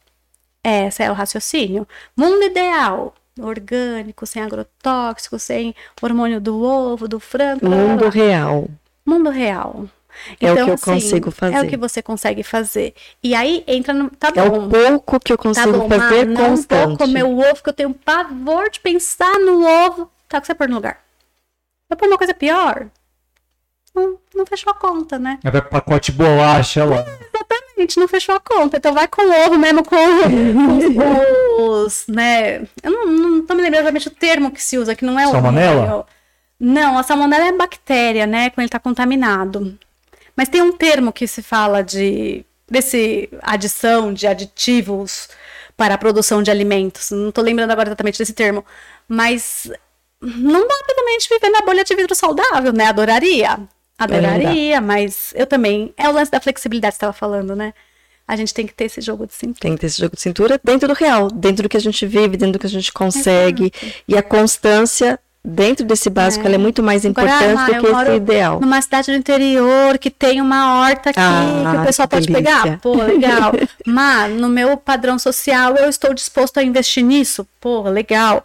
[0.65, 1.87] Esse é o raciocínio.
[2.17, 7.69] Mundo ideal, orgânico, sem agrotóxico, sem hormônio do ovo, do frango.
[7.69, 8.69] Mundo real.
[9.05, 9.89] Mundo real.
[10.41, 11.57] É o Então, que eu assim, consigo fazer.
[11.57, 12.95] É o que você consegue fazer.
[13.23, 14.11] E aí entra no.
[14.11, 14.67] Tá É bom.
[14.67, 16.87] o pouco que eu Tá consigo bom, fazer não constante.
[16.89, 20.11] vou comer o ovo, que eu tenho pavor de pensar no ovo.
[20.29, 21.03] Tá, o que você pôr no lugar?
[21.93, 22.87] Vai pôr uma coisa pior?
[23.95, 25.39] Não, não fechou a conta, né?
[25.45, 27.03] É pacote bolacha lá.
[27.03, 27.81] Exatamente.
[27.83, 28.79] gente não fechou a conta.
[28.79, 29.97] Então vai com o ovo mesmo, com
[31.59, 32.63] os, né?
[32.83, 35.27] Eu não, não tô me lembrando exatamente o termo que se usa, que não é
[35.27, 35.33] o.
[35.33, 36.07] Salmonela?
[36.59, 38.49] Não, a salmonela é bactéria, né?
[38.49, 39.79] Quando ele tá contaminado.
[40.35, 45.29] Mas tem um termo que se fala de desse adição de aditivos
[45.77, 47.11] para a produção de alimentos.
[47.11, 48.65] Não estou lembrando agora exatamente desse termo,
[49.07, 49.71] mas
[50.23, 52.87] não dá pra também viver na bolha de vidro saudável, né?
[52.87, 53.59] Adoraria.
[53.99, 55.93] Adoraria, mas eu também.
[55.97, 57.75] É o lance da flexibilidade que você estava falando, né?
[58.27, 59.61] A gente tem que ter esse jogo de cintura.
[59.61, 62.07] Tem que ter esse jogo de cintura dentro do real, dentro do que a gente
[62.07, 63.73] vive, dentro do que a gente consegue.
[63.75, 64.03] Exato.
[64.09, 66.47] E a constância dentro desse básico, é.
[66.47, 68.61] ela é muito mais importante Agora, do que esse ideal.
[68.61, 72.27] Numa cidade do interior que tem uma horta aqui ah, que o pessoal que pode
[72.29, 72.63] delícia.
[72.63, 72.79] pegar.
[72.79, 73.53] Pô, legal.
[73.85, 77.47] Mas no meu padrão social eu estou disposto a investir nisso.
[77.61, 78.45] Pô, legal.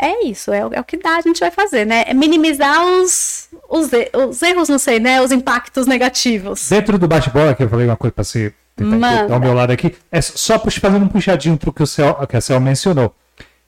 [0.00, 2.04] É isso, é, é o que dá, a gente vai fazer, né?
[2.06, 3.90] É minimizar os, os,
[4.28, 5.20] os erros, não sei, né?
[5.20, 6.68] Os impactos negativos.
[6.68, 9.94] Dentro do bate-bola, que eu falei uma coisa para você tentar ao meu lado aqui,
[10.10, 13.14] é só fazendo um puxadinho para o que, o Céu, que a Céu mencionou.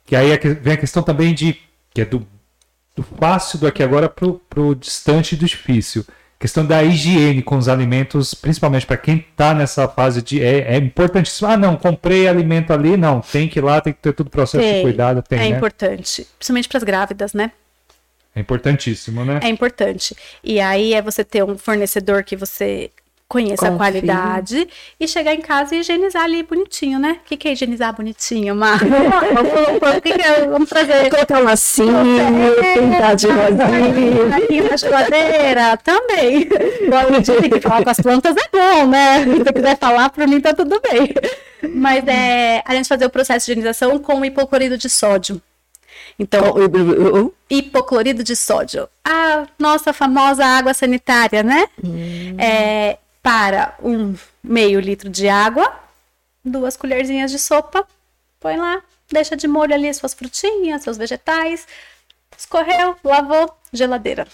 [0.06, 1.56] Que aí é vem a questão também de
[1.92, 2.26] que é do
[2.94, 6.04] do fácil do aqui agora para o distante do difícil.
[6.40, 10.42] Questão da higiene com os alimentos, principalmente para quem está nessa fase de.
[10.42, 11.46] É, é importantíssimo.
[11.46, 12.96] Ah, não, comprei alimento ali.
[12.96, 15.20] Não, tem que ir lá, tem que ter todo o processo tem, de cuidado.
[15.20, 15.56] Tem, é né?
[15.58, 16.26] importante.
[16.38, 17.52] Principalmente para as grávidas, né?
[18.34, 19.40] É importantíssimo, né?
[19.42, 20.16] É importante.
[20.42, 22.90] E aí é você ter um fornecedor que você
[23.30, 23.74] conheça Confio.
[23.74, 27.20] a qualidade e chegar em casa e higienizar ali bonitinho, né?
[27.24, 28.80] O que, que é higienizar bonitinho, Mar?
[28.82, 30.46] vamos, que que é?
[30.46, 31.08] vamos trazer.
[31.08, 31.94] Colocar um lacinho,
[32.74, 34.36] pintar de rosinha.
[34.36, 36.48] Aqui na geladeira, também.
[36.48, 39.22] Tem que falar com as plantas é bom, né?
[39.22, 41.14] Se você quiser falar, para mim tá tudo bem.
[41.72, 45.40] Mas é a gente fazer o processo de higienização com hipoclorido de sódio.
[46.18, 46.42] Então,
[47.48, 48.88] hipoclorido de sódio.
[49.04, 51.66] A nossa famosa água sanitária, né?
[51.82, 52.34] Hum.
[52.36, 55.78] É, para um meio litro de água,
[56.44, 57.86] duas colherzinhas de sopa,
[58.38, 61.66] põe lá, deixa de molho ali suas frutinhas, seus vegetais,
[62.36, 64.26] escorreu, lavou, geladeira.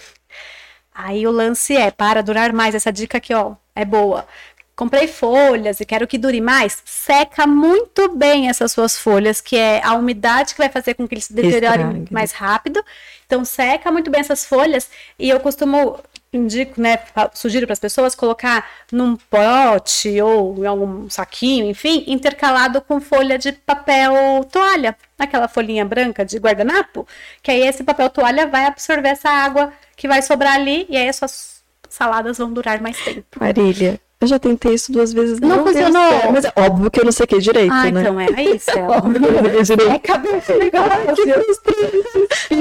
[0.94, 4.26] Aí o lance é, para durar mais, essa dica aqui, ó, é boa.
[4.74, 6.82] Comprei folhas e quero que dure mais.
[6.84, 11.14] Seca muito bem essas suas folhas, que é a umidade que vai fazer com que
[11.14, 12.84] eles se deteriorem mais rápido.
[13.24, 14.90] Então, seca muito bem essas folhas.
[15.18, 15.98] E eu costumo
[16.36, 16.98] indico, né,
[17.34, 23.38] sugiro para as pessoas colocar num pote ou em algum saquinho, enfim, intercalado com folha
[23.38, 27.06] de papel toalha, aquela folhinha branca de guardanapo,
[27.42, 31.08] que aí esse papel toalha vai absorver essa água que vai sobrar ali e aí
[31.08, 33.38] as suas saladas vão durar mais tempo.
[33.40, 35.40] Marília, eu já tentei isso duas vezes.
[35.40, 36.10] Não, não funcionou.
[36.10, 38.00] Certo, mas é óbvio que eu não sei que direito, ah, né?
[38.00, 38.70] então é isso.
[38.76, 39.92] É óbvio que eu não sei direito.
[39.92, 40.84] É cabeça legal.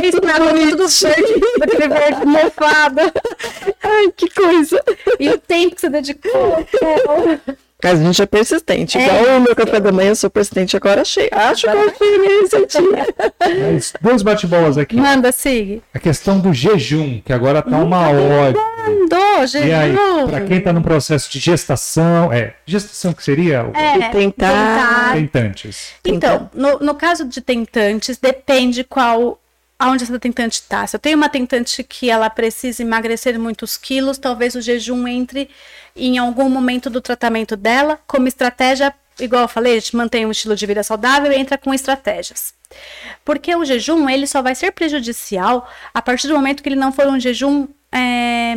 [0.04, 3.02] Isso na água tudo verde, daquele verde mofado.
[3.84, 4.84] Ai, que coisa.
[5.20, 6.68] E o tempo que você dedicou.
[7.86, 8.98] Mas a gente é persistente.
[8.98, 9.06] É.
[9.06, 10.76] Igual o meu café da manhã, eu sou persistente.
[10.76, 11.30] Agora achei.
[11.32, 13.06] Acho que eu achei minha receitinha.
[14.02, 14.96] Dois bate-bolas aqui.
[14.96, 15.82] Manda, siga.
[15.94, 18.58] A questão do jejum, que agora tá uma hora.
[18.88, 19.68] Mandou, jejum.
[19.68, 19.96] E aí,
[20.28, 23.70] pra quem tá no processo de gestação, é, gestação que seria?
[23.74, 25.14] É, tentar.
[25.14, 25.90] Tentantes.
[26.04, 29.40] Então, no, no caso de tentantes, depende qual
[29.78, 30.86] aonde essa tentante está.
[30.88, 35.50] Se eu tenho uma tentante que ela precisa emagrecer muitos quilos, talvez o jejum entre
[35.96, 40.66] em algum momento do tratamento dela como estratégia, igual eu falei, mantém um estilo de
[40.66, 42.54] vida saudável e entra com estratégias.
[43.24, 46.92] Porque o jejum ele só vai ser prejudicial a partir do momento que ele não
[46.92, 47.68] for um jejum.
[47.92, 48.56] É...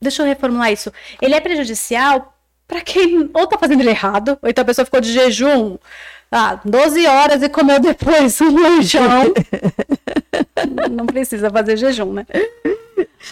[0.00, 0.92] Deixa eu reformular isso.
[1.20, 2.34] Ele é prejudicial
[2.66, 5.78] para quem ou tá fazendo ele errado, ou então a pessoa ficou de jejum
[6.36, 9.32] ah, 12 horas e comeu depois um lanchão.
[10.90, 12.26] não precisa fazer jejum, né?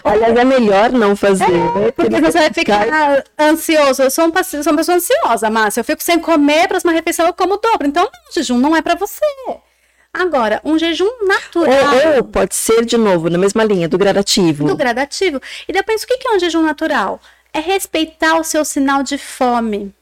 [0.05, 1.91] Aliás, é melhor não fazer, é, né?
[1.91, 2.87] Porque você vai ficar
[3.37, 4.05] ansioso.
[4.05, 5.81] Eu sou, um, sou uma pessoa ansiosa, Márcia.
[5.81, 7.89] Eu fico sem comer, próxima refeição eu como dobro.
[7.89, 9.21] Então, o jejum não é para você.
[10.15, 11.95] Agora, um jejum natural.
[12.07, 14.65] Ou, ou, pode ser, de novo, na mesma linha, do gradativo.
[14.65, 15.41] Do gradativo.
[15.67, 17.21] E depois, o que é um jejum natural?
[17.53, 19.93] É respeitar o seu sinal de fome.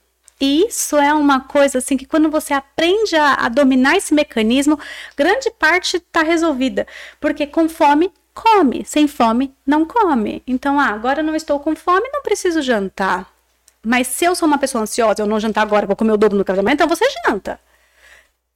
[0.40, 4.78] E isso é uma coisa assim que quando você aprende a, a dominar esse mecanismo,
[5.16, 6.86] grande parte está resolvida.
[7.20, 8.84] Porque com fome, come.
[8.86, 10.42] Sem fome, não come.
[10.46, 13.30] Então, ah, agora não estou com fome, não preciso jantar.
[13.84, 16.38] Mas se eu sou uma pessoa ansiosa, eu não jantar agora, vou comer o dobro
[16.38, 17.60] no café da manhã, então você janta.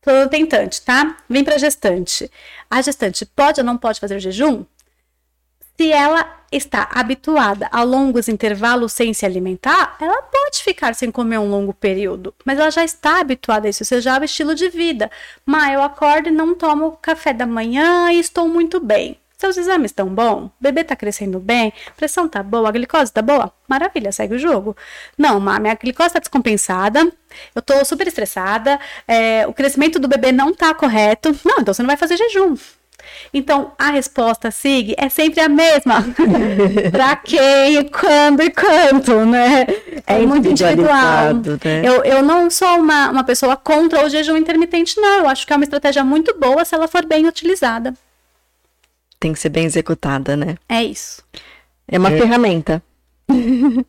[0.02, 1.16] Tô tentante, tá?
[1.28, 2.30] Vem pra gestante.
[2.70, 4.64] A gestante pode ou não pode fazer jejum?
[5.76, 11.38] Se ela está habituada a longos intervalos sem se alimentar, ela pode ficar sem comer
[11.38, 14.68] um longo período, mas ela já está habituada a isso, já é o estilo de
[14.68, 15.10] vida.
[15.44, 19.18] Mas eu acordo e não tomo café da manhã e estou muito bem.
[19.36, 20.48] Teus exames estão bom?
[20.60, 21.72] Bebê tá crescendo bem?
[21.96, 22.70] Pressão tá boa?
[22.70, 23.52] Glicose tá boa?
[23.66, 24.76] Maravilha, segue o jogo.
[25.18, 27.12] Não, má, minha glicose tá descompensada,
[27.54, 28.78] eu tô super estressada,
[29.08, 31.36] é, o crescimento do bebê não tá correto.
[31.44, 32.56] Não, então você não vai fazer jejum.
[33.32, 36.04] Então, a resposta, SIG, é sempre a mesma.
[36.92, 39.66] pra quem, quando e quanto, né?
[40.06, 41.34] É, muito individual.
[41.34, 41.82] Né?
[41.82, 45.20] Eu, eu não sou uma, uma pessoa contra o jejum intermitente, não.
[45.20, 47.94] Eu acho que é uma estratégia muito boa se ela for bem utilizada.
[49.18, 50.56] Tem que ser bem executada, né?
[50.68, 51.22] É isso.
[51.88, 52.18] É uma é.
[52.18, 52.82] ferramenta.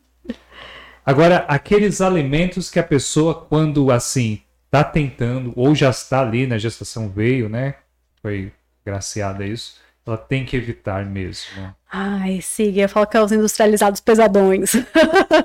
[1.05, 6.57] Agora, aqueles alimentos que a pessoa, quando assim, tá tentando, ou já está ali na
[6.57, 7.75] gestação, veio, né?
[8.21, 8.51] Foi
[8.85, 9.75] graciada a isso,
[10.05, 11.49] ela tem que evitar mesmo.
[11.57, 11.73] Né?
[11.91, 14.73] Ai, sim, eu falo que é os industrializados pesadões.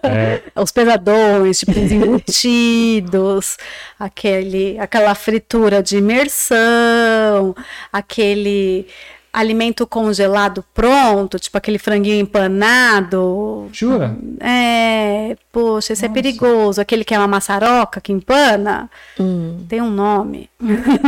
[0.02, 0.42] É.
[0.56, 3.56] os pesadões, tipo os embutidos,
[3.98, 7.54] aquele, aquela fritura de imersão,
[7.92, 8.86] aquele
[9.32, 13.68] alimento congelado pronto, tipo aquele franguinho empanado.
[13.72, 14.16] Jura?
[14.40, 16.18] É, poxa, esse é Nossa.
[16.18, 16.80] é perigoso.
[16.80, 19.64] Aquele que é uma maçaroca que empana, hum.
[19.68, 20.48] tem um nome.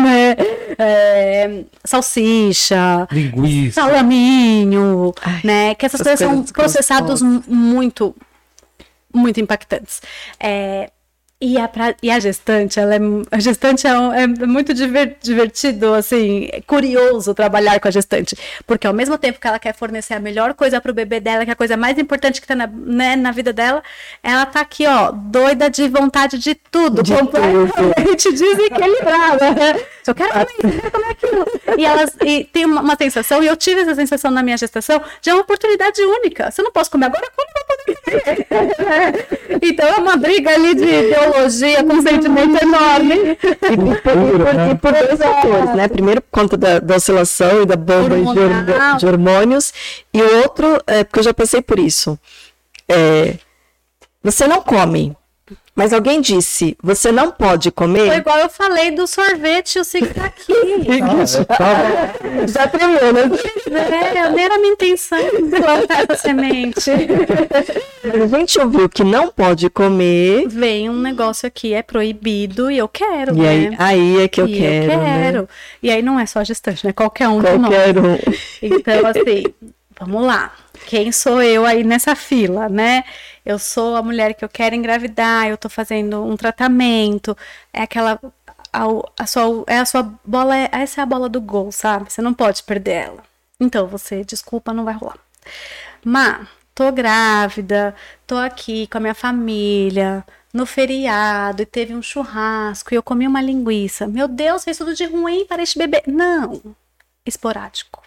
[0.02, 0.36] Né?
[0.78, 5.74] é, salsicha, linguiça, salaminho, Ai, né?
[5.74, 8.14] Que essas, essas coisas, coisas são processados muito,
[9.12, 10.00] muito impactantes.
[10.40, 10.90] É,
[11.42, 13.00] e a, pra, e a gestante, ela é,
[13.32, 18.36] a gestante é, um, é muito diver, divertido, assim, é curioso trabalhar com a gestante,
[18.64, 21.44] porque ao mesmo tempo que ela quer fornecer a melhor coisa para o bebê dela,
[21.44, 23.82] que é a coisa mais importante que está na, né, na vida dela,
[24.22, 28.38] ela tá aqui, ó, doida de vontade de tudo, de completamente tudo.
[28.38, 29.46] desequilibrada.
[30.06, 31.46] Eu quero comer isso, quero comer aquilo.
[31.76, 35.02] E elas e tem uma, uma, sensação, e eu tive essa sensação na minha gestação,
[35.20, 36.52] de uma oportunidade única.
[36.52, 39.58] Se eu não posso comer agora, quando eu vou poder comer?
[39.60, 43.14] então é uma briga ali de ideologia com um sentimento enorme.
[43.14, 45.88] E, por, e por, dois fatores, né?
[45.88, 49.72] Primeiro, por conta da, da oscilação e da bomba de, de, hormônios,
[50.12, 52.18] e o outro, é, porque eu já passei por isso.
[52.88, 53.36] É,
[54.22, 55.16] você não come,
[55.74, 58.06] mas alguém disse, você não pode comer.
[58.06, 60.52] Foi igual eu falei do sorvete, eu sei que tá aqui.
[61.48, 63.22] Ah, já tremeu, né?
[63.70, 65.18] É, nem era minha intenção
[65.50, 66.90] plantar essa semente.
[66.90, 70.46] A gente ouviu que não pode comer.
[70.48, 73.34] Vem um negócio aqui, é proibido e eu quero.
[73.36, 73.48] E né?
[73.48, 74.92] aí, aí é que eu e quero.
[74.92, 75.42] Eu quero.
[75.42, 75.48] Né?
[75.82, 76.92] E aí não é só gestante, né?
[76.92, 78.18] Qualquer um Qualquer de nós.
[78.18, 78.32] Um.
[78.62, 79.44] Então, assim,
[79.98, 80.52] vamos lá.
[80.86, 83.04] Quem sou eu aí nessa fila, né?
[83.44, 87.36] Eu sou a mulher que eu quero engravidar, eu tô fazendo um tratamento,
[87.72, 88.20] é aquela
[88.72, 88.84] a,
[89.18, 92.12] a sua é a sua bola, é, essa é a bola do gol, sabe?
[92.12, 93.24] Você não pode perder ela.
[93.60, 95.18] Então você, desculpa, não vai rolar.
[96.04, 97.94] Mas tô grávida,
[98.26, 103.26] tô aqui com a minha família, no feriado, e teve um churrasco, e eu comi
[103.26, 104.06] uma linguiça.
[104.06, 106.02] Meu Deus, fez tudo de ruim para este bebê.
[106.06, 106.60] Não,
[107.26, 108.01] esporádico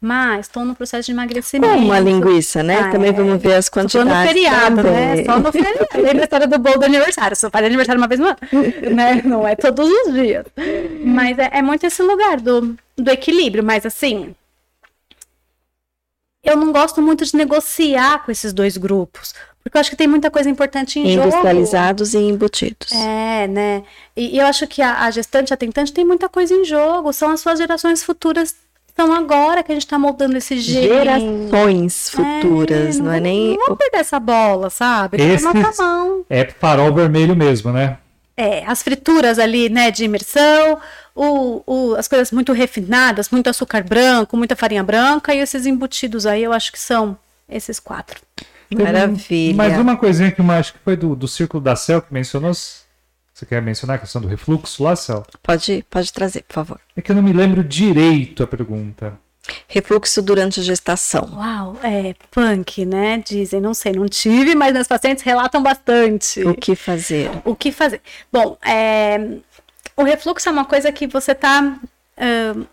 [0.00, 1.74] mas estou no processo de emagrecimento.
[1.74, 2.80] Como a linguiça, né?
[2.80, 3.12] Ah, também é.
[3.12, 4.12] vamos ver as quantidades.
[4.12, 4.92] Só no feriado, também.
[4.92, 5.24] né?
[5.24, 5.86] Só no feriado.
[5.94, 7.36] Lembra a história do bolo do aniversário.
[7.36, 8.36] Só faz aniversário uma vez no ano,
[8.94, 9.22] né?
[9.24, 10.44] Não é todos os dias.
[11.04, 13.64] Mas é, é muito esse lugar do, do equilíbrio.
[13.64, 14.34] Mas assim,
[16.44, 19.34] eu não gosto muito de negociar com esses dois grupos.
[19.62, 22.24] Porque eu acho que tem muita coisa importante em Industrializados jogo.
[22.24, 22.92] e embutidos.
[22.92, 23.82] É, né?
[24.14, 27.12] E, e eu acho que a, a, gestante, a tentante, tem muita coisa em jogo.
[27.12, 28.54] São as suas gerações futuras
[28.96, 30.58] então agora que a gente está moldando esse.
[30.58, 33.50] Gerações futuras, é, não, não, é nem.
[33.50, 35.18] Não vamos perder essa bola, sabe?
[35.20, 35.44] Esse
[36.30, 37.98] é farol vermelho mesmo, né?
[38.34, 40.78] É, as frituras ali, né, de imersão,
[41.14, 46.24] o, o, as coisas muito refinadas, muito açúcar branco, muita farinha branca, e esses embutidos
[46.24, 47.18] aí eu acho que são
[47.48, 48.20] esses quatro.
[48.74, 49.56] Maravilha.
[49.56, 52.52] Mas uma coisinha que eu acho que foi do, do Círculo da Cel que mencionou,
[53.36, 55.22] você quer mencionar a questão do refluxo lá, Cel?
[55.42, 56.80] Pode, pode trazer, por favor.
[56.96, 59.12] É que eu não me lembro direito a pergunta.
[59.68, 61.28] Refluxo durante a gestação.
[61.34, 63.18] Uau, é punk, né?
[63.18, 66.42] Dizem, não sei, não tive, mas as pacientes relatam bastante.
[66.44, 67.30] O que fazer?
[67.44, 68.00] O que fazer?
[68.32, 69.36] Bom, é,
[69.94, 71.78] o refluxo é uma coisa que você está
[72.16, 72.66] uh,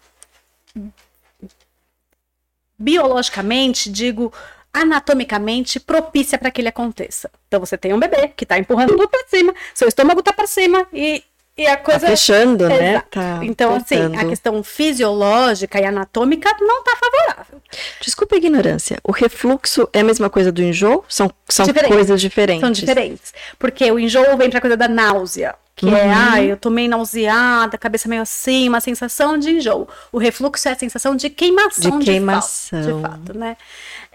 [2.80, 4.32] biologicamente, digo,
[4.74, 7.30] anatomicamente propícia para que ele aconteça.
[7.48, 10.48] Então você tem um bebê que está empurrando tudo para cima, seu estômago está para
[10.48, 11.24] cima e,
[11.56, 12.02] e a coisa.
[12.02, 13.04] Tá fechando, né?
[13.12, 17.62] Tá então, assim, a questão fisiológica e anatômica não está favorável.
[18.02, 18.98] Desculpa a ignorância.
[19.04, 21.06] O refluxo é a mesma coisa do enjoo?
[21.08, 21.96] São, são diferentes.
[21.96, 22.62] coisas diferentes.
[22.62, 23.34] São diferentes.
[23.60, 25.56] Porque o enjoo vem para a coisa da náusea.
[25.76, 25.96] Que é, uhum.
[25.96, 29.88] é, ah, eu tô meio nauseada, cabeça meio assim, uma sensação de enjoo.
[30.12, 32.80] O refluxo é a sensação de queimação de, queimação.
[32.80, 33.58] de, fato, de fato, né?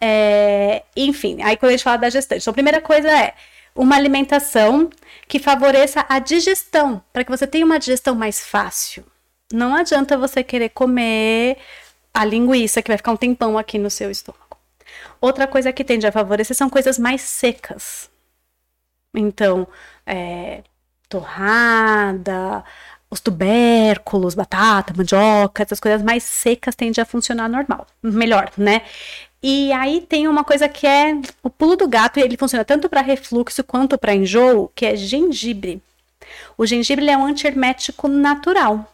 [0.01, 3.35] É, enfim, aí quando a gente fala da gestante, então a primeira coisa é
[3.75, 4.91] uma alimentação
[5.27, 9.05] que favoreça a digestão, para que você tenha uma digestão mais fácil.
[9.53, 11.59] Não adianta você querer comer
[12.13, 14.59] a linguiça, que vai ficar um tempão aqui no seu estômago.
[15.21, 18.11] Outra coisa que tende a favorecer são coisas mais secas.
[19.15, 19.67] Então,
[20.07, 20.63] é,
[21.09, 22.65] torrada,
[23.11, 28.83] os tubérculos, batata, mandioca, essas coisas mais secas tendem a funcionar normal, melhor, né?
[29.43, 33.01] E aí tem uma coisa que é o pulo do gato, ele funciona tanto para
[33.01, 35.81] refluxo quanto para enjoo, que é gengibre.
[36.57, 38.93] O gengibre é um antihermético natural.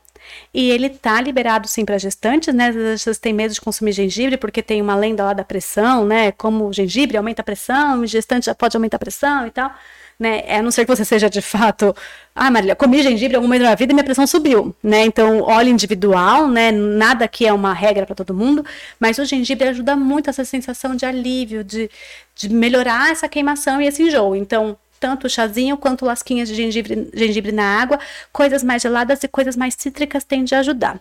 [0.53, 2.69] E ele tá liberado sim para gestantes, né?
[2.69, 6.33] Às vezes têm medo de consumir gengibre porque tem uma lenda lá da pressão, né?
[6.33, 9.75] Como o gengibre aumenta a pressão, o gestante já pode aumentar a pressão e tal
[10.19, 10.45] né?
[10.49, 11.95] A não ser que você seja de fato,
[12.35, 15.05] ah, Marília, comi gengibre em algum momento da vida e minha pressão subiu, né?
[15.05, 16.70] Então, óleo individual, né?
[16.70, 18.65] Nada aqui é uma regra para todo mundo,
[18.99, 21.91] mas o gengibre ajuda muito essa sensação de alívio, de,
[22.35, 24.35] de melhorar essa queimação e esse enjoo.
[24.36, 28.01] Então, tanto o chazinho quanto lasquinhas de gengibre, gengibre na água,
[28.32, 30.99] coisas mais geladas e coisas mais cítricas tendem a ajudar.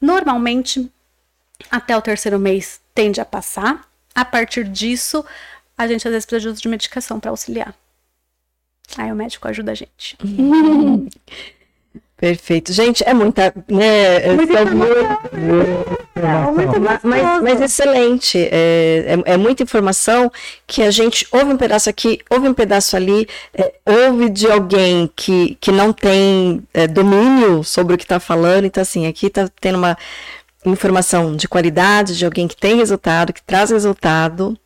[0.00, 0.90] Normalmente,
[1.70, 3.86] até o terceiro mês tende a passar.
[4.14, 5.24] A partir disso,
[5.76, 7.74] a gente às vezes precisa de medicação para auxiliar.
[8.96, 10.16] Aí o médico ajuda a gente.
[12.16, 12.72] Perfeito.
[12.72, 13.52] Gente, é muita.
[13.68, 14.64] Né, é muita é,
[17.02, 18.38] mas, mas, excelente.
[18.38, 20.32] É, é, é, muita informação
[20.66, 25.10] que a gente ouve um pedaço aqui, ouve um pedaço ali, é, ouve de alguém
[25.14, 28.64] que, que não tem é, domínio sobre o que está falando.
[28.64, 29.96] Então, assim, aqui está tendo uma
[30.64, 34.58] informação de qualidade, de alguém que tem resultado, que traz resultado.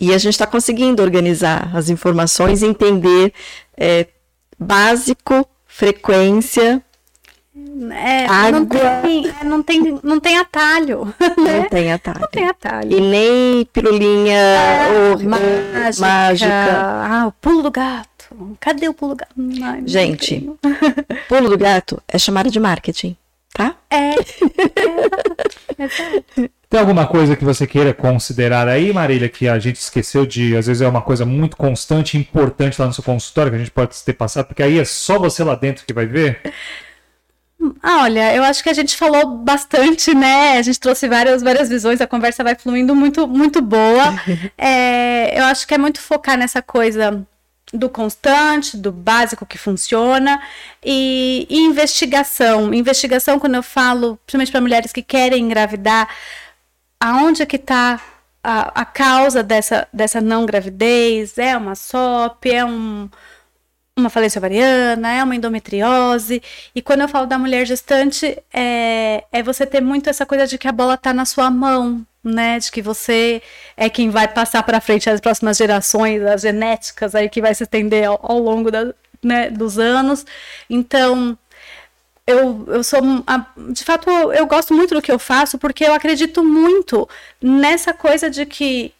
[0.00, 3.32] E a gente está conseguindo organizar as informações e entender
[3.76, 4.06] é,
[4.58, 6.82] básico, frequência,
[7.92, 8.60] é, água.
[8.60, 11.12] Não tem, é, não, tem, não tem atalho.
[11.38, 11.60] Né?
[11.60, 12.20] Não tem atalho.
[12.20, 12.92] Não tem atalho.
[12.92, 16.06] E nem pirulinha é, ou mágica.
[16.06, 17.06] mágica.
[17.08, 18.56] Ah, o pulo do gato.
[18.60, 19.34] Cadê o pulo do gato?
[19.62, 20.50] Ai, Gente,
[21.28, 23.16] pulo do gato é chamada de marketing,
[23.54, 23.76] tá?
[23.88, 24.10] É.
[24.10, 24.14] é,
[25.78, 30.54] é tem alguma coisa que você queira considerar aí, Marília, que a gente esqueceu de,
[30.54, 33.60] às vezes é uma coisa muito constante e importante lá no seu consultório, que a
[33.60, 36.40] gente pode ter passado, porque aí é só você lá dentro que vai ver?
[37.82, 40.58] Ah, olha, eu acho que a gente falou bastante, né?
[40.58, 44.14] A gente trouxe várias, várias visões, a conversa vai fluindo muito, muito boa.
[44.56, 47.26] É, eu acho que é muito focar nessa coisa
[47.72, 50.40] do constante, do básico que funciona
[50.84, 52.72] e, e investigação.
[52.72, 56.08] Investigação, quando eu falo, principalmente para mulheres que querem engravidar,
[57.00, 58.00] aonde é que está
[58.42, 61.38] a, a, causa dessa, dessa não gravidez?
[61.38, 62.46] É uma SOP?
[62.46, 63.08] É um,
[63.96, 65.12] uma falência ovariana?
[65.12, 66.42] É uma endometriose?
[66.74, 70.58] E quando eu falo da mulher gestante, é, é você ter muito essa coisa de
[70.58, 72.58] que a bola está na sua mão, né?
[72.58, 73.42] De que você
[73.76, 77.64] é quem vai passar para frente as próximas gerações, as genéticas aí que vai se
[77.64, 80.24] estender ao, ao longo da, né, dos anos.
[80.70, 81.36] Então,
[82.28, 83.00] eu, eu sou.
[83.72, 87.08] De fato, eu gosto muito do que eu faço porque eu acredito muito
[87.40, 88.92] nessa coisa de que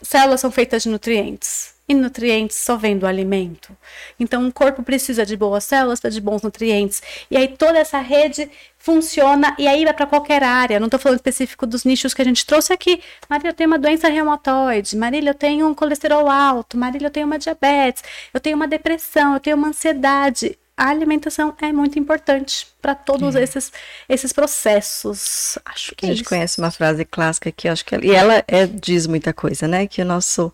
[0.00, 1.74] células são feitas de nutrientes.
[1.88, 3.76] E nutrientes só vem do alimento.
[4.18, 7.02] Então, o corpo precisa de boas células, de bons nutrientes.
[7.30, 10.78] E aí, toda essa rede funciona e aí vai para qualquer área.
[10.80, 13.00] Não estou falando específico dos nichos que a gente trouxe aqui.
[13.28, 14.96] Marília, eu tenho uma doença reumatoide.
[14.96, 16.76] Marília, eu tenho um colesterol alto.
[16.76, 18.02] Marília, eu tenho uma diabetes.
[18.34, 19.34] Eu tenho uma depressão.
[19.34, 23.42] Eu tenho uma ansiedade a alimentação é muito importante para todos é.
[23.42, 23.72] esses,
[24.08, 25.58] esses processos.
[25.64, 28.44] Acho que a é gente conhece uma frase clássica que acho que ela, e ela
[28.46, 29.86] é, diz muita coisa, né?
[29.86, 30.52] Que o nosso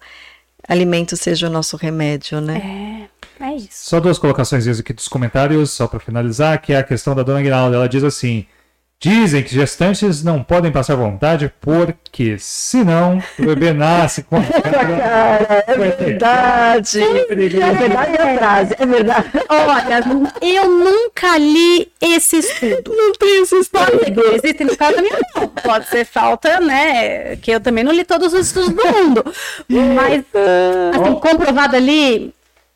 [0.69, 3.09] alimento seja o nosso remédio, né?
[3.40, 3.90] É, é isso.
[3.90, 7.43] Só duas colocações aqui dos comentários, só para finalizar, que é a questão da dona
[7.43, 7.77] Guinalda.
[7.77, 8.47] Ela diz assim:
[9.03, 15.65] Dizem que gestantes não podem passar vontade porque, senão, o bebê nasce com a cara.
[15.66, 17.03] É verdade.
[17.03, 19.27] É verdade é a frase, é verdade.
[19.49, 20.05] Olha,
[20.41, 22.95] eu nunca li esse estudo.
[22.97, 24.23] Não tem esse estudo.
[24.35, 25.49] Existe no caso da minha mão.
[25.49, 27.35] Pode ser falta, né?
[27.35, 29.24] Que eu também não li todos os estudos do mundo.
[29.69, 30.24] Mas,
[30.95, 32.33] assim, comprovado ali,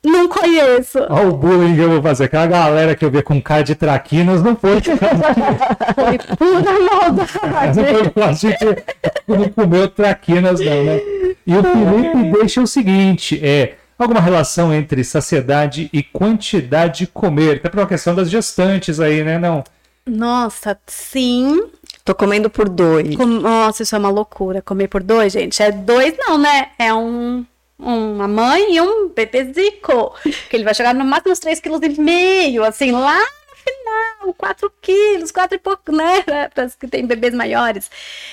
[0.06, 0.98] não conheço.
[1.10, 2.24] Olha o bullying que eu vou fazer.
[2.24, 4.80] Aquela galera que eu vi com cara de traquinas não foi.
[4.80, 7.78] foi pura maldade.
[7.78, 8.84] Não foi a gente
[9.26, 11.00] não comeu traquinas, não, né?
[11.46, 17.56] E o Felipe deixa o seguinte: é alguma relação entre saciedade e quantidade de comer.
[17.56, 19.38] Até para uma questão das gestantes aí, né?
[19.38, 19.64] Não.
[20.06, 21.68] Nossa, sim.
[22.04, 23.16] Tô comendo por dois.
[23.16, 23.26] Com...
[23.26, 24.62] Nossa, isso é uma loucura.
[24.62, 25.60] Comer por dois, gente.
[25.60, 26.68] É dois, não, né?
[26.78, 27.44] É um
[27.78, 30.14] uma mãe e um bebezico,
[30.48, 35.30] que ele vai chegar no máximo uns 3,5 kg, assim, lá no final, 4 quilos,
[35.30, 36.22] 4 e pouco, né,
[36.54, 37.90] para os que têm bebês maiores.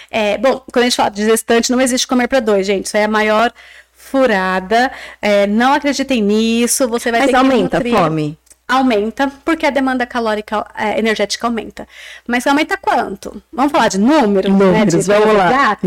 [0.10, 2.98] É, bom, quando a gente fala de gestante, não existe comer para dois, gente, isso
[2.98, 3.52] é a maior
[3.92, 4.92] furada,
[5.22, 8.38] é, não acreditem nisso, você vai Mas ter aumenta a fome?
[8.68, 11.88] Aumenta, porque a demanda calórica é, energética aumenta.
[12.28, 13.42] Mas aumenta quanto?
[13.52, 15.78] Vamos falar de números, números né, de vamos lá.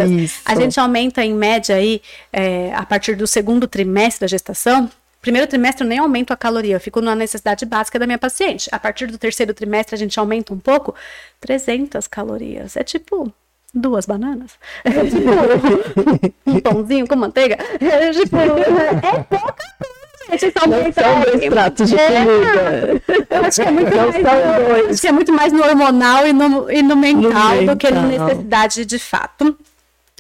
[0.45, 2.01] A gente aumenta em média aí,
[2.33, 4.91] é, a partir do segundo trimestre da gestação,
[5.21, 8.69] primeiro trimestre eu nem aumento a caloria, eu fico na necessidade básica da minha paciente.
[8.71, 10.95] A partir do terceiro trimestre a gente aumenta um pouco,
[11.41, 12.77] 300 calorias.
[12.77, 13.33] É tipo
[13.75, 14.53] duas bananas.
[14.85, 17.59] É tipo um pãozinho com manteiga.
[17.81, 19.96] É, tipo, é pouca coisa.
[20.27, 23.03] São não são dois pratos de é, comida.
[23.31, 26.27] Eu acho que é muito não mais, no, acho que é muito mais no hormonal
[26.27, 29.57] e no, e no mental no do que na necessidade de fato.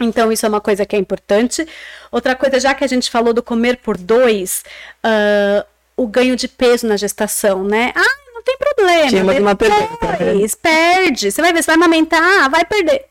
[0.00, 1.66] Então, isso é uma coisa que é importante.
[2.12, 4.62] Outra coisa, já que a gente falou do comer por dois,
[5.04, 5.66] uh,
[5.96, 7.92] o ganho de peso na gestação, né?
[7.96, 9.08] Ah, não tem problema.
[9.08, 10.06] Tinha uma pergunta.
[10.06, 10.46] Né?
[10.60, 11.30] Perde.
[11.30, 13.06] Você vai ver, você vai amamentar, vai perder.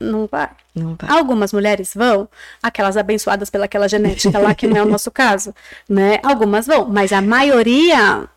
[0.00, 0.50] Não vai.
[0.74, 1.10] Não vai.
[1.10, 2.28] Algumas mulheres vão,
[2.62, 5.54] aquelas abençoadas pelaquela genética lá, que não é o nosso caso,
[5.88, 6.18] né?
[6.22, 8.28] Algumas vão, mas a maioria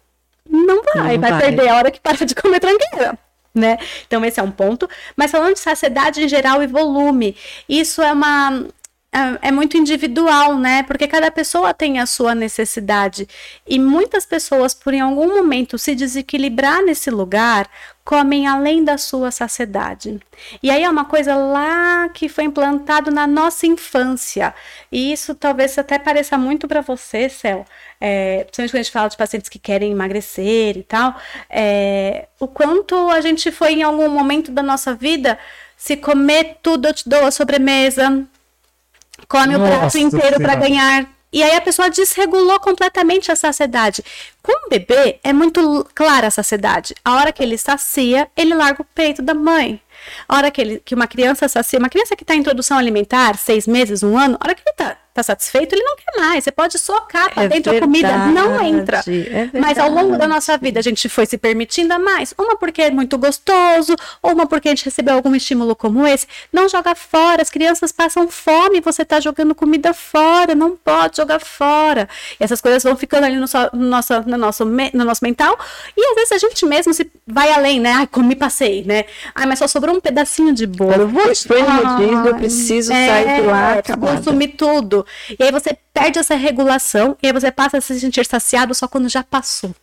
[0.50, 3.18] não vai, não vai, vai, perder a hora que para de comer tranqueira.
[3.54, 3.78] Né?
[4.08, 4.88] Então, esse é um ponto.
[5.18, 7.36] Mas falando de saciedade em geral e volume,
[7.68, 8.66] isso é uma,
[9.12, 10.84] é, é muito individual, né?
[10.84, 13.28] Porque cada pessoa tem a sua necessidade.
[13.68, 17.68] E muitas pessoas, por em algum momento se desequilibrar nesse lugar,
[18.10, 20.20] comem além da sua saciedade.
[20.64, 24.52] E aí é uma coisa lá que foi implantado na nossa infância.
[24.92, 27.64] E isso talvez até pareça muito para você, Céu.
[28.02, 31.16] É, principalmente quando a gente fala de pacientes que querem emagrecer e tal.
[31.48, 35.38] É, o quanto a gente foi em algum momento da nossa vida
[35.78, 38.28] se comer tudo, eu te dou a sobremesa
[39.28, 41.19] come Nossa, o prato inteiro para ganhar.
[41.32, 44.04] E aí a pessoa desregulou completamente a saciedade.
[44.42, 46.96] Com o bebê é muito clara a saciedade.
[47.06, 49.82] A hora que ele sacia, ele larga o peito da mãe.
[50.28, 53.38] A hora que, ele, que uma criança sacia, uma criança que está em introdução alimentar,
[53.38, 56.44] seis meses, um ano, a hora que ele está tá satisfeito, ele não quer mais.
[56.44, 59.00] Você pode socar para é dentro verdade, a comida, não entra.
[59.08, 62.34] É Mas ao longo da nossa vida a gente foi se permitindo a mais.
[62.38, 66.28] Uma porque é muito gostoso, ou uma porque a gente recebeu algum estímulo como esse.
[66.52, 71.40] Não joga fora, as crianças passam fome, você está jogando comida fora, não pode jogar
[71.40, 72.08] fora.
[72.40, 75.58] E essas coisas vão ficando ali no, so, no, nosso, no, nosso, no nosso mental.
[75.96, 77.92] E às vezes a gente mesmo se vai além, né?
[77.92, 79.06] Ai, comi, passei, né?
[79.36, 80.94] Ai, mas só sobrou um pedacinho de bolo.
[80.94, 85.06] Eu vou, foi no rodízio, eu preciso é, sair de lá, consumir tudo.
[85.38, 88.88] E aí você perde essa regulação e aí você passa a se sentir saciado só
[88.88, 89.74] quando já passou.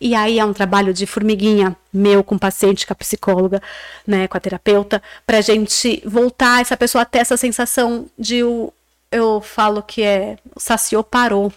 [0.00, 3.62] E aí é um trabalho de formiguinha meu com paciente, com a psicóloga,
[4.06, 8.72] né, com a terapeuta, pra gente voltar essa pessoa a ter essa sensação de o
[9.14, 11.52] eu falo que é saciou parou.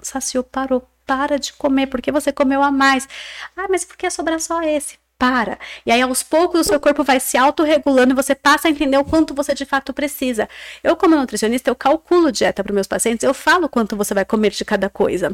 [0.00, 3.06] Saciou parou, para de comer porque você comeu a mais.
[3.54, 5.01] Ah, mas por que sobrar só esse?
[5.22, 5.56] Para.
[5.86, 8.96] E aí, aos poucos, o seu corpo vai se autorregulando e você passa a entender
[8.96, 10.48] o quanto você de fato precisa.
[10.82, 14.50] Eu, como nutricionista, eu calculo dieta para meus pacientes, eu falo quanto você vai comer
[14.50, 15.32] de cada coisa.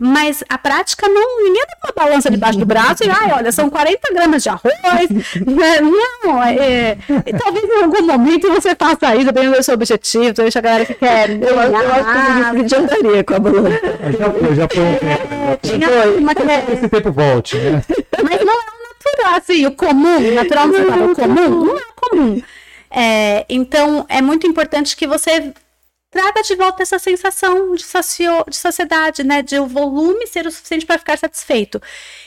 [0.00, 1.44] Mas a prática não.
[1.44, 4.70] Ninguém tem uma balança debaixo do braço e, ai, olha, são 40 gramas de arroz.
[5.46, 5.80] Né?
[5.80, 10.56] Não, é, é, talvez em algum momento você faça isso, dependendo do seu objetivo, talvez
[10.56, 11.30] a galera que quer.
[11.30, 13.80] Eu, eu acho que adiantaria com a balança.
[14.02, 16.44] Eu já, eu já foi um tempo.
[16.44, 16.64] Né?
[16.72, 17.82] Esse tempo volte, né?
[18.22, 21.94] Mas não é natural, assim, o comum, natural não é o comum, não é o
[21.94, 22.42] comum.
[22.90, 25.52] É, então, é muito importante que você
[26.10, 29.42] traga de volta essa sensação de, sacio, de saciedade, né?
[29.42, 31.80] De o volume ser o suficiente para ficar satisfeito.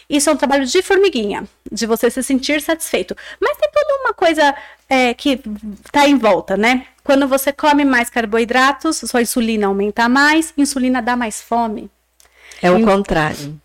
[0.10, 3.16] Isso é um trabalho de formiguinha, de você se sentir satisfeito.
[3.42, 4.56] Mas tem toda uma coisa
[4.90, 5.42] é, que
[5.86, 6.88] está em volta, né?
[7.04, 11.92] Quando você come mais carboidratos, sua insulina aumenta mais, insulina dá mais fome.
[12.62, 13.60] É o contrário.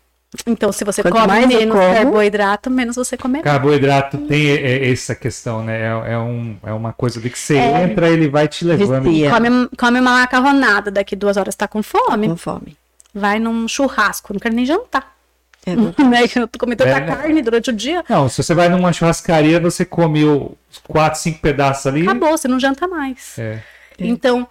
[0.45, 3.41] Então, se você Quanto come menos carboidrato, menos você come.
[3.41, 4.47] Carboidrato tem
[4.91, 5.81] essa questão, né?
[5.81, 9.05] É, é, um, é uma coisa de que você é, entra, ele vai te levando.
[9.05, 12.27] Come, come uma macarronada, daqui duas horas tá com fome.
[12.27, 12.77] Com fome.
[13.13, 15.15] Vai num churrasco, não quero nem jantar.
[15.65, 16.23] É né?
[16.35, 18.03] Eu comi tanta é, carne durante o dia.
[18.07, 20.21] Não, se você vai numa churrascaria, você come
[20.87, 22.03] quatro, cinco pedaços ali.
[22.03, 23.37] Acabou, você não janta mais.
[23.39, 23.61] É.
[23.97, 24.47] Então,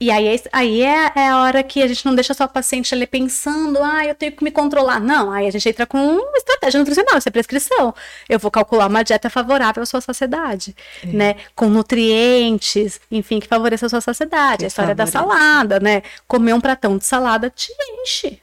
[0.00, 2.48] e aí, é aí é, é, a hora que a gente não deixa só o
[2.48, 5.00] paciente ali pensando, ah, eu tenho que me controlar.
[5.00, 7.92] Não, aí a gente entra com uma estratégia nutricional, isso é prescrição.
[8.28, 11.06] Eu vou calcular uma dieta favorável à sua saciedade, é.
[11.08, 11.36] né?
[11.56, 14.58] Com nutrientes, enfim, que favoreça a sua saciedade.
[14.58, 15.12] Que a história favorece.
[15.12, 16.02] da salada, né?
[16.28, 17.72] Comer um pratão de salada te
[18.02, 18.40] enche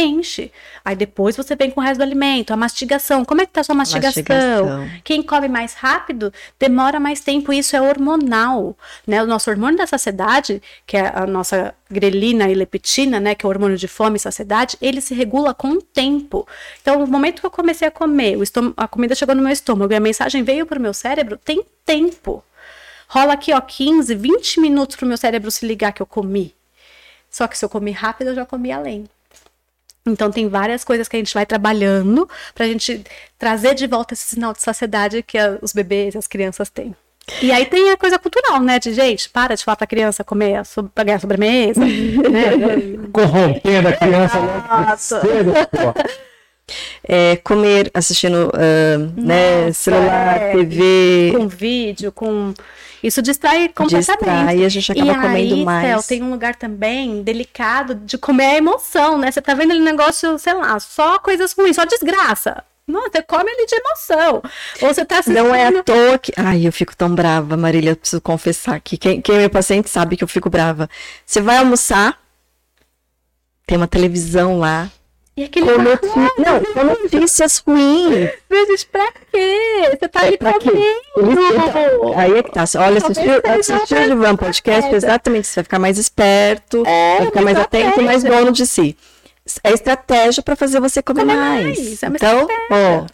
[0.00, 0.50] enche.
[0.84, 3.24] Aí depois você vem com o resto do alimento, a mastigação.
[3.24, 4.22] Como é que tá a sua mastigação?
[4.22, 4.90] mastigação?
[5.04, 9.22] Quem come mais rápido demora mais tempo, isso é hormonal, né?
[9.22, 13.46] O nosso hormônio da saciedade, que é a nossa grelina e leptina, né, que é
[13.46, 16.48] o hormônio de fome e saciedade, ele se regula com o tempo.
[16.80, 18.42] Então, no momento que eu comecei a comer, o
[18.76, 21.62] a comida chegou no meu estômago e a mensagem veio para o meu cérebro, tem
[21.84, 22.42] tempo.
[23.08, 26.54] Rola aqui, ó, 15, 20 minutos para o meu cérebro se ligar que eu comi.
[27.30, 29.06] Só que se eu comi rápido, eu já comi além.
[30.06, 33.04] Então tem várias coisas que a gente vai trabalhando para a gente
[33.38, 36.94] trazer de volta esse sinal de saciedade que a, os bebês, as crianças têm.
[37.40, 38.80] E aí tem a coisa cultural, né?
[38.80, 40.62] De gente, para de falar pra criança comer,
[40.92, 41.80] pra ganhar sobremesa.
[41.84, 43.08] né?
[43.12, 46.31] Corrompendo a criança logo cedo, pô.
[47.04, 50.52] É, comer assistindo uh, né, celular, é.
[50.52, 51.32] TV.
[51.36, 52.54] Com vídeo, com.
[53.02, 54.16] Isso distrai completamente.
[54.16, 55.88] Distrai, a gente acaba e comendo aí, mais.
[55.88, 59.30] Céu, tem um lugar também delicado de comer a emoção, né?
[59.30, 62.62] Você tá vendo aquele negócio, sei lá, só coisas ruins, só desgraça.
[62.86, 64.42] Não, você come ele de emoção.
[64.82, 65.42] Ou você tá assistindo...
[65.42, 66.32] Não é à toa que.
[66.36, 67.90] Ai, eu fico tão brava, Marília.
[67.90, 70.88] Eu preciso confessar que quem, quem é meu paciente sabe que eu fico brava.
[71.24, 72.18] Você vai almoçar,
[73.66, 74.90] tem uma televisão lá.
[75.36, 76.06] E aquele Com noti...
[76.38, 78.30] Não, com notícias ruins.
[78.50, 79.88] Gente, pra quê?
[79.98, 80.68] Você tá ali Pra quê?
[81.16, 82.64] Eles- Aí é que tá.
[82.78, 85.46] Olha, assistir uma o Divan Podcast é exatamente.
[85.46, 88.96] Você vai ficar mais esperto, vai ficar mais atento e mais dono de si.
[89.64, 91.64] É estratégia para fazer você comer, Comer mais.
[91.78, 93.06] mais, é Então, ó,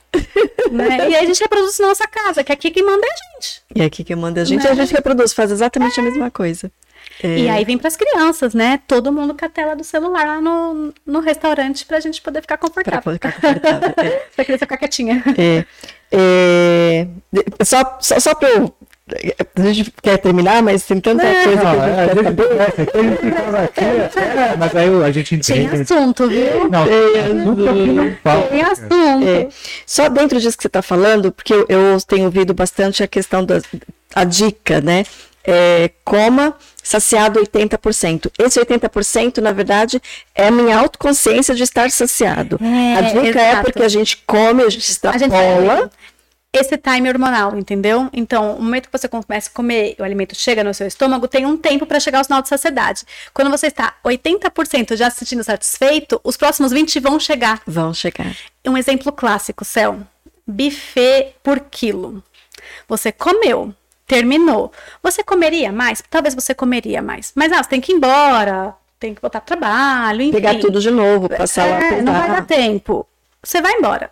[0.70, 1.08] Né?
[1.10, 3.62] E aí a gente reproduz na nossa casa, que aqui quem manda é a gente.
[3.74, 4.70] e aqui que manda a gente, Né?
[4.70, 6.70] a gente reproduz, faz exatamente a mesma coisa.
[7.22, 8.80] É, E aí vem pras crianças, né?
[8.86, 12.56] Todo mundo com a tela do celular lá no, no restaurante pra gente poder ficar
[12.58, 13.12] para confortável.
[13.14, 13.94] ficar confortável.
[13.98, 14.10] é.
[14.36, 15.22] pra criança ficar quietinha.
[15.36, 15.64] É,
[16.12, 17.06] é,
[17.64, 18.74] só só, só para eu.
[19.56, 22.28] A gente quer terminar, mas tem tanta coisa Não, que a é, a gente
[23.56, 23.80] a aqui,
[24.20, 25.82] é, mas aí a gente Tem entende.
[25.82, 26.68] assunto, viu?
[26.68, 28.42] Não, assunto aqui não.
[28.48, 29.26] Tem assunto.
[29.26, 29.48] É,
[29.86, 33.42] só dentro disso que você está falando, porque eu, eu tenho ouvido bastante a questão
[33.46, 33.62] da
[34.14, 35.04] a dica, né?
[35.50, 38.30] É, coma saciado 80%.
[38.38, 40.00] Esse 80%, na verdade,
[40.34, 42.58] é a minha autoconsciência de estar saciado.
[42.62, 43.64] É, a dica é exato.
[43.64, 45.90] porque a gente come, a gente A gente extrapola.
[46.52, 48.08] esse time hormonal, entendeu?
[48.12, 51.46] Então, o momento que você começa a comer, o alimento chega no seu estômago, tem
[51.46, 53.04] um tempo para chegar ao sinal de saciedade.
[53.32, 57.62] Quando você está 80% já se sentindo satisfeito, os próximos 20 vão chegar.
[57.66, 58.34] Vão chegar.
[58.66, 59.98] Um exemplo clássico, Céu.
[60.46, 62.22] Buffet por quilo.
[62.88, 63.74] Você comeu,
[64.08, 64.72] terminou.
[65.02, 66.02] Você comeria mais?
[66.10, 67.30] Talvez você comeria mais.
[67.34, 70.32] Mas ah, você tem que ir embora, tem que voltar pro trabalho, enfim.
[70.32, 73.06] Pegar tudo de novo, passar lá, É, não vai dar tempo.
[73.42, 74.10] Você vai embora.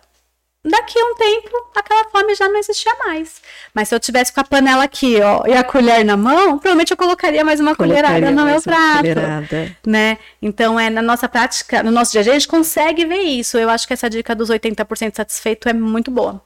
[0.69, 3.41] Daqui a um tempo, aquela fome já não existia mais.
[3.73, 6.91] Mas se eu tivesse com a panela aqui, ó, e a colher na mão, provavelmente
[6.91, 8.97] eu colocaria mais uma colherada Colocaria no meu prato.
[8.97, 9.77] colherada.
[9.85, 10.17] Né?
[10.41, 13.57] Então, é na nossa prática, no nosso dia a dia, a gente consegue ver isso.
[13.57, 16.41] Eu acho que essa dica dos 80% satisfeito é muito boa.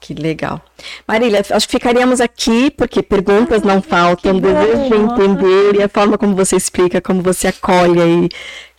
[0.00, 0.60] Que legal.
[1.06, 6.18] Marília, acho que ficaríamos aqui, porque perguntas não faltam, desejo de entender e a forma
[6.18, 8.28] como você explica, como você acolhe aí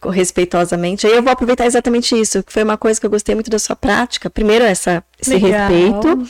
[0.09, 1.07] respeitosamente.
[1.07, 3.59] Aí eu vou aproveitar exatamente isso, que foi uma coisa que eu gostei muito da
[3.59, 4.29] sua prática.
[4.29, 5.69] Primeiro, essa, esse Legal.
[5.69, 6.29] respeito.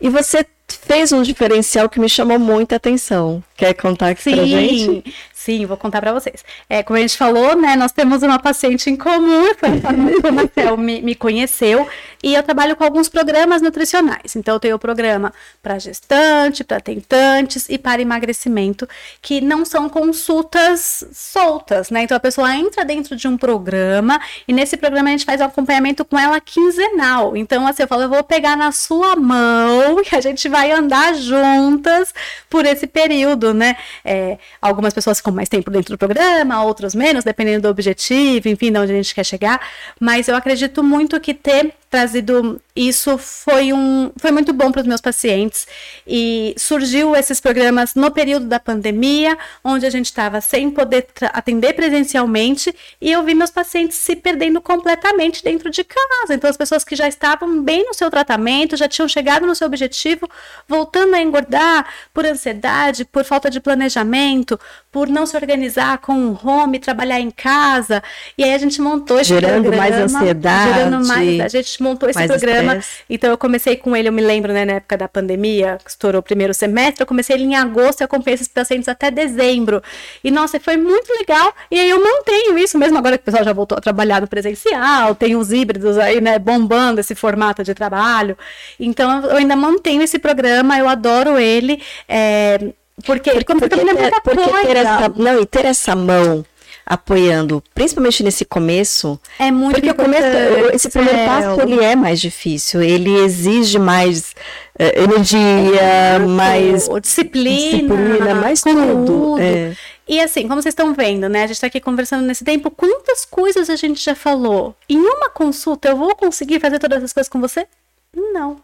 [0.00, 3.42] E você fez um diferencial que me chamou muita atenção.
[3.56, 5.04] Quer contar aqui pra gente?
[5.42, 6.44] Sim, vou contar para vocês.
[6.68, 10.46] É, como a gente falou, né, nós temos uma paciente em comum, foi como a
[10.54, 11.84] Cel me, me conheceu,
[12.22, 14.36] e eu trabalho com alguns programas nutricionais.
[14.36, 18.88] Então, eu tenho o programa para gestante, para tentantes e para emagrecimento,
[19.20, 22.04] que não são consultas soltas, né?
[22.04, 25.44] Então, a pessoa entra dentro de um programa, e nesse programa a gente faz um
[25.46, 27.36] acompanhamento com ela quinzenal.
[27.36, 31.14] Então, assim, eu falo, eu vou pegar na sua mão e a gente vai andar
[31.14, 32.14] juntas
[32.48, 33.76] por esse período, né?
[34.04, 38.70] É, algumas pessoas ficam mais tempo dentro do programa, outras menos, dependendo do objetivo, enfim,
[38.70, 39.60] de onde a gente quer chegar.
[39.98, 44.86] Mas eu acredito muito que ter trazido isso foi um foi muito bom para os
[44.86, 45.66] meus pacientes.
[46.06, 51.74] E surgiu esses programas no período da pandemia onde a gente estava sem poder atender
[51.74, 56.34] presencialmente e eu vi meus pacientes se perdendo completamente dentro de casa.
[56.34, 59.66] Então as pessoas que já estavam bem no seu tratamento já tinham chegado no seu
[59.66, 60.26] objetivo
[60.66, 64.58] voltando a engordar por ansiedade por falta de planejamento
[64.90, 68.02] por não se organizar com o home trabalhar em casa.
[68.38, 72.08] E aí a gente montou esse Gerando mais programa, ansiedade, gerando mais a gente montou
[72.08, 72.80] esse mais programa.
[73.10, 76.20] Então eu comecei com ele, eu me lembro, né, na época da pandemia, que estourou
[76.20, 79.82] o primeiro semestre, eu comecei ele em agosto e acompanhei esses pacientes até dezembro.
[80.22, 81.52] E nossa, foi muito legal.
[81.70, 84.26] E aí eu mantenho isso, mesmo agora que o pessoal já voltou a trabalhar no
[84.26, 88.36] presencial, tem os híbridos aí, né, bombando esse formato de trabalho.
[88.78, 91.82] Então eu ainda mantenho esse programa, eu adoro ele.
[92.08, 92.58] é,
[93.04, 96.44] porque, como Porque, é ter, porque ter essa, não, e ter essa mão
[96.84, 101.26] apoiando, principalmente nesse começo, É muito Porque o começo, importante, esse primeiro Céu.
[101.26, 104.34] passo ele é mais difícil, ele exige mais
[104.78, 108.74] eh, energia, mais disciplina, disciplina, mais tudo.
[108.74, 109.38] conteúdo.
[109.40, 109.76] É.
[110.08, 111.44] E assim, como vocês estão vendo, né?
[111.44, 114.74] A gente está aqui conversando nesse tempo, quantas coisas a gente já falou?
[114.88, 117.66] Em uma consulta, eu vou conseguir fazer todas essas coisas com você?
[118.14, 118.60] Não.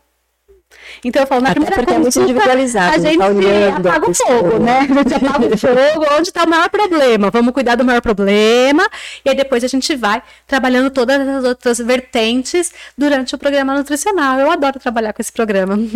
[1.04, 3.88] Então eu falo, na Até primeira porque é muito consulta, individualizado, a gente Tá olhando
[3.88, 4.78] apaga o fogo, né?
[4.78, 7.30] A gente apaga o fogo, onde está o maior problema.
[7.30, 8.88] Vamos cuidar do maior problema.
[9.24, 14.38] E aí depois a gente vai trabalhando todas as outras vertentes durante o programa nutricional.
[14.38, 15.76] Eu adoro trabalhar com esse programa.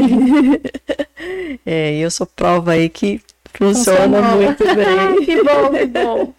[1.64, 3.20] É, e eu sou prova aí que
[3.54, 4.36] funciona Funcionou.
[4.42, 5.24] muito bem.
[5.24, 6.34] que bom, que bom.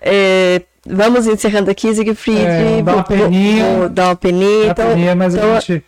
[0.00, 2.40] É, vamos encerrando aqui, Siegfried.
[2.44, 3.88] É, dá uma peninha.
[3.88, 4.66] dar uma peninha.
[4.66, 5.84] Dá Então, peninha, mas então- a gente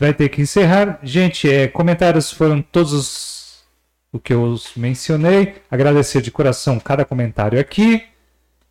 [0.00, 0.98] vai ter que encerrar.
[1.02, 3.40] Gente, é, comentários foram todos os
[4.12, 5.54] o que eu os mencionei.
[5.70, 8.02] Agradecer de coração cada comentário aqui.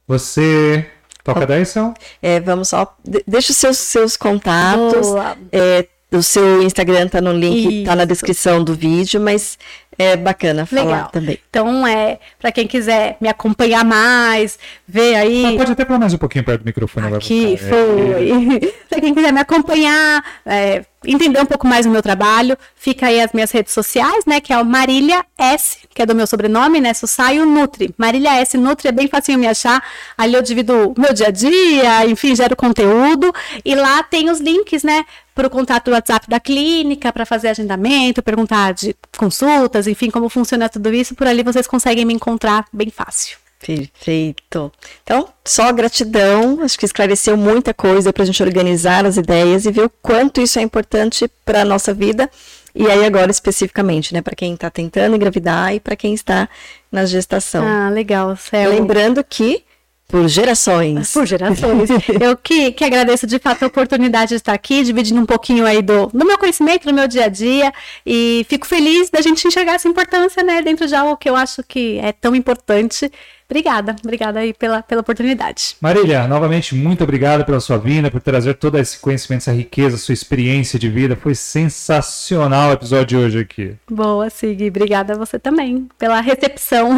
[0.08, 0.86] Você
[1.24, 1.94] toca da edição.
[2.22, 2.96] é, vamos só.
[3.06, 5.08] de- Deixa os seus, seus contatos.
[5.52, 8.08] É, o seu Instagram tá no link, tá na Isso.
[8.10, 9.58] descrição do vídeo, mas
[9.98, 11.10] é bacana falar Legal.
[11.12, 11.40] também.
[11.50, 14.58] Então, é, para quem quiser me acompanhar mais,
[14.88, 15.56] ver aí.
[15.56, 17.06] Pode até falar mais um pouquinho perto do microfone.
[17.06, 18.74] agora, Aqui pra ficar- é, foi.
[18.90, 23.22] Para quem quiser me acompanhar, é, entender um pouco mais do meu trabalho, fica aí
[23.22, 24.40] as minhas redes sociais, né?
[24.40, 26.94] Que é o Marília S, que é do meu sobrenome, né?
[26.94, 27.94] Sussaio Nutri.
[27.98, 29.82] Marília S Nutri é bem facinho me achar.
[30.18, 33.34] Ali eu divido o meu dia a dia, enfim, gero conteúdo.
[33.64, 35.06] E lá tem os links, né?
[35.34, 40.28] Para o contato do WhatsApp da clínica, para fazer agendamento, perguntar de consultas, enfim, como
[40.28, 41.16] funciona tudo isso.
[41.16, 43.39] Por ali vocês conseguem me encontrar bem fácil.
[43.66, 44.72] Perfeito.
[45.04, 46.62] Então, só gratidão.
[46.62, 50.42] Acho que esclareceu muita coisa para a gente organizar as ideias e ver o quanto
[50.42, 52.30] isso é importante para a nossa vida.
[52.74, 54.22] E aí, agora, especificamente, né?
[54.22, 56.48] Para quem está tentando engravidar e para quem está
[56.92, 57.66] na gestação.
[57.66, 58.70] Ah, legal, Céu.
[58.70, 59.64] Lembrando que,
[60.08, 61.12] por gerações.
[61.12, 61.90] Por gerações.
[62.22, 65.82] Eu que, que agradeço de fato a oportunidade de estar aqui, dividindo um pouquinho aí
[65.82, 67.74] do, do meu conhecimento, do meu dia a dia.
[68.06, 71.62] E fico feliz da gente enxergar essa importância, né, dentro de algo que eu acho
[71.64, 73.12] que é tão importante.
[73.50, 75.76] Obrigada, obrigada aí pela, pela oportunidade.
[75.82, 80.14] Marília, novamente, muito obrigado pela sua vinda, por trazer todo esse conhecimento, essa riqueza, sua
[80.14, 81.16] experiência de vida.
[81.16, 83.76] Foi sensacional o episódio de hoje aqui.
[83.90, 84.68] Boa, Sig.
[84.68, 86.92] Obrigada a você também pela recepção.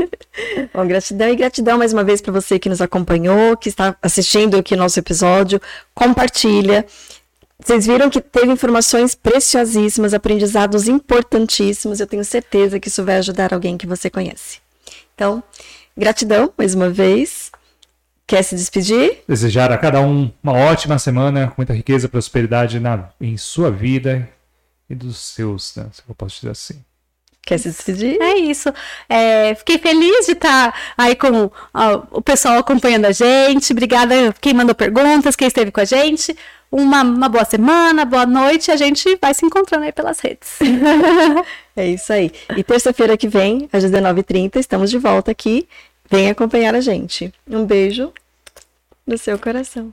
[0.72, 4.56] Bom, gratidão e gratidão mais uma vez para você que nos acompanhou, que está assistindo
[4.56, 5.60] aqui o nosso episódio.
[5.94, 6.86] Compartilha.
[7.62, 12.00] Vocês viram que teve informações preciosíssimas, aprendizados importantíssimos.
[12.00, 14.64] Eu tenho certeza que isso vai ajudar alguém que você conhece.
[15.16, 15.42] Então,
[15.96, 17.50] gratidão mais uma vez.
[18.26, 19.22] Quer se despedir?
[19.26, 23.70] Desejar a cada um uma ótima semana, com muita riqueza e prosperidade na, em sua
[23.70, 24.28] vida
[24.90, 25.86] e dos seus, né?
[25.90, 26.84] Se eu posso dizer assim.
[27.46, 28.20] Quer se despedir?
[28.20, 28.68] É isso.
[29.08, 33.72] É, fiquei feliz de estar aí com ó, o pessoal acompanhando a gente.
[33.72, 36.36] Obrigada quem mandou perguntas, quem esteve com a gente.
[36.70, 38.70] Uma, uma boa semana, boa noite.
[38.70, 40.58] A gente vai se encontrando aí pelas redes.
[41.78, 42.32] É isso aí.
[42.56, 45.68] E terça-feira que vem, às 19h30, estamos de volta aqui.
[46.10, 47.30] Vem acompanhar a gente.
[47.46, 48.10] Um beijo
[49.06, 49.92] no seu coração.